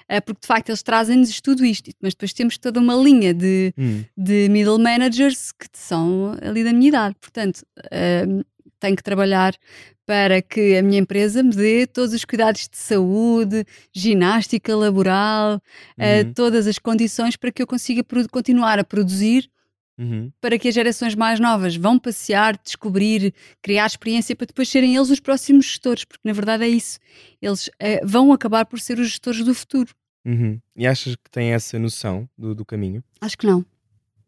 ah, 0.09 0.21
porque 0.21 0.41
de 0.41 0.47
facto 0.47 0.69
eles 0.69 0.83
trazem-nos 0.83 1.41
tudo 1.41 1.65
isto, 1.65 1.91
mas 2.01 2.13
depois 2.13 2.33
temos 2.33 2.57
toda 2.57 2.79
uma 2.79 2.95
linha 2.95 3.33
de 3.33 3.73
Hum, 3.77 4.03
de 4.17 4.49
middle 4.49 4.79
managers 4.79 5.51
que 5.51 5.67
são 5.73 6.37
ali 6.41 6.63
da 6.63 6.73
minha 6.73 6.89
idade. 6.89 7.15
Portanto, 7.19 7.63
hum, 8.27 8.41
tenho 8.79 8.95
que 8.95 9.03
trabalhar 9.03 9.53
para 10.05 10.41
que 10.41 10.77
a 10.77 10.81
minha 10.81 10.99
empresa 10.99 11.43
me 11.43 11.53
dê 11.53 11.85
todos 11.85 12.13
os 12.13 12.23
cuidados 12.23 12.69
de 12.69 12.77
saúde, 12.77 13.65
ginástica 13.93 14.73
laboral, 14.75 15.61
eh, 15.97 16.23
uhum, 16.23 16.33
todas 16.33 16.65
as 16.65 16.79
condições 16.79 17.35
para 17.35 17.51
que 17.51 17.61
eu 17.61 17.67
consiga 17.67 18.01
continuar 18.31 18.79
a 18.79 18.85
produzir 18.85 19.49
uhum. 19.97 20.31
para 20.39 20.57
que 20.59 20.67
as 20.67 20.75
gerações 20.75 21.15
mais 21.15 21.39
novas 21.39 21.75
vão 21.75 21.97
passear, 21.97 22.57
descobrir, 22.63 23.33
criar 23.61 23.85
experiência 23.85 24.35
para 24.35 24.47
depois 24.47 24.69
serem 24.69 24.95
eles 24.95 25.09
os 25.09 25.19
próximos 25.19 25.65
gestores, 25.65 26.05
porque 26.05 26.27
na 26.27 26.33
verdade 26.33 26.63
é 26.63 26.69
isso. 26.69 26.99
Eles 27.41 27.69
eh, 27.79 28.01
vão 28.05 28.31
acabar 28.31 28.65
por 28.65 28.79
ser 28.79 28.99
os 28.99 29.07
gestores 29.07 29.43
do 29.43 29.53
futuro. 29.53 29.93
Uhum. 30.25 30.59
E 30.75 30.85
achas 30.85 31.15
que 31.15 31.29
tem 31.31 31.53
essa 31.53 31.79
noção 31.79 32.29
do, 32.37 32.53
do 32.53 32.65
caminho? 32.65 33.03
Acho 33.21 33.37
que 33.37 33.47
não. 33.47 33.65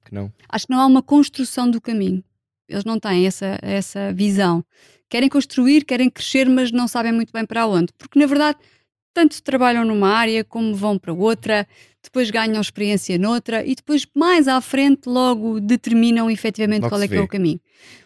Que 0.05 0.13
não? 0.15 0.31
acho 0.47 0.65
que 0.65 0.73
não 0.73 0.79
há 0.79 0.85
uma 0.85 1.03
construção 1.03 1.69
do 1.69 1.81
caminho. 1.81 2.23
Eles 2.67 2.85
não 2.85 2.99
têm 2.99 3.25
essa, 3.25 3.59
essa 3.61 4.13
visão. 4.13 4.63
Querem 5.09 5.27
construir, 5.27 5.83
querem 5.83 6.09
crescer, 6.09 6.47
mas 6.47 6.71
não 6.71 6.87
sabem 6.87 7.11
muito 7.11 7.33
bem 7.33 7.45
para 7.45 7.65
onde. 7.67 7.91
Porque, 7.97 8.17
na 8.17 8.27
verdade, 8.27 8.59
tanto 9.13 9.41
trabalham 9.41 9.83
numa 9.83 10.09
área 10.09 10.43
como 10.43 10.75
vão 10.75 10.97
para 10.97 11.11
outra, 11.11 11.67
depois 12.03 12.29
ganham 12.31 12.59
experiência 12.61 13.17
noutra 13.17 13.65
e 13.65 13.75
depois, 13.75 14.05
mais 14.15 14.47
à 14.47 14.59
frente, 14.61 15.01
logo 15.07 15.59
determinam 15.59 16.29
efetivamente 16.29 16.81
Logo 16.83 16.89
qual 16.89 17.01
é 17.01 17.07
que 17.07 17.13
é 17.15 17.17
vê. 17.17 17.23
o 17.23 17.27
caminho. 17.27 17.59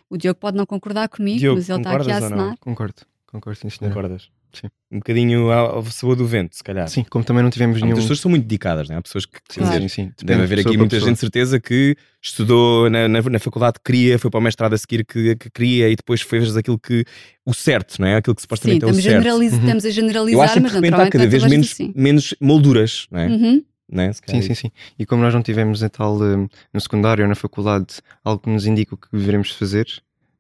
O 0.10 0.18
Diogo 0.18 0.40
pode 0.40 0.58
não 0.58 0.66
concordar 0.66 1.10
comigo, 1.10 1.40
Diogo, 1.40 1.58
mas 1.58 1.70
ele 1.70 1.78
está 1.80 1.96
aqui 1.96 2.12
a 2.12 2.18
assinar. 2.18 2.58
Concordo, 2.60 2.96
concordo, 3.28 3.60
sim, 3.60 3.70
senhora. 3.70 3.94
Concordas? 3.96 4.30
Sim. 4.54 4.68
Um 4.92 4.98
bocadinho 5.00 5.50
ao, 5.52 5.78
ao 5.78 5.86
sabor 5.86 6.16
do 6.16 6.28
vento, 6.28 6.56
se 6.56 6.64
calhar. 6.64 6.88
Sim, 6.88 7.04
como 7.10 7.26
também 7.26 7.42
não 7.42 7.50
tivemos 7.50 7.78
Há 7.78 7.80
nenhum. 7.80 7.88
muitas 7.88 8.04
pessoas 8.04 8.20
são 8.20 8.30
muito 8.30 8.44
dedicadas, 8.44 8.88
não 8.88 8.96
é? 8.96 9.00
Há 9.00 9.02
pessoas 9.02 9.26
que, 9.26 9.40
Sim, 9.50 9.62
Claro. 9.62 9.76
dizer, 9.78 9.90
sim, 9.90 10.04
sim. 10.06 10.12
Deve 10.24 10.38
de 10.38 10.44
haver 10.44 10.60
aqui 10.60 10.78
muita 10.78 11.00
gente, 11.00 11.14
de 11.14 11.20
certeza, 11.20 11.60
que 11.60 11.96
estudou 12.22 12.88
na, 12.88 13.08
na, 13.08 13.22
na 13.24 13.40
faculdade 13.40 13.80
que 13.80 13.92
queria, 13.92 14.20
foi 14.20 14.30
para 14.30 14.40
o 14.40 14.44
mestrado 14.44 14.74
a 14.74 14.78
seguir 14.78 15.04
que, 15.08 15.36
que 15.38 15.50
queria 15.50 15.90
e 15.90 15.96
depois 15.96 16.22
fez 16.22 16.56
aquilo 16.56 16.78
que 16.78 17.04
o 17.44 17.52
certo, 17.52 18.00
não 18.00 18.08
é? 18.08 18.18
Aquilo 18.18 18.36
que 18.36 18.42
Sim, 18.42 18.44
supostamente 18.44 18.84
é 18.84 18.88
o 18.88 18.92
estamos, 18.92 19.04
certo. 19.04 19.26
Uhum. 19.26 19.58
estamos 19.58 19.86
a 19.86 19.88
Eu 19.88 19.92
generalizar, 19.92 20.44
acho 20.44 20.54
que 20.54 20.60
de 20.60 20.64
mas 20.66 20.74
repente 20.74 20.94
há 20.94 21.10
cada 21.10 21.28
vez 21.28 21.44
menos, 21.46 21.72
assim. 21.72 21.94
menos 21.96 22.36
molduras, 22.40 23.08
não 23.10 23.20
é? 23.22 23.28
Uhum. 23.30 23.64
É? 24.02 24.12
Se 24.12 24.20
Sim, 24.20 24.26
calhar 24.26 24.44
sim, 24.44 24.54
sim. 24.56 24.72
E 24.98 25.06
como 25.06 25.22
nós 25.22 25.34
não 25.34 25.42
tivemos 25.44 25.84
em 25.84 25.90
tal, 25.90 26.16
hum, 26.22 26.48
no 26.74 26.82
secundário 26.82 27.24
ou 27.24 27.30
na 27.30 27.36
faculdade 27.36 27.96
algo 28.24 28.42
que 28.42 28.50
nos 28.50 28.66
indica 28.66 28.96
o 28.96 28.98
que 28.98 29.08
devemos 29.12 29.52
fazer, 29.52 29.86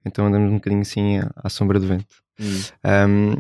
então 0.06 0.26
andamos 0.26 0.52
um 0.52 0.56
bocadinho 0.56 0.82
assim 0.82 1.20
à, 1.36 1.50
sombra 1.50 1.80
do 1.80 1.88
vento. 1.88 2.16
Hum. 2.40 2.62
Um, 2.86 3.36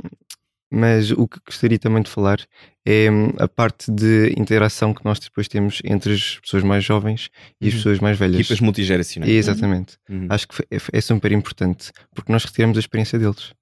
mas 0.75 1.11
o 1.11 1.27
que 1.27 1.37
gostaria 1.45 1.77
também 1.77 2.01
de 2.01 2.09
falar 2.09 2.39
é 2.85 3.09
hum, 3.09 3.31
a 3.37 3.47
parte 3.47 3.91
de 3.91 4.33
interação 4.37 4.91
que 4.93 5.05
nós 5.05 5.19
depois 5.19 5.47
temos 5.47 5.81
entre 5.83 6.13
as 6.13 6.39
pessoas 6.39 6.63
mais 6.63 6.83
jovens 6.83 7.29
e 7.61 7.67
as 7.67 7.73
Uhum. 7.73 7.79
pessoas 7.79 7.99
mais 7.99 8.17
velhas. 8.17 8.39
Equipas 8.39 8.59
multigeracionais. 8.59 9.31
Exatamente. 9.31 9.97
Uhum. 10.09 10.25
Acho 10.29 10.47
que 10.47 10.61
é, 10.71 10.77
é 10.91 11.01
super 11.01 11.31
importante 11.31 11.91
porque 12.15 12.31
nós 12.31 12.43
retiramos 12.43 12.75
a 12.77 12.79
experiência 12.79 13.19
deles, 13.19 13.53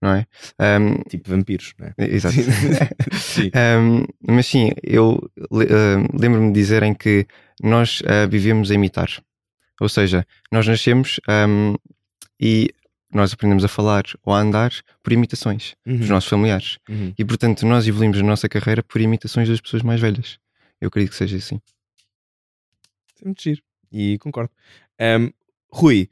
não 0.00 0.10
é? 0.14 0.26
Um, 0.80 1.02
Tipo 1.08 1.30
vampiros, 1.30 1.74
não 1.78 1.86
é? 1.88 1.94
exato. 2.14 2.34
sim. 3.18 3.50
Um, 3.54 4.04
mas 4.34 4.46
sim, 4.46 4.70
eu 4.82 5.30
um, 5.50 6.18
lembro-me 6.18 6.48
de 6.52 6.60
dizerem 6.60 6.94
que 6.94 7.26
nós 7.62 8.00
uh, 8.02 8.28
vivemos 8.28 8.70
a 8.70 8.74
imitar. 8.74 9.08
Ou 9.80 9.88
seja, 9.88 10.26
nós 10.50 10.66
nascemos 10.66 11.20
um, 11.48 11.74
e 12.40 12.70
nós 13.12 13.32
aprendemos 13.32 13.64
a 13.64 13.68
falar 13.68 14.04
ou 14.24 14.34
a 14.34 14.40
andar 14.40 14.70
por 15.02 15.12
imitações 15.12 15.74
dos 15.86 16.00
Uhum. 16.02 16.06
nossos 16.08 16.28
familiares. 16.28 16.78
Uhum. 16.88 17.12
E 17.18 17.24
portanto, 17.24 17.64
nós 17.66 17.86
evoluímos 17.86 18.18
a 18.18 18.22
nossa 18.22 18.48
carreira 18.48 18.82
por 18.82 19.00
imitações 19.00 19.48
das 19.48 19.60
pessoas 19.60 19.82
mais 19.82 20.00
velhas. 20.00 20.38
Eu 20.80 20.88
acredito 20.88 21.10
que 21.12 21.16
seja 21.16 21.36
assim. 21.36 21.60
É 23.22 23.24
muito 23.24 23.42
giro. 23.42 23.62
E 23.92 24.18
concordo. 24.18 24.50
Rui, 25.70 26.08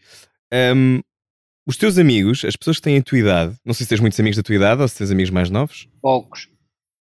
os 1.66 1.76
teus 1.76 1.98
amigos, 1.98 2.44
as 2.44 2.56
pessoas 2.56 2.76
que 2.76 2.82
têm 2.82 2.98
a 2.98 3.02
tua 3.02 3.18
idade, 3.18 3.56
não 3.64 3.72
sei 3.74 3.84
se 3.84 3.88
tens 3.88 4.00
muitos 4.00 4.18
amigos 4.20 4.36
da 4.36 4.42
tua 4.42 4.54
idade 4.54 4.82
ou 4.82 4.88
se 4.88 4.98
tens 4.98 5.10
amigos 5.10 5.30
mais 5.30 5.48
novos, 5.50 5.88
Poucos. 6.00 6.48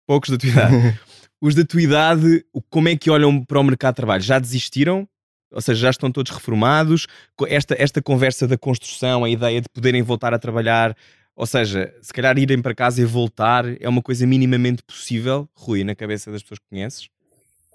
poucos 0.06 0.30
da 0.30 0.36
tua 0.38 0.48
idade. 0.50 1.00
os 1.40 1.54
da 1.54 1.64
tua 1.64 1.80
idade, 1.82 2.44
como 2.68 2.88
é 2.88 2.96
que 2.96 3.10
olham 3.10 3.44
para 3.44 3.60
o 3.60 3.62
mercado 3.64 3.92
de 3.94 3.96
trabalho? 3.96 4.22
Já 4.22 4.38
desistiram? 4.38 5.08
Ou 5.52 5.60
seja, 5.60 5.80
já 5.80 5.90
estão 5.90 6.12
todos 6.12 6.30
reformados? 6.30 7.06
Esta, 7.48 7.74
esta 7.76 8.00
conversa 8.00 8.46
da 8.46 8.56
construção, 8.56 9.24
a 9.24 9.30
ideia 9.30 9.60
de 9.60 9.68
poderem 9.68 10.00
voltar 10.02 10.32
a 10.32 10.38
trabalhar 10.38 10.96
Ou 11.34 11.46
seja, 11.46 11.92
se 12.02 12.12
calhar 12.12 12.38
irem 12.38 12.60
para 12.60 12.74
casa 12.74 13.00
e 13.00 13.04
voltar 13.04 13.64
é 13.80 13.88
uma 13.88 14.02
coisa 14.02 14.26
minimamente 14.26 14.82
possível, 14.82 15.48
Rui, 15.54 15.82
na 15.84 15.94
cabeça 15.94 16.30
das 16.30 16.42
pessoas 16.42 16.58
que 16.58 16.66
conheces? 16.68 17.08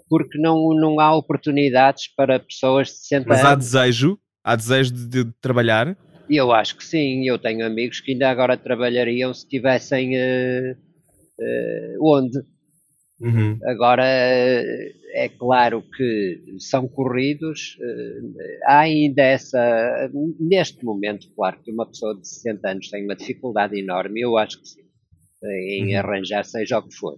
Porque 0.07 0.37
não, 0.37 0.73
não 0.75 0.99
há 0.99 1.15
oportunidades 1.15 2.07
para 2.15 2.39
pessoas 2.39 2.89
de 2.89 2.93
60 2.97 3.25
Mas 3.27 3.43
há 3.43 3.55
desejo, 3.55 4.19
há 4.43 4.55
desejo 4.55 4.93
de, 4.93 5.23
de 5.23 5.31
trabalhar. 5.41 5.97
Eu 6.29 6.51
acho 6.51 6.77
que 6.77 6.83
sim, 6.83 7.27
eu 7.27 7.37
tenho 7.37 7.65
amigos 7.65 7.99
que 7.99 8.11
ainda 8.11 8.29
agora 8.29 8.57
trabalhariam 8.57 9.33
se 9.33 9.47
tivessem 9.47 10.15
eh, 10.17 10.75
eh, 11.39 11.95
onde. 12.01 12.39
Agora, 13.65 14.03
eh, 14.05 14.93
é 15.13 15.29
claro 15.29 15.81
que 15.95 16.43
são 16.59 16.87
corridos, 16.87 17.77
há 18.65 18.79
ainda 18.79 19.21
essa. 19.21 20.09
Neste 20.39 20.83
momento, 20.83 21.27
claro 21.35 21.61
que 21.63 21.71
uma 21.71 21.85
pessoa 21.87 22.15
de 22.19 22.27
60 22.27 22.69
anos 22.69 22.89
tem 22.89 23.05
uma 23.05 23.15
dificuldade 23.15 23.79
enorme, 23.79 24.21
eu 24.21 24.37
acho 24.37 24.59
que 24.61 24.67
sim, 24.67 24.81
em 25.43 25.93
Uhum. 25.93 25.99
arranjar 25.99 26.43
seja 26.43 26.79
o 26.79 26.83
que 26.83 26.95
for, 26.95 27.17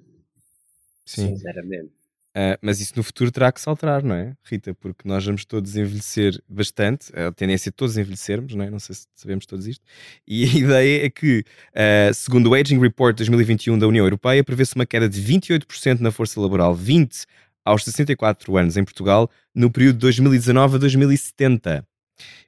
Sim. 1.05 1.35
sinceramente. 1.35 1.96
Ah, 2.39 2.55
mas 2.61 2.79
isso 2.79 2.93
no 2.95 3.01
futuro 3.01 3.31
terá 3.31 3.51
que 3.51 3.59
se 3.59 3.67
alterar, 3.67 4.03
não 4.03 4.13
é, 4.13 4.35
Rita? 4.43 4.71
Porque 4.75 5.07
nós 5.07 5.25
vamos 5.25 5.43
todos 5.43 5.75
envelhecer 5.75 6.39
bastante, 6.47 7.11
a 7.17 7.31
tendência 7.31 7.71
de 7.71 7.75
todos 7.75 7.97
envelhecermos, 7.97 8.53
não 8.53 8.63
é? 8.63 8.69
Não 8.69 8.77
sei 8.77 8.93
se 8.93 9.07
sabemos 9.15 9.47
todos 9.47 9.65
isto. 9.65 9.83
E 10.27 10.43
a 10.45 10.47
ideia 10.55 11.05
é 11.07 11.09
que, 11.09 11.43
ah, 11.73 12.13
segundo 12.13 12.51
o 12.51 12.53
Aging 12.53 12.79
Report 12.79 13.17
2021 13.17 13.79
da 13.79 13.87
União 13.87 14.05
Europeia, 14.05 14.43
prevê-se 14.43 14.75
uma 14.75 14.85
queda 14.85 15.09
de 15.09 15.19
28% 15.19 15.99
na 15.99 16.11
força 16.11 16.39
laboral, 16.39 16.75
20 16.75 17.25
aos 17.65 17.83
64 17.83 18.55
anos 18.55 18.77
em 18.77 18.83
Portugal, 18.83 19.31
no 19.55 19.71
período 19.71 19.95
de 19.95 20.01
2019 20.01 20.75
a 20.75 20.77
2070. 20.77 21.87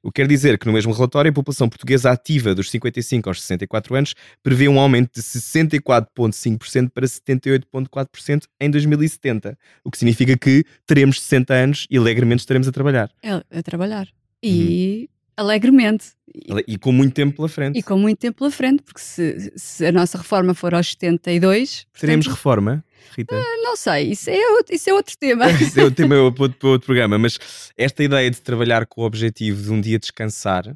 O 0.01 0.11
que 0.11 0.21
quer 0.21 0.27
dizer 0.27 0.57
que 0.57 0.65
no 0.65 0.73
mesmo 0.73 0.91
relatório 0.93 1.29
a 1.29 1.33
população 1.33 1.69
portuguesa 1.69 2.11
ativa 2.11 2.55
dos 2.55 2.69
55 2.69 3.29
aos 3.29 3.41
64 3.41 3.95
anos 3.95 4.15
prevê 4.41 4.67
um 4.67 4.79
aumento 4.79 5.13
de 5.15 5.21
64,5% 5.21 6.89
para 6.89 7.05
78,4% 7.05 8.43
em 8.59 8.69
2070. 8.69 9.57
O 9.83 9.91
que 9.91 9.97
significa 9.97 10.37
que 10.37 10.63
teremos 10.85 11.21
60 11.21 11.53
anos 11.53 11.87
e 11.89 11.97
alegremente 11.97 12.41
estaremos 12.41 12.67
a 12.67 12.71
trabalhar. 12.71 13.09
É, 13.23 13.33
a 13.57 13.63
trabalhar. 13.63 14.07
E 14.41 15.09
alegremente. 15.35 16.11
E, 16.33 16.73
E 16.73 16.77
com 16.77 16.91
muito 16.91 17.13
tempo 17.13 17.37
pela 17.37 17.49
frente. 17.49 17.79
e 17.79 17.83
com 17.83 17.97
muito 17.97 18.19
tempo 18.19 18.37
pela 18.39 18.51
frente, 18.51 18.83
porque 18.83 18.99
se, 19.01 19.51
se 19.55 19.85
a 19.85 19.91
nossa 19.91 20.17
reforma 20.17 20.53
for 20.53 20.75
aos 20.75 20.89
72, 20.91 21.87
Teremos 21.99 22.25
portanto, 22.25 22.37
reforma, 22.37 22.83
Rita? 23.15 23.35
não 23.63 23.75
sei, 23.75 24.11
isso 24.11 24.29
é, 24.29 24.49
outro- 24.51 24.75
isso 24.75 24.89
é 24.89 24.93
outro 24.93 25.15
tema. 25.17 25.45
Isso 25.61 25.79
é 25.79 25.83
o 25.83 25.91
tema 25.91 26.15
para 26.33 26.43
outro, 26.43 26.57
para 26.59 26.69
outro 26.69 26.85
programa, 26.85 27.17
mas 27.17 27.37
esta 27.77 28.03
ideia 28.03 28.29
de 28.29 28.41
trabalhar 28.41 28.85
com 28.85 29.01
o 29.01 29.05
objetivo 29.05 29.61
de 29.61 29.71
um 29.71 29.79
dia 29.81 29.99
descansar, 29.99 30.73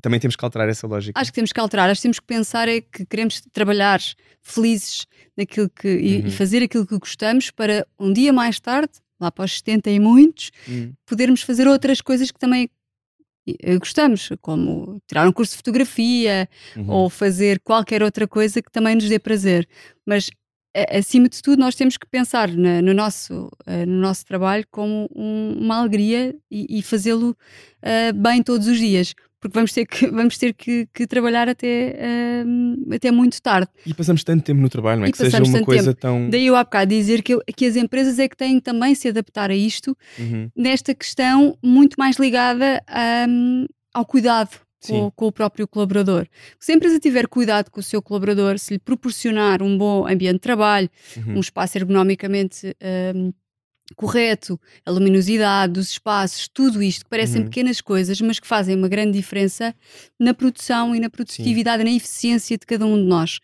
também 0.00 0.18
temos 0.20 0.36
que 0.36 0.44
alterar 0.44 0.68
essa 0.68 0.86
lógica. 0.86 1.20
Acho 1.20 1.30
que 1.30 1.34
temos 1.34 1.52
que 1.52 1.60
alterar, 1.60 1.90
acho 1.90 1.98
que 2.00 2.02
temos 2.02 2.20
que 2.20 2.26
pensar 2.26 2.68
é 2.68 2.80
que 2.80 3.04
queremos 3.04 3.40
trabalhar 3.52 4.00
felizes 4.42 5.06
naquilo 5.36 5.68
que, 5.68 5.88
e, 5.88 6.20
Uhum. 6.20 6.26
e 6.28 6.30
fazer 6.30 6.62
aquilo 6.62 6.86
que 6.86 6.98
gostamos 6.98 7.50
para 7.50 7.86
um 7.98 8.12
dia 8.12 8.32
mais 8.32 8.58
tarde, 8.60 8.92
lá 9.20 9.30
para 9.30 9.44
os 9.44 9.58
70 9.58 9.90
e 9.90 10.00
muitos, 10.00 10.50
Hum, 10.68 10.92
podermos 11.04 11.42
fazer 11.42 11.66
outras 11.68 12.00
coisas 12.00 12.30
que 12.30 12.38
também 12.38 12.70
eh, 13.62 13.76
gostamos, 13.78 14.30
como 14.40 15.00
tirar 15.06 15.26
um 15.28 15.32
curso 15.32 15.52
de 15.52 15.56
fotografia 15.58 16.48
uhum. 16.76 16.88
ou 16.88 17.10
fazer 17.10 17.58
qualquer 17.60 18.02
outra 18.02 18.26
coisa 18.28 18.62
que 18.62 18.70
também 18.70 18.94
nos 18.94 19.08
dê 19.08 19.18
prazer. 19.18 19.68
Mas 20.06 20.30
acima 20.90 21.28
de 21.28 21.42
tudo, 21.42 21.58
nós 21.60 21.74
temos 21.74 21.96
que 21.96 22.06
pensar 22.06 22.48
na- 22.48 22.80
no, 22.82 22.94
nosso, 22.94 23.50
eh, 23.66 23.84
no 23.86 23.94
nosso 24.00 24.24
trabalho 24.24 24.64
como 24.70 25.08
um- 25.14 25.56
uma 25.58 25.78
alegria 25.78 26.34
e, 26.50 26.78
e 26.78 26.82
fazê-lo 26.82 27.36
eh, 27.82 28.12
bem 28.12 28.42
todos 28.42 28.66
os 28.66 28.78
dias. 28.78 29.14
Porque 29.40 29.54
vamos 29.54 29.72
ter 29.72 29.86
que, 29.86 30.06
vamos 30.12 30.36
ter 30.36 30.52
que, 30.52 30.86
que 30.92 31.06
trabalhar 31.06 31.48
até, 31.48 31.94
eh, 31.96 32.44
até 32.94 33.10
muito 33.10 33.40
tarde. 33.40 33.68
E 33.86 33.94
passamos 33.94 34.22
tanto 34.22 34.44
tempo 34.44 34.60
no 34.60 34.68
trabalho, 34.68 34.98
não 35.00 35.06
é? 35.06 35.08
E 35.08 35.12
que 35.12 35.18
seja 35.18 35.42
uma 35.42 35.62
coisa 35.62 35.94
tão. 35.94 36.28
Daí 36.28 36.46
eu 36.46 36.54
há 36.56 36.62
bocado 36.62 36.90
dizer 36.90 37.22
que, 37.22 37.36
que 37.56 37.64
as 37.64 37.74
empresas 37.74 38.18
é 38.18 38.28
que 38.28 38.36
têm 38.36 38.60
também 38.60 38.94
se 38.94 39.08
adaptar 39.08 39.50
a 39.50 39.54
isto 39.54 39.96
Uhum. 40.18 40.50
nesta 40.54 40.94
questão 40.94 41.56
muito 41.64 41.94
mais 41.98 42.16
ligada 42.16 42.82
hum, 43.28 43.64
ao 43.94 44.04
cuidado. 44.04 44.50
Com, 44.86 45.10
com 45.10 45.26
o 45.26 45.32
próprio 45.32 45.68
colaborador. 45.68 46.26
Se 46.58 46.72
a 46.72 46.74
empresa 46.74 46.98
tiver 46.98 47.26
cuidado 47.28 47.70
com 47.70 47.80
o 47.80 47.82
seu 47.82 48.00
colaborador, 48.00 48.58
se 48.58 48.74
lhe 48.74 48.78
proporcionar 48.78 49.62
um 49.62 49.76
bom 49.76 50.06
ambiente 50.06 50.34
de 50.34 50.40
trabalho, 50.40 50.88
Uhum. 51.16 51.36
um 51.36 51.40
espaço 51.40 51.76
ergonomicamente 51.78 52.74
hum, 53.14 53.32
correto, 53.96 54.58
a 54.86 54.90
luminosidade 54.90 55.72
dos 55.72 55.90
espaços, 55.90 56.48
tudo 56.48 56.80
isto 56.82 57.04
que 57.04 57.10
parecem 57.10 57.40
Uhum. 57.42 57.48
pequenas 57.48 57.80
coisas, 57.80 58.20
mas 58.20 58.38
que 58.38 58.46
fazem 58.46 58.76
uma 58.76 58.88
grande 58.88 59.12
diferença 59.18 59.74
na 60.18 60.32
produção 60.32 60.94
e 60.94 61.00
na 61.00 61.10
produtividade, 61.10 61.82
na 61.82 61.90
eficiência 61.90 62.56
de 62.56 62.64
cada 62.66 62.86
um 62.86 62.96
de 62.96 63.02
nós. 63.08 63.40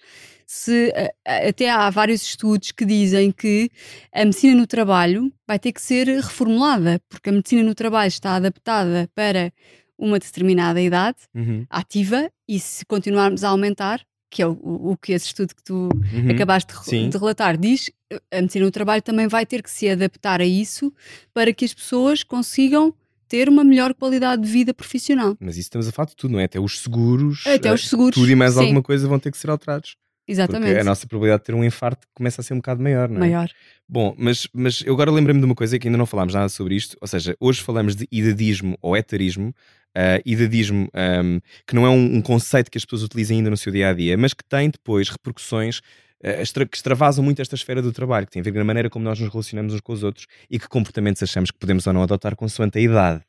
Se, 0.49 0.93
até 1.24 1.68
há 1.68 1.91
vários 1.91 2.22
estudos 2.22 2.70
que 2.70 2.84
dizem 2.84 3.32
que 3.32 3.68
a 4.12 4.24
medicina 4.24 4.55
no 4.55 4.64
trabalho 4.68 5.32
vai 5.45 5.59
ter 5.59 5.72
que 5.72 5.82
ser 5.82 6.07
reformulada, 6.07 7.01
porque 7.09 7.28
a 7.30 7.32
medicina 7.32 7.64
no 7.64 7.74
trabalho 7.74 8.07
está 8.07 8.37
adaptada 8.37 9.09
para 9.12 9.53
uma 9.99 10.18
determinada 10.18 10.80
idade 10.80 11.18
Uhum. 11.34 11.66
ativa 11.70 12.30
e 12.49 12.59
se 12.61 12.84
continuarmos 12.86 13.42
a 13.44 13.49
aumentar, 13.49 14.01
que 14.30 14.42
é 14.42 14.47
o, 14.47 14.53
o 14.61 14.97
que 14.97 15.12
esse 15.12 15.26
estudo 15.26 15.55
que 15.55 15.62
tu 15.62 15.88
Uhum. 16.12 16.30
acabaste 16.30 16.72
de, 16.90 17.09
de 17.09 17.16
relatar 17.18 17.57
diz, 17.57 17.90
a 18.30 18.40
medicina 18.40 18.64
do 18.66 18.70
trabalho 18.70 19.03
também 19.03 19.26
vai 19.28 19.47
ter 19.47 19.62
que 19.62 19.70
se 19.70 19.88
adaptar 19.88 20.40
a 20.40 20.44
isso 20.44 20.92
para 21.32 21.53
que 21.53 21.64
as 21.64 21.72
pessoas 21.72 22.22
consigam 22.22 22.92
ter 23.28 23.49
uma 23.49 23.64
melhor 23.64 23.92
qualidade 23.94 24.42
de 24.42 24.49
vida 24.49 24.72
profissional. 24.74 25.36
Mas 25.40 25.55
isso 25.57 25.62
estamos 25.62 25.88
a 25.88 25.92
falar 25.92 26.07
de 26.07 26.14
tudo, 26.16 26.32
não 26.32 26.38
é? 26.40 26.44
Até 26.44 26.61
os 26.61 26.78
seguros. 26.80 27.44
Até 27.47 27.68
eh, 27.68 27.72
os 27.72 27.88
seguros. 27.88 28.14
Tudo 28.14 28.30
e 28.30 28.36
mais 28.36 28.55
sim, 28.55 28.61
alguma 28.61 28.82
coisa 28.82 29.09
vão 29.09 29.18
ter 29.18 29.32
que 29.32 29.38
ser 29.38 29.51
alterados. 29.51 29.97
Exatamente. 30.28 30.66
Porque 30.70 30.80
a 30.80 30.84
nossa 30.84 31.07
probabilidade 31.07 31.42
de 31.42 31.47
ter 31.47 31.55
um 31.55 31.64
infarto 31.64 32.07
começa 32.14 32.40
a 32.40 32.44
ser 32.44 32.53
um 32.55 32.57
bocado 32.59 32.82
maior, 32.82 33.09
não 33.09 33.16
é? 33.18 33.20
Maior. 33.20 33.49
Bom, 33.88 34.14
mas, 34.18 34.49
mas 34.53 34.82
eu 34.84 34.92
agora 34.92 35.11
lembrei-me 35.11 35.40
de 35.40 35.47
uma 35.47 35.55
coisa 35.55 35.78
que 35.78 35.86
ainda 35.88 35.97
não 35.99 36.07
falámos 36.07 36.34
nada 36.34 36.49
sobre 36.49 36.74
isto. 36.74 36.97
Ou 37.01 37.07
seja, 37.07 37.36
hoje 37.40 37.62
falamos 37.62 37.94
de 37.97 38.07
idadismo 38.11 38.76
ou 38.82 38.97
etarismo. 38.97 39.55
Ah, 39.99 40.20
idadismo, 40.26 40.88
ahm, 40.92 41.38
que 41.66 41.74
não 41.74 41.86
é 41.86 41.88
um, 41.88 42.16
um 42.16 42.20
conceito 42.20 42.70
que 42.70 42.76
as 42.76 42.84
pessoas 42.84 43.03
utilizam 43.03 43.34
ainda 43.34 43.49
no 43.49 43.57
seu 43.57 43.72
dia 43.72 43.88
a 43.88 43.94
dia, 43.94 44.14
mas 44.18 44.34
que 44.34 44.44
tem 44.44 44.68
depois 44.68 45.09
repercussões 45.09 45.80
extra- 46.22 46.66
que 46.66 46.76
extravasam 46.76 47.24
muito 47.24 47.40
esta 47.40 47.55
esfera 47.55 47.80
do 47.80 47.92
trabalho, 47.92 48.26
que 48.26 48.32
tem 48.32 48.40
a 48.40 48.44
ver 48.44 48.53
com 48.53 48.61
a 48.61 48.64
maneira 48.64 48.90
como 48.90 49.05
nós 49.05 49.18
nos 49.18 49.30
relacionamos 49.30 49.72
uns 49.74 49.80
com 49.80 49.92
os 49.92 50.03
outros 50.03 50.26
e 50.51 50.59
que 50.59 50.68
comportamentos 50.68 51.22
achamos 51.22 51.51
que 51.51 51.59
podemos 51.59 51.86
ou 51.86 51.92
não 51.92 52.03
adotar 52.03 52.34
consoante 52.36 52.78
a 52.78 52.80
idade. 52.80 53.22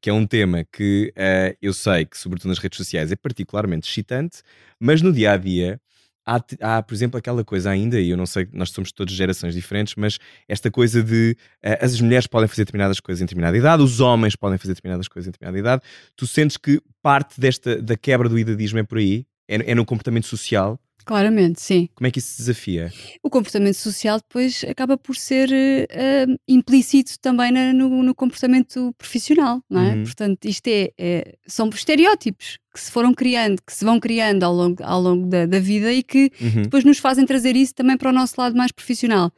Que 0.00 0.10
é 0.10 0.12
um 0.12 0.26
tema 0.26 0.64
que 0.72 1.12
ah, 1.16 1.54
eu 1.60 1.72
sei 1.74 2.04
que, 2.06 2.16
sobretudo 2.16 2.48
nas 2.48 2.58
redes 2.58 2.76
sociais, 2.76 3.12
é 3.12 3.16
particularmente 3.16 3.88
excitante, 3.88 4.38
mas 4.80 5.02
no 5.02 5.12
dia 5.12 5.32
a 5.32 5.36
dia 5.36 5.80
há, 6.26 6.40
há, 6.60 6.82
por 6.82 6.94
exemplo, 6.94 7.18
aquela 7.18 7.44
coisa 7.44 7.70
ainda, 7.70 8.00
e 8.00 8.10
eu 8.10 8.16
não 8.16 8.26
sei, 8.26 8.48
nós 8.52 8.70
somos 8.70 8.92
todas 8.92 9.14
gerações 9.14 9.54
diferentes, 9.54 9.94
mas 9.96 10.18
esta 10.48 10.70
coisa 10.70 11.02
de 11.02 11.36
eh, 11.62 11.78
as 11.80 12.00
mulheres 12.00 12.26
podem 12.26 12.48
fazer 12.48 12.64
determinadas 12.64 13.00
coisas 13.00 13.20
em 13.20 13.24
determinada 13.24 13.56
idade, 13.56 13.82
os 13.82 14.00
homens 14.00 14.36
podem 14.36 14.58
fazer 14.58 14.74
determinadas 14.74 15.08
coisas 15.08 15.28
em 15.28 15.32
determinada 15.32 15.58
idade. 15.58 15.82
Tu 16.16 16.26
sentes 16.26 16.56
que 16.56 16.80
parte 17.02 17.40
desta 17.40 17.80
da 17.80 17.96
quebra 17.96 18.28
do 18.28 18.38
idadismo 18.38 18.78
é 18.78 18.82
por 18.82 18.98
aí? 18.98 19.26
É, 19.48 19.72
é 19.72 19.74
no 19.74 19.84
comportamento 19.84 20.26
social? 20.26 20.78
Claramente, 21.04 21.60
sim. 21.60 21.88
Como 21.94 22.06
é 22.06 22.10
que 22.10 22.18
isso 22.18 22.28
se 22.32 22.38
desafia? 22.38 22.92
O 23.22 23.28
comportamento 23.30 23.74
social 23.76 24.18
depois 24.18 24.64
acaba 24.68 24.96
por 24.96 25.14
ser 25.16 25.48
eh, 25.52 26.26
implícito 26.48 27.18
também 27.20 27.52
na- 27.52 27.72
no, 27.72 28.02
no 28.02 28.14
comportamento 28.14 28.94
profissional, 28.96 29.60
não 29.68 29.80
é? 29.82 29.94
Uhum. 29.94 30.02
Portanto, 30.04 30.44
isto 30.46 30.66
é, 30.68 30.90
é- 30.98 31.34
são 31.46 31.68
estereótipos 31.68 32.58
que 32.72 32.80
se 32.80 32.90
foram 32.90 33.12
criando, 33.14 33.60
que 33.64 33.72
se 33.72 33.84
vão 33.84 34.00
criando 34.00 34.42
ao 34.42 34.52
longo, 34.54 34.82
ao 34.82 35.00
longo 35.00 35.26
da, 35.26 35.46
da 35.46 35.58
vida 35.60 35.92
e 35.92 36.02
que 36.02 36.30
Uhum. 36.40 36.62
depois 36.62 36.84
nos 36.84 36.98
fazem 36.98 37.24
trazer 37.26 37.54
isso 37.54 37.74
também 37.74 37.96
para 37.96 38.10
o 38.10 38.12
nosso 38.12 38.34
lado 38.38 38.56
mais 38.56 38.72
profissional. 38.72 39.30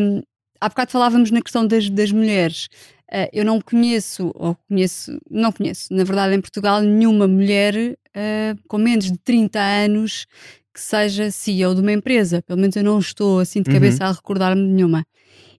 Um, 0.00 0.22
há 0.60 0.68
bocado 0.68 0.90
falávamos 0.90 1.30
na 1.30 1.40
questão 1.42 1.66
das, 1.66 1.88
das 1.88 2.10
mulheres. 2.12 2.66
Uh, 3.10 3.28
eu 3.32 3.44
não 3.44 3.60
conheço, 3.60 4.30
ou 4.34 4.56
conheço, 4.68 5.18
não 5.30 5.52
conheço, 5.52 5.92
na 5.92 6.02
verdade, 6.04 6.34
em 6.34 6.40
Portugal, 6.40 6.80
nenhuma 6.80 7.28
mulher 7.28 7.74
uh, 7.76 8.58
com 8.68 8.78
menos 8.78 9.10
de 9.10 9.18
30 9.18 9.60
anos 9.60 10.26
que 10.72 10.80
seja 10.80 11.30
CEO 11.30 11.74
de 11.74 11.80
uma 11.80 11.92
empresa. 11.92 12.42
Pelo 12.42 12.60
menos 12.60 12.74
eu 12.76 12.82
não 12.84 12.98
estou 12.98 13.40
assim 13.40 13.60
de 13.62 13.68
Uhum. 13.70 13.74
cabeça 13.74 14.04
a 14.04 14.12
recordar-me 14.12 14.62
de 14.66 14.72
nenhuma. 14.72 15.04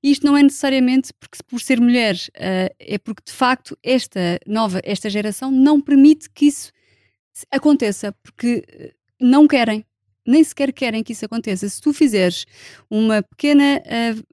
Isto 0.02 0.26
não 0.26 0.36
é 0.36 0.44
necessariamente 0.44 1.14
porque, 1.20 1.38
por 1.48 1.62
ser 1.62 1.80
mulher, 1.80 2.16
uh, 2.16 2.74
é 2.80 2.98
porque 2.98 3.22
de 3.26 3.32
facto 3.32 3.78
esta 3.82 4.40
nova, 4.46 4.82
esta 4.84 5.10
geração 5.10 5.50
não 5.50 5.80
permite 5.80 6.30
que 6.30 6.48
isso 6.48 6.72
aconteça, 7.52 8.14
porque 8.24 8.64
uh, 8.68 8.92
não 9.22 9.48
querem, 9.48 9.86
nem 10.28 10.44
sequer 10.44 10.74
querem 10.74 11.04
que 11.04 11.14
isso 11.14 11.26
aconteça. 11.26 11.68
Se 11.70 11.80
tu 11.82 11.94
fizeres 11.94 12.46
uma 12.90 13.24
pequena, 13.24 13.82
uh, 13.86 14.24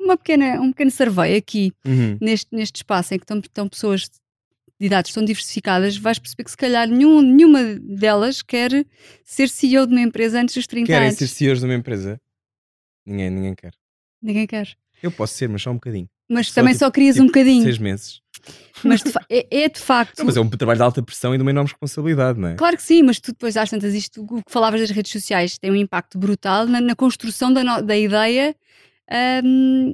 uma 0.00 0.16
pequena, 0.16 0.60
um 0.60 0.70
pequeno 0.72 0.90
survey 0.90 1.36
aqui 1.36 1.72
Uhum. 1.86 2.18
neste, 2.20 2.48
neste 2.50 2.76
espaço 2.76 3.14
em 3.14 3.18
que 3.18 3.24
estão, 3.24 3.38
estão 3.38 3.68
pessoas 3.68 4.08
de 4.82 4.86
idades 4.86 5.12
tão 5.12 5.24
diversificadas, 5.24 5.96
vais 5.96 6.18
perceber 6.18 6.42
que 6.42 6.50
se 6.50 6.56
calhar 6.56 6.88
nenhum, 6.88 7.22
nenhuma 7.22 7.62
delas 7.80 8.42
quer 8.42 8.84
ser 9.24 9.48
CEO 9.48 9.86
de 9.86 9.92
uma 9.94 10.00
empresa 10.02 10.40
antes 10.40 10.56
dos 10.56 10.66
30 10.66 10.86
Querem 10.88 11.06
anos. 11.06 11.18
ser 11.18 11.28
CEOs 11.28 11.60
de 11.60 11.66
uma 11.66 11.74
empresa? 11.74 12.20
Ninguém, 13.06 13.30
ninguém 13.30 13.54
quer. 13.54 13.72
Ninguém 14.20 14.44
quer. 14.44 14.74
Eu 15.00 15.12
posso 15.12 15.34
ser, 15.34 15.48
mas 15.48 15.62
só 15.62 15.70
um 15.70 15.74
bocadinho. 15.74 16.08
Mas 16.28 16.48
Só 16.48 16.54
também 16.54 16.72
tipo- 16.72 16.84
só 16.84 16.90
querias 16.90 17.14
tipo 17.14 17.22
um 17.24 17.26
bocadinho. 17.28 17.62
Seis 17.62 17.78
meses. 17.78 18.20
Mas 18.82 19.02
de 19.02 19.12
é, 19.30 19.46
é 19.64 19.68
de 19.68 19.78
facto. 19.78 20.18
Não, 20.18 20.26
mas 20.26 20.36
é 20.36 20.40
um 20.40 20.48
trabalho 20.50 20.78
de 20.78 20.82
alta 20.82 21.00
pressão 21.02 21.32
e 21.32 21.38
de 21.38 21.42
uma 21.42 21.50
enorme 21.50 21.70
responsabilidade, 21.70 22.40
não 22.40 22.48
é? 22.48 22.54
Claro 22.56 22.76
que 22.76 22.82
sim, 22.82 23.02
mas 23.04 23.20
tu 23.20 23.30
depois 23.30 23.56
às 23.56 23.70
tantas, 23.70 23.94
isto, 23.94 24.20
o 24.22 24.42
que 24.42 24.50
falavas 24.50 24.80
das 24.80 24.90
redes 24.90 25.12
sociais 25.12 25.58
tem 25.58 25.70
um 25.70 25.76
impacto 25.76 26.18
brutal 26.18 26.66
na, 26.66 26.80
na 26.80 26.96
construção 26.96 27.52
da, 27.52 27.62
no- 27.62 27.82
da 27.82 27.96
ideia 27.96 28.52
ahm, 29.08 29.92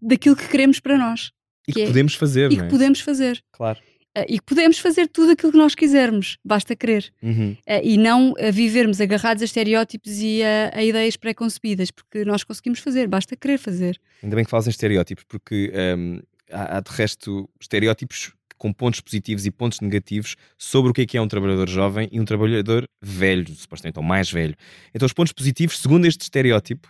daquilo 0.00 0.36
que 0.36 0.46
queremos 0.48 0.78
para 0.78 0.96
nós 0.96 1.32
E 1.66 1.72
que, 1.72 1.80
que 1.80 1.82
é- 1.82 1.86
podemos 1.86 2.14
fazer, 2.14 2.52
e 2.52 2.56
não 2.56 2.62
que 2.62 2.66
é? 2.66 2.70
podemos 2.70 3.00
fazer. 3.00 3.42
Claro. 3.52 3.80
Ah, 4.14 4.24
e 4.28 4.38
que 4.38 4.44
podemos 4.44 4.78
fazer 4.78 5.08
tudo 5.08 5.32
aquilo 5.32 5.50
que 5.50 5.58
nós 5.58 5.74
quisermos, 5.74 6.38
basta 6.44 6.76
querer. 6.76 7.12
Uhum. 7.20 7.56
Ah, 7.66 7.80
e 7.82 7.96
não 7.96 8.34
a 8.38 8.50
vivermos 8.50 9.00
agarrados 9.00 9.42
a 9.42 9.44
estereótipos 9.44 10.18
e 10.18 10.42
a, 10.42 10.70
a 10.78 10.84
ideias 10.84 11.16
pré-concebidas, 11.16 11.90
porque 11.90 12.24
nós 12.24 12.44
conseguimos 12.44 12.78
fazer, 12.78 13.08
basta 13.08 13.34
querer 13.34 13.58
fazer. 13.58 14.00
Ainda 14.22 14.36
bem 14.36 14.44
que 14.44 14.50
falas 14.50 14.68
em 14.68 14.70
estereótipos, 14.70 15.24
porque 15.24 15.72
hum, 15.98 16.20
há, 16.50 16.78
há 16.78 16.80
de 16.80 16.90
resto 16.92 17.48
estereótipos 17.60 18.32
com 18.56 18.72
pontos 18.72 19.00
positivos 19.00 19.44
e 19.46 19.50
pontos 19.50 19.80
negativos 19.80 20.36
sobre 20.56 20.90
o 20.90 20.94
que 20.94 21.02
é 21.02 21.06
que 21.06 21.18
é 21.18 21.20
um 21.20 21.28
trabalhador 21.28 21.68
jovem 21.68 22.08
e 22.12 22.20
um 22.20 22.24
trabalhador 22.24 22.88
velho, 23.02 23.52
supostamente, 23.54 23.98
ou 23.98 24.04
mais 24.04 24.30
velho. 24.30 24.54
Então, 24.94 25.04
os 25.06 25.12
pontos 25.12 25.32
positivos, 25.32 25.78
segundo 25.78 26.06
este 26.06 26.22
estereótipo, 26.22 26.88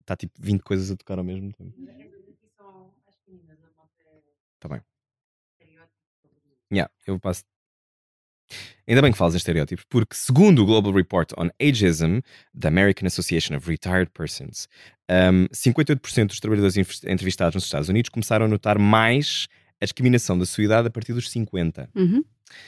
está 0.00 0.16
tipo 0.16 0.34
20 0.40 0.62
coisas 0.62 0.90
a 0.90 0.96
tocar 0.96 1.18
ao 1.18 1.24
mesmo 1.24 1.52
tempo. 1.52 1.74
Está 4.66 4.74
bem. 4.74 4.82
Yeah, 6.72 6.90
eu 7.06 7.18
passo. 7.18 7.44
Ainda 8.86 9.02
bem 9.02 9.10
que 9.10 9.18
falas 9.18 9.34
em 9.34 9.38
estereótipos, 9.38 9.84
porque 9.88 10.14
segundo 10.14 10.62
o 10.62 10.66
Global 10.66 10.92
Report 10.92 11.32
on 11.36 11.48
Ageism 11.60 12.20
da 12.54 12.68
American 12.68 13.06
Association 13.06 13.56
of 13.56 13.68
Retired 13.68 14.10
Persons, 14.12 14.68
um, 15.10 15.46
58% 15.48 16.26
dos 16.26 16.40
trabalhadores 16.40 16.76
entrevistados 17.04 17.56
nos 17.56 17.64
Estados 17.64 17.88
Unidos 17.88 18.08
começaram 18.08 18.46
a 18.46 18.48
notar 18.48 18.78
mais 18.78 19.48
a 19.80 19.84
discriminação 19.84 20.38
da 20.38 20.46
sua 20.46 20.64
idade 20.64 20.88
a 20.88 20.90
partir 20.90 21.12
dos 21.12 21.30
50. 21.30 21.90
Uhum. 21.94 22.24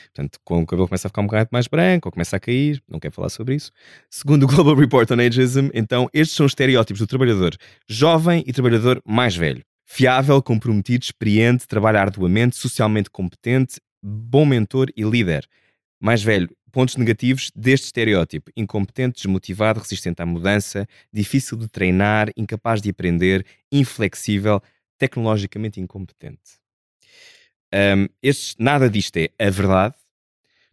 Portanto, 0.07 0.41
quando 0.45 0.65
o 0.65 0.67
cabelo 0.67 0.89
começa 0.89 1.07
a 1.07 1.11
ficar 1.11 1.23
um 1.23 1.27
bocado 1.27 1.51
mais 1.53 1.69
branco 1.69 2.09
ou 2.09 2.13
começa 2.13 2.37
a 2.37 2.41
cair, 2.41 2.83
não 2.89 2.99
quero 2.99 3.15
falar 3.15 3.29
sobre 3.29 3.55
isso. 3.55 3.71
Segundo 4.11 4.43
o 4.43 4.47
Global 4.49 4.75
Report 4.75 5.09
on 5.13 5.21
Ageism, 5.21 5.69
então, 5.73 6.11
estes 6.13 6.37
são 6.37 6.47
os 6.47 6.51
estereótipos 6.51 6.99
do 6.99 7.07
trabalhador 7.07 7.57
jovem 7.89 8.43
e 8.47 8.53
trabalhador 8.53 9.01
mais 9.07 9.37
velho. 9.37 9.65
Fiável, 9.91 10.43
comprometido, 10.43 11.03
experiente, 11.03 11.67
trabalha 11.67 11.99
arduamente, 12.03 12.57
socialmente 12.57 13.09
competente, 13.09 13.81
bom 14.03 14.45
mentor 14.45 14.93
e 14.95 15.03
líder. 15.03 15.49
Mais 15.99 16.23
velho, 16.23 16.55
pontos 16.71 16.97
negativos 16.97 17.51
deste 17.57 17.87
estereótipo: 17.87 18.51
incompetente, 18.55 19.15
desmotivado, 19.23 19.81
resistente 19.81 20.21
à 20.21 20.27
mudança, 20.27 20.87
difícil 21.11 21.57
de 21.57 21.69
treinar, 21.69 22.31
incapaz 22.37 22.83
de 22.83 22.91
aprender, 22.91 23.47
inflexível, 23.73 24.61
tecnologicamente 24.99 25.81
incompetente. 25.81 26.59
Um, 27.75 28.09
estes- 28.23 28.55
nada 28.59 28.89
disto 28.91 29.17
é 29.17 29.31
a 29.39 29.51
verdade. 29.51 29.95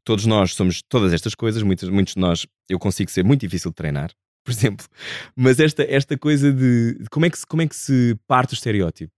Todos 0.04 0.26
nós 0.26 0.54
somos 0.54 0.82
todas 0.84 1.14
estas 1.14 1.36
coisas, 1.36 1.64
muitos, 1.64 1.90
muitos 1.90 2.14
de 2.16 2.22
nós 2.22 2.46
eu 2.70 2.80
consigo 2.80 3.12
ser 3.12 3.24
muito 3.24 3.42
difícil 3.42 3.72
de 3.72 3.76
treinar, 3.76 4.12
por 4.46 4.52
exemplo. 4.52 4.86
Mas 5.36 5.60
esta, 5.60 5.84
esta 5.84 6.16
coisa 6.18 6.54
de, 6.54 7.00
de 7.00 7.10
como, 7.10 7.26
é 7.26 7.30
que 7.30 7.40
se, 7.40 7.48
como 7.48 7.64
é 7.64 7.68
que 7.68 7.76
se 7.76 8.16
parte 8.28 8.54
o 8.54 8.56
estereótipo, 8.56 9.12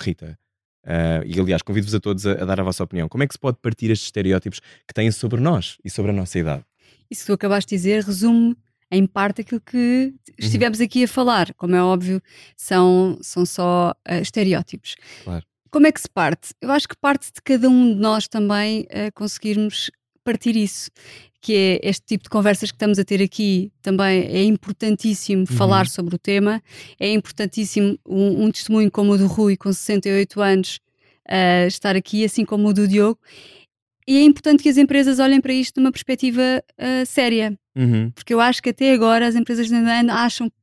Rita? 0.00 0.38
Ah, 0.84 1.22
e 1.26 1.38
aliás, 1.38 1.62
convido-vos 1.62 1.94
a 1.94 2.00
todos 2.00 2.26
a, 2.26 2.32
a 2.32 2.44
dar 2.44 2.60
a 2.60 2.62
vossa 2.62 2.82
opinião. 2.82 3.08
Como 3.08 3.22
é 3.22 3.26
que 3.26 3.34
se 3.34 3.38
pode 3.38 3.58
partir 3.60 3.90
estes 3.90 4.06
estereótipos 4.06 4.60
que 4.86 4.94
têm 4.94 5.10
sobre 5.10 5.40
nós 5.40 5.76
e 5.84 5.90
sobre 5.90 6.12
a 6.12 6.14
nossa 6.14 6.38
idade? 6.38 6.64
Isso 7.10 7.22
que 7.22 7.26
tu 7.26 7.32
acabaste 7.32 7.70
de 7.70 7.76
dizer 7.76 8.04
resume 8.04 8.56
em 8.90 9.06
parte 9.06 9.40
aquilo 9.40 9.60
que 9.60 10.14
estivemos 10.38 10.80
aqui 10.80 11.04
a 11.04 11.08
falar. 11.08 11.52
Como 11.54 11.74
é 11.74 11.82
óbvio, 11.82 12.20
são, 12.56 13.18
são 13.20 13.44
só 13.44 13.94
ah, 14.04 14.20
estereótipos. 14.20 14.96
Claro. 15.24 15.44
Como 15.70 15.86
é 15.86 15.92
que 15.92 16.00
se 16.00 16.08
parte? 16.08 16.52
Eu 16.60 16.70
acho 16.70 16.86
que 16.86 16.96
parte 16.96 17.32
de 17.32 17.40
cada 17.42 17.68
um 17.68 17.94
de 17.94 18.00
nós 18.00 18.28
também 18.28 18.86
ah, 18.90 19.10
conseguirmos 19.12 19.90
partir 20.24 20.56
isso. 20.56 20.90
Que 21.40 21.80
é 21.82 21.88
este 21.88 22.06
tipo 22.06 22.24
de 22.24 22.30
conversas 22.30 22.70
que 22.70 22.76
estamos 22.76 22.98
a 22.98 23.04
ter 23.04 23.20
aqui 23.20 23.72
também 23.82 24.22
é 24.22 24.44
importantíssimo 24.44 25.44
falar 25.46 25.88
sobre 25.88 26.14
o 26.14 26.18
tema. 26.18 26.62
É 27.00 27.12
importantíssimo 27.12 27.98
um, 28.06 28.44
um 28.44 28.50
testemunho 28.50 28.90
como 28.90 29.12
o 29.12 29.18
do 29.18 29.26
Rui, 29.26 29.56
com 29.56 29.72
68 29.72 30.40
anos, 30.40 30.80
ah, 31.28 31.66
estar 31.66 31.96
aqui, 31.96 32.24
assim 32.24 32.44
como 32.44 32.68
o 32.68 32.72
do 32.72 32.86
Diogo. 32.86 33.18
E 34.06 34.18
é 34.18 34.22
importante 34.22 34.62
que 34.62 34.68
as 34.68 34.76
empresas 34.76 35.18
olhem 35.18 35.40
para 35.40 35.52
isto 35.52 35.80
numa 35.80 35.90
perspectiva 35.90 36.62
ah, 36.78 37.04
séria, 37.06 37.58
porque 38.14 38.34
eu 38.34 38.40
acho 38.40 38.62
que 38.62 38.70
até 38.70 38.92
agora 38.92 39.26
as 39.26 39.34
empresas 39.34 39.70
ainda 39.72 40.14
acham 40.14 40.48
que 40.48 40.56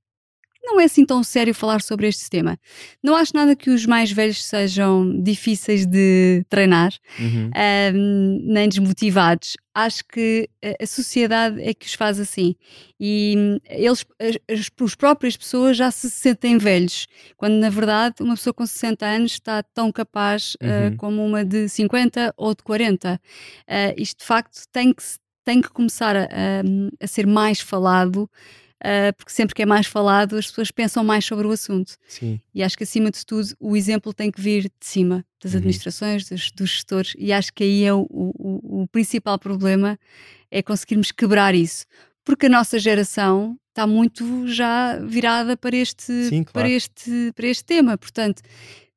não 0.71 0.79
é 0.79 0.85
assim 0.85 1.05
tão 1.05 1.23
sério 1.23 1.53
falar 1.53 1.81
sobre 1.81 2.07
este 2.07 2.29
tema. 2.29 2.57
Não 3.03 3.15
acho 3.15 3.35
nada 3.35 3.55
que 3.55 3.69
os 3.69 3.85
mais 3.85 4.11
velhos 4.11 4.43
sejam 4.43 5.21
difíceis 5.21 5.85
de 5.85 6.43
treinar, 6.49 6.91
Uhum. 7.19 7.49
ahm, 7.55 8.39
nem 8.43 8.69
desmotivados. 8.69 9.55
Acho 9.73 10.03
que 10.05 10.49
a- 10.63 10.85
sociedade 10.85 11.61
é 11.61 11.73
que 11.73 11.85
os 11.85 11.93
faz 11.93 12.19
assim. 12.19 12.55
E 12.99 13.35
hum, 13.37 13.57
eles, 13.69 14.05
as, 14.19 14.37
as- 14.59 14.69
próprias 14.95 15.37
pessoas 15.37 15.77
já 15.77 15.89
se 15.91 16.09
sentem 16.09 16.57
velhos, 16.57 17.07
quando 17.37 17.53
na 17.55 17.69
verdade 17.69 18.15
uma 18.21 18.35
pessoa 18.35 18.53
com 18.53 18.65
60 18.65 19.05
anos 19.05 19.33
está 19.33 19.63
tão 19.63 19.91
capaz 19.91 20.55
ah, 20.61 20.89
Uhum. 20.89 20.97
como 20.97 21.25
uma 21.25 21.45
de 21.45 21.67
50 21.69 22.33
ou 22.37 22.53
de 22.53 22.63
40. 22.63 23.19
Ah, 23.67 23.93
isto 23.97 24.19
de 24.19 24.25
facto 24.25 24.61
tem 24.71 24.93
que, 24.93 25.03
tem 25.45 25.61
que 25.61 25.69
começar 25.69 26.15
a, 26.15 26.23
a- 26.23 26.63
a 27.03 27.07
ser 27.07 27.25
mais 27.25 27.59
falado. 27.59 28.29
Ah, 28.83 29.13
porque 29.17 29.31
sempre 29.31 29.53
que 29.55 29.61
é 29.61 29.65
mais 29.65 29.87
falado, 29.87 30.35
as 30.37 30.47
pessoas 30.47 30.71
pensam 30.71 31.03
mais 31.03 31.25
sobre 31.25 31.45
o 31.47 31.51
assunto. 31.51 31.95
Sim. 32.07 32.39
E 32.53 32.63
acho 32.63 32.77
que, 32.77 32.83
acima 32.83 33.11
de 33.11 33.25
tudo, 33.25 33.49
o 33.59 33.75
exemplo 33.75 34.13
tem 34.13 34.31
que 34.31 34.41
vir 34.41 34.63
de 34.63 34.85
cima, 34.85 35.25
das 35.43 35.53
Uhum. 35.53 35.59
administrações, 35.59 36.29
dos, 36.29 36.51
dos 36.51 36.69
gestores, 36.69 37.13
e 37.17 37.31
acho 37.33 37.53
que 37.53 37.63
aí 37.63 37.83
é 37.83 37.93
o, 37.93 38.07
o- 38.09 38.81
o 38.83 38.87
principal 38.87 39.37
problema, 39.39 39.97
é 40.51 40.61
conseguirmos 40.61 41.11
quebrar 41.11 41.53
isso. 41.55 41.85
Porque 42.23 42.45
a 42.45 42.49
nossa 42.49 42.77
geração 42.77 43.57
está 43.69 43.87
muito 43.87 44.47
já 44.47 44.97
virada 44.99 45.55
para 45.55 45.75
este, 45.75 46.11
Sim, 46.25 46.43
claro. 46.43 46.51
para 46.53 46.69
este, 46.69 47.31
para 47.35 47.47
este 47.47 47.63
tema. 47.63 47.97
Portanto, 47.97 48.41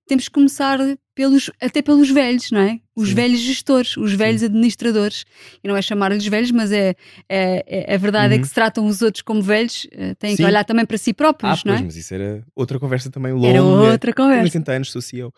temos 0.07 0.27
que 0.29 0.33
começar 0.35 0.79
pelos, 1.15 1.51
até 1.61 1.81
pelos 1.83 2.11
velhos, 2.11 2.51
não 2.51 2.61
é? 2.61 2.81
Os 2.97 3.11
Sim. 3.11 3.15
velhos 3.15 3.41
gestores, 3.41 3.97
os 3.97 4.13
velhos 4.15 4.43
administradores. 4.43 5.25
E 5.63 5.69
não 5.69 5.77
é 5.77 5.83
chamar-lhes 5.83 6.27
velhos, 6.27 6.51
mas 6.51 6.73
é, 6.73 6.95
é, 7.29 7.65
é- 7.91 7.95
a 7.95 7.99
verdade 7.99 8.35
é 8.35 8.37
Uhum. 8.37 8.43
que 8.43 8.49
se 8.49 8.55
tratam 8.55 8.87
os 8.87 9.01
outros 9.03 9.23
como 9.23 9.41
velhos, 9.43 9.87
eh, 9.93 10.15
têm 10.15 10.31
Sim. 10.31 10.37
que 10.39 10.45
olhar 10.45 10.65
também 10.65 10.85
para 10.85 10.99
si 10.99 11.11
Ah, 11.11 11.15
próprios, 11.15 11.65
não 11.65 11.73
pois, 11.73 11.81
é? 11.81 11.85
mas 11.85 11.97
isso 11.97 12.15
era 12.15 12.43
outra 12.55 12.79
conversa 12.79 13.11
também 13.11 13.33
longa. 13.33 13.49
Era 13.49 13.63
outra 13.63 14.13
conversa. 14.13 14.43
80 14.45 14.73
anos, 14.73 14.91
sou 14.91 15.01
CEO. 15.03 15.33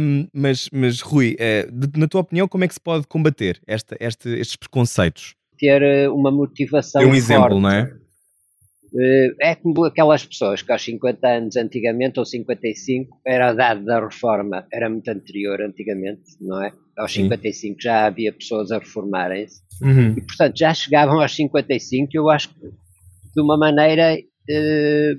Um, 0.00 0.26
mas, 0.34 0.68
mas, 0.72 1.00
Rui, 1.00 1.36
eh, 1.38 1.68
de- 1.72 1.98
na 1.98 2.08
tua 2.08 2.22
opinião, 2.22 2.48
como 2.48 2.64
é 2.64 2.68
que 2.68 2.74
se 2.74 2.80
pode 2.80 3.06
combater 3.06 3.60
esta, 3.66 3.96
este- 4.00 4.30
estes 4.30 4.56
preconceitos? 4.56 5.34
ter 5.58 5.82
eh, 5.82 6.08
uma 6.08 6.30
motivação 6.30 7.02
Dê 7.02 7.06
um 7.06 7.14
exemplo, 7.14 7.50
forte. 7.50 7.60
não 7.60 7.70
é? 7.70 7.92
Eh, 8.98 9.28
É 9.40 9.54
como 9.54 9.84
aquelas 9.84 10.24
pessoas 10.24 10.62
que 10.62 10.72
aos 10.72 10.82
50 10.82 11.26
anos 11.28 11.56
antigamente, 11.56 12.18
ou 12.18 12.24
55, 12.26 13.20
era 13.26 13.50
a 13.50 13.54
idade 13.54 13.84
da 13.84 14.00
reforma, 14.00 14.66
era 14.72 14.88
muito 14.88 15.08
anterior 15.08 15.60
antigamente, 15.62 16.22
não 16.40 16.62
é? 16.64 16.72
Aos 16.98 17.12
Sim. 17.12 17.22
55 17.24 17.76
já 17.80 18.06
havia 18.06 18.32
pessoas 18.32 18.70
a 18.72 18.78
reformarem-se 18.78 19.60
Uhum. 19.82 20.14
e, 20.16 20.20
portanto, 20.20 20.58
já 20.58 20.74
chegavam 20.74 21.20
aos 21.20 21.34
55, 21.34 22.10
eu 22.14 22.28
acho 22.28 22.48
que 22.50 22.66
de 23.34 23.40
uma 23.40 23.56
maneira 23.56 24.18
eh, 24.48 25.12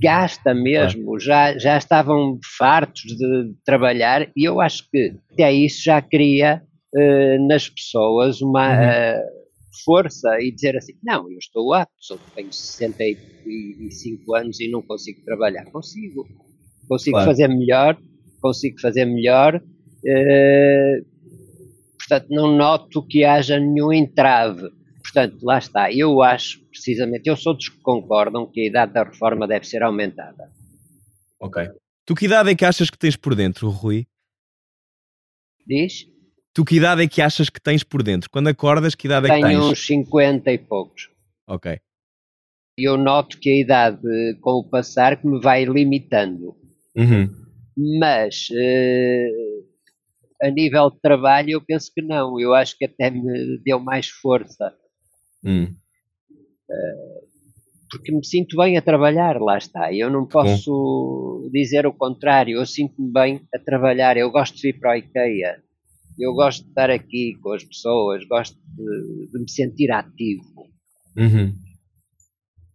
gasta 0.00 0.54
mesmo, 0.54 1.18
já, 1.18 1.58
já 1.58 1.76
estavam 1.76 2.38
fartos 2.58 3.02
de 3.02 3.52
trabalhar 3.64 4.28
e 4.36 4.44
eu 4.48 4.60
acho 4.60 4.88
que 4.90 5.12
até 5.32 5.52
isso 5.52 5.82
já 5.84 6.00
cria 6.00 6.62
eh, 6.94 7.38
nas 7.38 7.68
pessoas 7.68 8.40
uma 8.40 8.68
Uhum. 8.68 8.82
eh, 8.84 9.22
força 9.84 10.40
e 10.40 10.50
dizer 10.52 10.76
assim, 10.76 10.94
não, 11.02 11.30
eu 11.30 11.38
estou 11.38 11.72
apto, 11.72 12.18
tenho 12.34 12.52
65 12.52 14.34
anos 14.34 14.60
e 14.60 14.68
não 14.68 14.82
consigo 14.82 15.22
trabalhar. 15.24 15.64
Consigo, 15.66 16.26
consigo 16.88 17.16
Claro. 17.16 17.30
fazer 17.30 17.48
melhor, 17.48 17.98
consigo 18.40 18.80
fazer 18.80 19.04
melhor, 19.04 19.62
eh, 20.06 21.00
portanto 21.98 22.28
não 22.30 22.56
noto 22.56 23.06
que 23.06 23.24
haja 23.24 23.58
nenhum 23.58 23.92
entrave. 23.92 24.70
Portanto, 25.02 25.38
lá 25.42 25.58
está, 25.58 25.92
eu 25.92 26.22
acho 26.22 26.60
precisamente, 26.68 27.26
eu 27.28 27.36
sou 27.36 27.54
dos 27.54 27.68
que 27.68 27.80
concordam 27.80 28.46
que 28.50 28.60
a 28.60 28.66
idade 28.66 28.92
da 28.92 29.04
reforma 29.04 29.46
deve 29.46 29.66
ser 29.66 29.82
aumentada. 29.82 30.50
Ok. 31.40 31.68
Tu 32.04 32.14
que 32.14 32.26
idade 32.26 32.50
é 32.50 32.54
que 32.54 32.64
achas 32.64 32.90
que 32.90 32.98
tens 32.98 33.16
por 33.16 33.34
dentro, 33.34 33.68
Rui? 33.70 34.06
Diz? 35.66 36.06
Tu 36.56 36.64
que 36.64 36.76
idade 36.76 37.02
é 37.02 37.06
que 37.06 37.20
achas 37.20 37.50
que 37.50 37.60
tens 37.60 37.84
por 37.84 38.02
dentro? 38.02 38.30
Quando 38.30 38.48
acordas, 38.48 38.94
que 38.94 39.06
idade 39.06 39.26
é 39.26 39.28
que 39.28 39.42
Tenho 39.42 39.60
tens? 39.60 39.72
uns 39.72 39.86
50 39.86 40.50
e 40.50 40.56
poucos. 40.56 41.10
Ok. 41.46 41.78
E 42.78 42.88
eu 42.88 42.96
noto 42.96 43.38
que 43.38 43.50
a 43.50 43.60
idade, 43.60 44.00
com 44.40 44.52
o 44.52 44.64
passar, 44.64 45.20
que 45.20 45.26
me 45.26 45.38
vai 45.38 45.66
limitando. 45.66 46.56
Uhum. 46.96 47.28
Mas, 48.00 48.48
eh, 48.56 49.28
a 50.42 50.48
nível 50.48 50.90
de 50.90 50.98
trabalho, 50.98 51.50
eu 51.50 51.60
penso 51.60 51.92
que 51.94 52.00
não. 52.00 52.40
Eu 52.40 52.54
acho 52.54 52.74
que 52.78 52.86
até 52.86 53.10
me 53.10 53.58
deu 53.58 53.78
mais 53.78 54.08
força. 54.08 54.72
Hum. 55.44 55.74
porque 57.90 58.10
me 58.10 58.24
sinto 58.24 58.56
bem 58.56 58.78
a 58.78 58.82
trabalhar, 58.82 59.38
lá 59.42 59.58
está. 59.58 59.92
Eu 59.92 60.08
não 60.08 60.26
posso 60.26 61.42
Bom. 61.44 61.50
dizer 61.50 61.86
o 61.86 61.92
contrário, 61.92 62.56
eu 62.56 62.64
sinto-me 62.64 63.12
bem 63.12 63.42
a 63.54 63.58
trabalhar, 63.58 64.16
eu 64.16 64.30
gosto 64.30 64.56
de 64.56 64.70
ir 64.70 64.72
para 64.72 64.92
a 64.92 64.98
IKEA, 64.98 65.62
eu 66.18 66.32
gosto 66.32 66.62
de 66.62 66.68
estar 66.68 66.90
aqui 66.90 67.36
com 67.42 67.52
as 67.52 67.64
pessoas, 67.64 68.24
gosto 68.26 68.56
de, 68.76 69.30
de 69.30 69.38
me 69.38 69.50
sentir 69.50 69.90
ativo. 69.90 70.70
Uhum. 71.16 71.54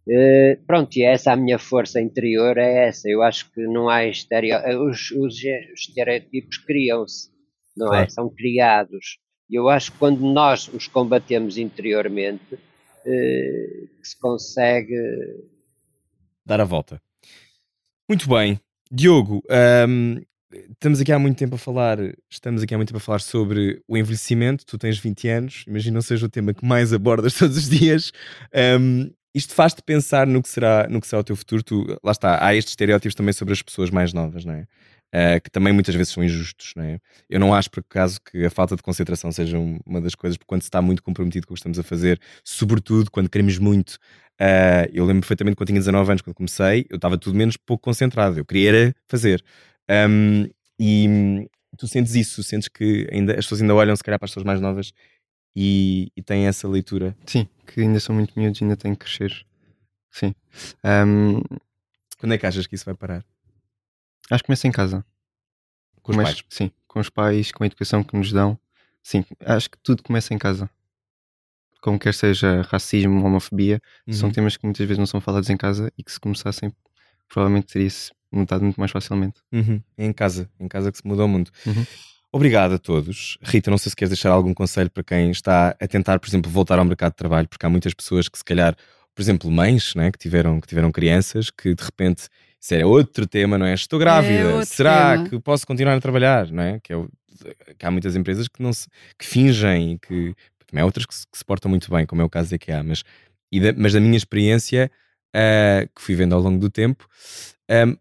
Uh, 0.06 0.60
pronto, 0.66 0.96
e 0.96 1.04
essa 1.04 1.32
a 1.32 1.36
minha 1.36 1.58
força 1.58 2.00
interior 2.00 2.58
é 2.58 2.88
essa. 2.88 3.08
Eu 3.08 3.22
acho 3.22 3.50
que 3.52 3.60
não 3.62 3.88
há 3.88 4.04
estereo... 4.06 4.58
os, 4.84 5.10
os, 5.12 5.36
estereotipos 5.74 6.58
criam-se, 6.58 7.30
não 7.76 7.86
é? 7.86 7.90
claro. 7.90 8.06
é? 8.06 8.10
São 8.10 8.30
criados. 8.30 9.18
E 9.48 9.54
eu 9.54 9.68
acho 9.68 9.92
que 9.92 9.98
quando 9.98 10.20
nós 10.20 10.68
os 10.68 10.88
combatemos 10.88 11.56
interiormente, 11.56 12.54
uh, 12.54 13.88
se 14.02 14.18
consegue 14.18 14.96
dar 16.44 16.60
a 16.60 16.64
volta. 16.64 17.00
Muito 18.08 18.28
bem, 18.28 18.60
Diogo. 18.90 19.42
Um, 19.88 20.20
estamos 20.70 21.00
aqui 21.00 21.12
há 21.12 21.18
muito 21.18 21.36
tempo 21.36 21.54
a 21.54 21.58
falar, 21.58 21.98
estamos 22.30 22.62
aqui 22.62 22.74
há 22.74 22.76
muito 22.76 22.88
tempo 22.88 22.98
a 22.98 23.00
falar 23.00 23.20
sobre 23.20 23.82
o 23.86 23.96
envelhecimento. 23.96 24.64
Tu 24.66 24.78
tens 24.78 24.98
20 24.98 25.28
anos, 25.28 25.64
imagino 25.66 25.94
não 25.94 26.02
seja 26.02 26.26
o 26.26 26.28
tema 26.28 26.54
que 26.54 26.64
mais 26.64 26.92
abordas 26.92 27.34
todos 27.38 27.56
os 27.56 27.68
dias. 27.68 28.12
Um, 28.80 29.10
isto 29.34 29.54
faz-te 29.54 29.82
pensar 29.82 30.26
no 30.26 30.42
que, 30.42 30.48
será, 30.48 30.86
no 30.88 31.00
que 31.00 31.06
será 31.06 31.20
o 31.20 31.24
teu 31.24 31.36
futuro. 31.36 31.62
Tu, 31.62 31.98
lá 32.04 32.12
está, 32.12 32.44
há 32.44 32.54
estes 32.54 32.72
estereótipos 32.72 33.14
também 33.14 33.32
sobre 33.32 33.52
as 33.52 33.62
pessoas 33.62 33.90
mais 33.90 34.12
novas, 34.12 34.44
não 34.44 34.54
é? 34.54 34.66
Uh, 35.14 35.38
que 35.42 35.50
também 35.50 35.74
muitas 35.74 35.94
vezes 35.94 36.12
são 36.12 36.24
injustos, 36.24 36.72
não 36.74 36.84
é? 36.84 36.98
Eu 37.28 37.38
não 37.38 37.54
acho, 37.54 37.70
por 37.70 37.80
acaso, 37.80 38.18
que 38.20 38.46
a 38.46 38.50
falta 38.50 38.74
de 38.76 38.82
concentração 38.82 39.30
seja 39.30 39.58
uma 39.58 40.00
das 40.00 40.14
coisas, 40.14 40.38
porque 40.38 40.48
quando 40.48 40.62
se 40.62 40.68
está 40.68 40.80
muito 40.80 41.02
comprometido 41.02 41.46
com 41.46 41.52
o 41.52 41.54
que 41.54 41.60
estamos 41.60 41.78
a 41.78 41.82
fazer, 41.82 42.18
sobretudo 42.42 43.10
quando 43.10 43.28
queremos 43.28 43.58
muito. 43.58 43.98
Uh, 44.40 44.88
eu 44.92 45.04
lembro 45.04 45.20
perfeitamente 45.20 45.56
quando 45.56 45.68
tinha 45.68 45.78
19 45.78 46.10
anos, 46.10 46.22
quando 46.22 46.34
comecei, 46.34 46.86
eu 46.88 46.96
estava 46.96 47.18
tudo 47.18 47.36
menos 47.36 47.56
pouco 47.58 47.84
concentrado, 47.84 48.38
eu 48.38 48.44
queria 48.44 48.94
fazer. 49.06 49.44
Um, 49.90 50.48
e 50.78 51.48
tu 51.76 51.86
sentes 51.86 52.14
isso, 52.14 52.42
sentes 52.42 52.68
que 52.68 53.08
ainda, 53.10 53.32
as 53.32 53.44
pessoas 53.44 53.62
ainda 53.62 53.74
olham, 53.74 53.94
se 53.96 54.02
calhar, 54.02 54.18
para 54.18 54.26
as 54.26 54.30
pessoas 54.30 54.44
mais 54.44 54.60
novas 54.60 54.92
e, 55.54 56.10
e 56.16 56.22
têm 56.22 56.46
essa 56.46 56.68
leitura. 56.68 57.16
Sim, 57.26 57.48
que 57.66 57.80
ainda 57.80 58.00
são 58.00 58.14
muito 58.14 58.38
miúdos 58.38 58.60
e 58.60 58.64
ainda 58.64 58.76
têm 58.76 58.94
que 58.94 59.04
crescer. 59.04 59.46
Sim. 60.10 60.34
Um, 60.84 61.40
Quando 62.18 62.34
é 62.34 62.38
que 62.38 62.46
achas 62.46 62.66
que 62.66 62.74
isso 62.74 62.84
vai 62.84 62.94
parar? 62.94 63.24
Acho 64.30 64.42
que 64.42 64.46
começa 64.46 64.66
em 64.66 64.72
casa. 64.72 65.04
Com 66.02 66.12
os 66.12 66.16
Começo, 66.16 66.42
pais? 66.42 66.44
Sim, 66.48 66.70
com 66.86 67.00
os 67.00 67.08
pais, 67.08 67.52
com 67.52 67.62
a 67.62 67.66
educação 67.66 68.02
que 68.02 68.16
nos 68.16 68.32
dão. 68.32 68.58
Sim, 69.02 69.24
acho 69.40 69.70
que 69.70 69.78
tudo 69.78 70.02
começa 70.02 70.34
em 70.34 70.38
casa. 70.38 70.70
Como 71.80 71.98
quer 71.98 72.14
seja 72.14 72.62
racismo, 72.62 73.24
homofobia, 73.24 73.80
uhum. 74.06 74.12
são 74.12 74.30
temas 74.30 74.56
que 74.56 74.64
muitas 74.64 74.86
vezes 74.86 74.98
não 74.98 75.06
são 75.06 75.20
falados 75.20 75.50
em 75.50 75.56
casa 75.56 75.92
e 75.98 76.04
que 76.04 76.12
se 76.12 76.20
começassem, 76.20 76.72
provavelmente 77.28 77.72
teria-se 77.72 78.12
mudado 78.32 78.62
muito 78.62 78.78
mais 78.78 78.90
facilmente. 78.90 79.40
Uhum. 79.52 79.80
É 79.96 80.04
em 80.04 80.12
casa, 80.12 80.48
em 80.58 80.68
casa 80.68 80.90
que 80.90 80.98
se 80.98 81.06
muda 81.06 81.24
o 81.24 81.28
mundo. 81.28 81.50
Uhum. 81.66 81.84
Obrigado 82.32 82.72
a 82.74 82.78
todos. 82.78 83.36
Rita, 83.42 83.70
não 83.70 83.76
sei 83.76 83.90
se 83.90 83.96
queres 83.96 84.10
deixar 84.10 84.30
algum 84.30 84.54
conselho 84.54 84.90
para 84.90 85.02
quem 85.02 85.30
está 85.30 85.76
a 85.78 85.86
tentar, 85.86 86.18
por 86.18 86.28
exemplo, 86.28 86.50
voltar 86.50 86.78
ao 86.78 86.84
mercado 86.84 87.12
de 87.12 87.16
trabalho, 87.16 87.46
porque 87.46 87.66
há 87.66 87.68
muitas 87.68 87.92
pessoas 87.92 88.26
que 88.26 88.38
se 88.38 88.44
calhar, 88.44 88.74
por 89.14 89.20
exemplo, 89.20 89.50
mães, 89.50 89.94
né, 89.94 90.10
que 90.10 90.18
tiveram 90.18 90.58
que 90.58 90.66
tiveram 90.66 90.90
crianças, 90.90 91.50
que 91.50 91.74
de 91.74 91.84
repente 91.84 92.28
isso 92.58 92.74
era 92.74 92.86
outro 92.86 93.26
tema, 93.26 93.58
não 93.58 93.66
é? 93.66 93.74
Estou 93.74 93.98
grávida, 93.98 94.62
é 94.62 94.64
será 94.64 95.16
tema. 95.16 95.28
que 95.28 95.40
posso 95.40 95.66
continuar 95.66 95.94
a 95.94 96.00
trabalhar, 96.00 96.50
não 96.50 96.62
é? 96.62 96.80
Que, 96.80 96.94
é 96.94 97.04
que 97.76 97.84
há 97.84 97.90
muitas 97.90 98.16
empresas 98.16 98.48
que 98.48 98.62
não 98.62 98.72
se, 98.72 98.88
que 99.18 99.26
fingem 99.26 99.92
e 99.92 99.98
que 99.98 100.34
também 100.66 100.82
há 100.82 100.84
outras 100.86 101.04
que 101.04 101.14
se, 101.14 101.26
que 101.26 101.36
se, 101.36 101.44
portam 101.44 101.68
muito 101.68 101.90
bem, 101.90 102.06
como 102.06 102.22
é 102.22 102.24
o 102.24 102.30
caso 102.30 102.48
da 102.48 102.56
IKEA, 102.56 102.82
mas, 102.82 103.02
da, 103.52 103.72
mas 103.76 103.92
da 103.92 104.00
minha 104.00 104.16
experiência 104.16 104.90
uh, 105.36 105.86
que 105.94 106.00
fui 106.00 106.14
vendo 106.14 106.34
ao 106.34 106.40
longo 106.40 106.58
do 106.58 106.70
tempo, 106.70 107.06
um, 107.70 107.96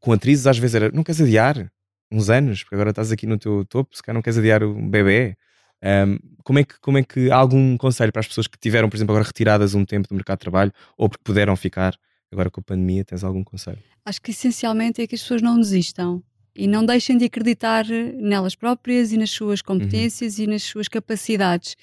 com 0.00 0.12
atrizes 0.12 0.46
às 0.46 0.58
vezes 0.58 0.74
era, 0.74 0.90
não 0.92 1.02
queres 1.02 1.20
adiar 1.20 1.70
uns 2.10 2.30
anos, 2.30 2.62
porque 2.62 2.74
agora 2.74 2.90
estás 2.90 3.10
aqui 3.10 3.26
no 3.26 3.38
teu 3.38 3.64
topo, 3.64 3.96
se 3.96 4.02
calhar 4.02 4.14
não 4.14 4.22
queres 4.22 4.38
adiar 4.38 4.62
um 4.62 4.88
bebê. 4.88 5.36
Um, 5.82 6.18
como, 6.42 6.58
é 6.58 6.64
que, 6.64 6.80
como 6.80 6.96
é 6.96 7.02
que 7.02 7.30
há 7.30 7.36
algum 7.36 7.76
conselho 7.76 8.12
para 8.12 8.20
as 8.20 8.28
pessoas 8.28 8.46
que 8.46 8.58
tiveram, 8.58 8.88
por 8.88 8.96
exemplo, 8.96 9.12
agora 9.12 9.26
retiradas 9.26 9.74
um 9.74 9.84
tempo 9.84 10.08
do 10.08 10.14
mercado 10.14 10.38
de 10.38 10.42
trabalho 10.42 10.72
ou 10.96 11.08
porque 11.08 11.22
puderam 11.22 11.54
ficar 11.56 11.94
agora 12.32 12.50
com 12.50 12.60
a 12.60 12.62
pandemia? 12.64 13.04
Tens 13.04 13.22
algum 13.24 13.44
conselho? 13.44 13.78
Acho 14.04 14.22
que 14.22 14.30
essencialmente 14.30 15.02
é 15.02 15.06
que 15.06 15.14
as 15.14 15.20
pessoas 15.20 15.42
não 15.42 15.58
desistam 15.58 16.22
e 16.56 16.66
não 16.66 16.86
deixem 16.86 17.18
de 17.18 17.24
acreditar 17.24 17.84
nelas 17.86 18.54
próprias 18.54 19.12
e 19.12 19.16
nas 19.16 19.30
suas 19.30 19.60
uhum. 19.60 19.66
competências 19.66 20.38
uhum. 20.38 20.44
e 20.44 20.46
nas 20.46 20.62
suas 20.62 20.88
capacidades. 20.88 21.76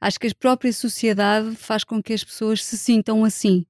Acho 0.00 0.18
que 0.18 0.26
a 0.26 0.30
própria 0.38 0.72
sociedade 0.72 1.54
faz 1.54 1.84
com 1.84 2.02
que 2.02 2.12
as 2.12 2.24
pessoas 2.24 2.64
se 2.64 2.76
sintam 2.76 3.24
assim. 3.24 3.64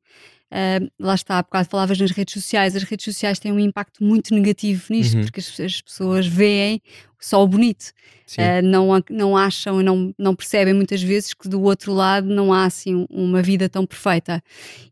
Uh, 0.53 0.89
lá 1.01 1.15
está, 1.15 1.39
há 1.39 1.43
bocado 1.43 1.69
falavas 1.69 1.99
nas 1.99 2.13
redes 2.13 2.35
sociais, 2.35 2.77
as 2.77 2.85
redes 2.85 3.05
sociais 3.05 3.39
têm 3.39 3.51
um 3.51 3.59
impacto 3.59 4.05
muito 4.05 4.33
negativo 4.33 4.85
nisto, 4.91 5.17
uhum. 5.17 5.25
porque 5.25 5.41
as, 5.41 5.61
as, 5.61 5.81
pessoas 5.81 6.27
veem 6.27 6.81
só 7.21 7.43
o 7.43 7.49
bonito, 7.49 7.93
uh, 8.39 8.63
não, 8.63 8.89
não 9.11 9.37
acham, 9.37 9.83
não, 9.83 10.15
não 10.17 10.37
percebem 10.37 10.73
muitas 10.73 11.03
vezes 11.03 11.35
que 11.35 11.49
do 11.49 11.61
outro 11.63 11.93
lado 11.93 12.29
não 12.29 12.53
há 12.53 12.65
assim 12.65 13.07
uma 13.11 13.43
vida 13.43 13.69
tão 13.69 13.85
perfeita. 13.85 14.41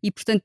E 0.02 0.10
portanto, 0.10 0.42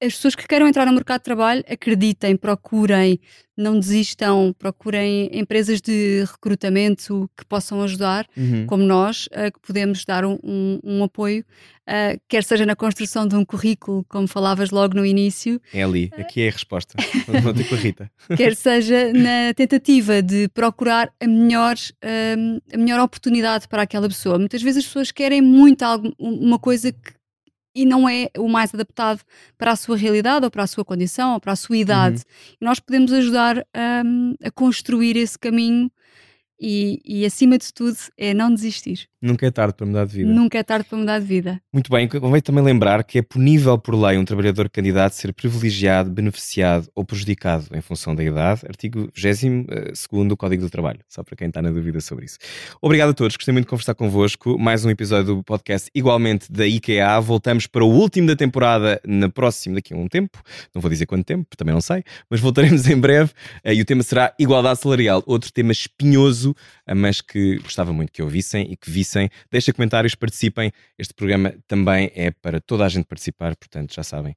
as 0.00 0.14
pessoas 0.14 0.34
que 0.34 0.46
queiram 0.46 0.68
entrar 0.68 0.86
no 0.86 0.92
mercado 0.92 1.20
de 1.20 1.24
trabalho 1.24 1.64
acreditem, 1.68 2.36
procurem, 2.36 3.20
não 3.56 3.78
desistam, 3.78 4.54
procurem 4.56 5.28
empresas 5.32 5.80
de 5.80 6.24
recrutamento 6.24 7.28
que 7.36 7.44
possam 7.44 7.82
ajudar, 7.82 8.26
uhum. 8.36 8.66
como 8.66 8.84
nós, 8.84 9.26
uh, 9.26 9.52
que 9.52 9.60
podemos 9.66 10.04
dar 10.04 10.24
um, 10.24 10.38
um, 10.44 10.80
um 10.84 11.04
apoio, 11.04 11.44
uh, 11.88 12.20
quer 12.28 12.44
seja 12.44 12.64
na 12.64 12.76
construção 12.76 13.26
de 13.26 13.34
um 13.34 13.44
currículo, 13.44 14.04
como 14.08 14.28
falavas 14.28 14.70
logo 14.70 14.94
no 14.94 15.04
início. 15.04 15.60
É 15.74 15.82
ali, 15.82 16.10
aqui 16.16 16.42
é 16.42 16.48
a 16.48 16.52
resposta. 16.52 16.94
Vou 17.26 17.52
com 17.52 17.74
a 17.74 17.78
Rita. 17.78 18.10
quer 18.36 18.54
seja 18.54 19.12
na 19.12 19.52
tentativa 19.54 20.22
de 20.22 20.48
procurar 20.50 21.12
a 21.20 21.26
melhor, 21.26 21.74
uh, 21.74 22.62
a 22.72 22.76
melhor 22.76 23.00
oportunidade 23.00 23.66
para 23.66 23.82
aquela 23.82 24.08
pessoa. 24.08 24.38
Muitas 24.38 24.62
vezes 24.62 24.84
as 24.84 24.86
pessoas 24.86 25.10
querem 25.10 25.42
muito 25.42 25.82
algo, 25.82 26.14
uma 26.18 26.58
coisa 26.58 26.92
que 26.92 27.17
e 27.78 27.84
não 27.84 28.08
é 28.08 28.28
o 28.36 28.48
mais 28.48 28.74
adaptado 28.74 29.20
para 29.56 29.70
a 29.70 29.76
sua 29.76 29.96
realidade 29.96 30.44
ou 30.44 30.50
para 30.50 30.64
a 30.64 30.66
sua 30.66 30.84
condição 30.84 31.34
ou 31.34 31.40
para 31.40 31.52
a 31.52 31.56
sua 31.56 31.76
idade. 31.76 32.16
Uhum. 32.16 32.56
E 32.60 32.64
nós 32.64 32.80
podemos 32.80 33.12
ajudar 33.12 33.64
um, 34.04 34.34
a 34.42 34.50
construir 34.50 35.16
esse 35.16 35.38
caminho 35.38 35.88
e, 36.60 37.00
e, 37.04 37.24
acima 37.24 37.56
de 37.56 37.72
tudo, 37.72 37.96
é 38.16 38.34
não 38.34 38.52
desistir. 38.52 39.08
Nunca 39.20 39.46
é 39.46 39.50
tarde 39.50 39.74
para 39.74 39.84
mudar 39.84 40.04
de 40.04 40.12
vida. 40.12 40.32
Nunca 40.32 40.58
é 40.58 40.62
tarde 40.62 40.86
para 40.88 40.96
mudar 40.96 41.18
de 41.18 41.26
vida. 41.26 41.60
Muito 41.72 41.90
bem, 41.90 42.06
convém 42.06 42.40
também 42.40 42.62
lembrar 42.62 43.02
que 43.02 43.18
é 43.18 43.22
punível 43.22 43.76
por 43.76 43.96
lei 43.96 44.16
um 44.16 44.24
trabalhador 44.24 44.70
candidato 44.70 45.14
ser 45.14 45.32
privilegiado, 45.32 46.08
beneficiado 46.08 46.88
ou 46.94 47.04
prejudicado 47.04 47.66
em 47.74 47.80
função 47.80 48.14
da 48.14 48.22
idade. 48.22 48.60
Artigo 48.68 49.10
22 49.14 49.66
eh, 49.68 50.28
do 50.28 50.36
Código 50.36 50.62
do 50.62 50.70
Trabalho, 50.70 51.00
só 51.08 51.24
para 51.24 51.34
quem 51.34 51.48
está 51.48 51.60
na 51.60 51.70
dúvida 51.70 52.00
sobre 52.00 52.26
isso. 52.26 52.38
Obrigado 52.80 53.10
a 53.10 53.14
todos, 53.14 53.36
gostei 53.36 53.50
muito 53.50 53.64
de 53.64 53.70
conversar 53.70 53.96
convosco. 53.96 54.56
Mais 54.56 54.84
um 54.84 54.90
episódio 54.90 55.34
do 55.34 55.42
podcast, 55.42 55.90
igualmente 55.92 56.50
da 56.52 56.64
IKEA. 56.64 57.20
Voltamos 57.20 57.66
para 57.66 57.84
o 57.84 57.88
último 57.88 58.28
da 58.28 58.36
temporada 58.36 59.00
na 59.04 59.28
próxima, 59.28 59.74
daqui 59.74 59.94
a 59.94 59.96
um 59.96 60.06
tempo. 60.06 60.40
Não 60.72 60.80
vou 60.80 60.88
dizer 60.88 61.06
quanto 61.06 61.24
tempo, 61.24 61.56
também 61.56 61.74
não 61.74 61.80
sei, 61.80 62.04
mas 62.30 62.38
voltaremos 62.38 62.86
em 62.88 62.96
breve 62.96 63.32
eh, 63.64 63.74
e 63.74 63.82
o 63.82 63.84
tema 63.84 64.04
será 64.04 64.32
igualdade 64.38 64.78
salarial, 64.78 65.24
outro 65.26 65.52
tema 65.52 65.72
espinhoso 65.72 66.54
mas 66.94 67.20
que 67.20 67.58
gostava 67.58 67.92
muito 67.92 68.12
que 68.12 68.22
ouvissem 68.22 68.70
e 68.70 68.76
que 68.76 68.90
vissem 68.90 69.07
revisem, 69.08 69.30
deixem 69.50 69.74
comentários, 69.74 70.14
participem. 70.14 70.70
Este 70.98 71.14
programa 71.14 71.54
também 71.66 72.10
é 72.14 72.30
para 72.30 72.60
toda 72.60 72.84
a 72.84 72.88
gente 72.88 73.06
participar, 73.06 73.56
portanto, 73.56 73.94
já 73.94 74.02
sabem, 74.02 74.36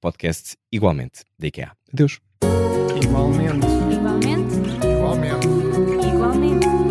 podcast 0.00 0.56
igualmente 0.70 1.24
da 1.38 1.46
IKEA. 1.46 1.72
É. 1.88 1.92
Adeus. 1.92 2.20
Igualmente. 3.02 3.66
Igualmente. 3.92 4.54
Igualmente. 4.86 5.46
Igualmente. 6.06 6.89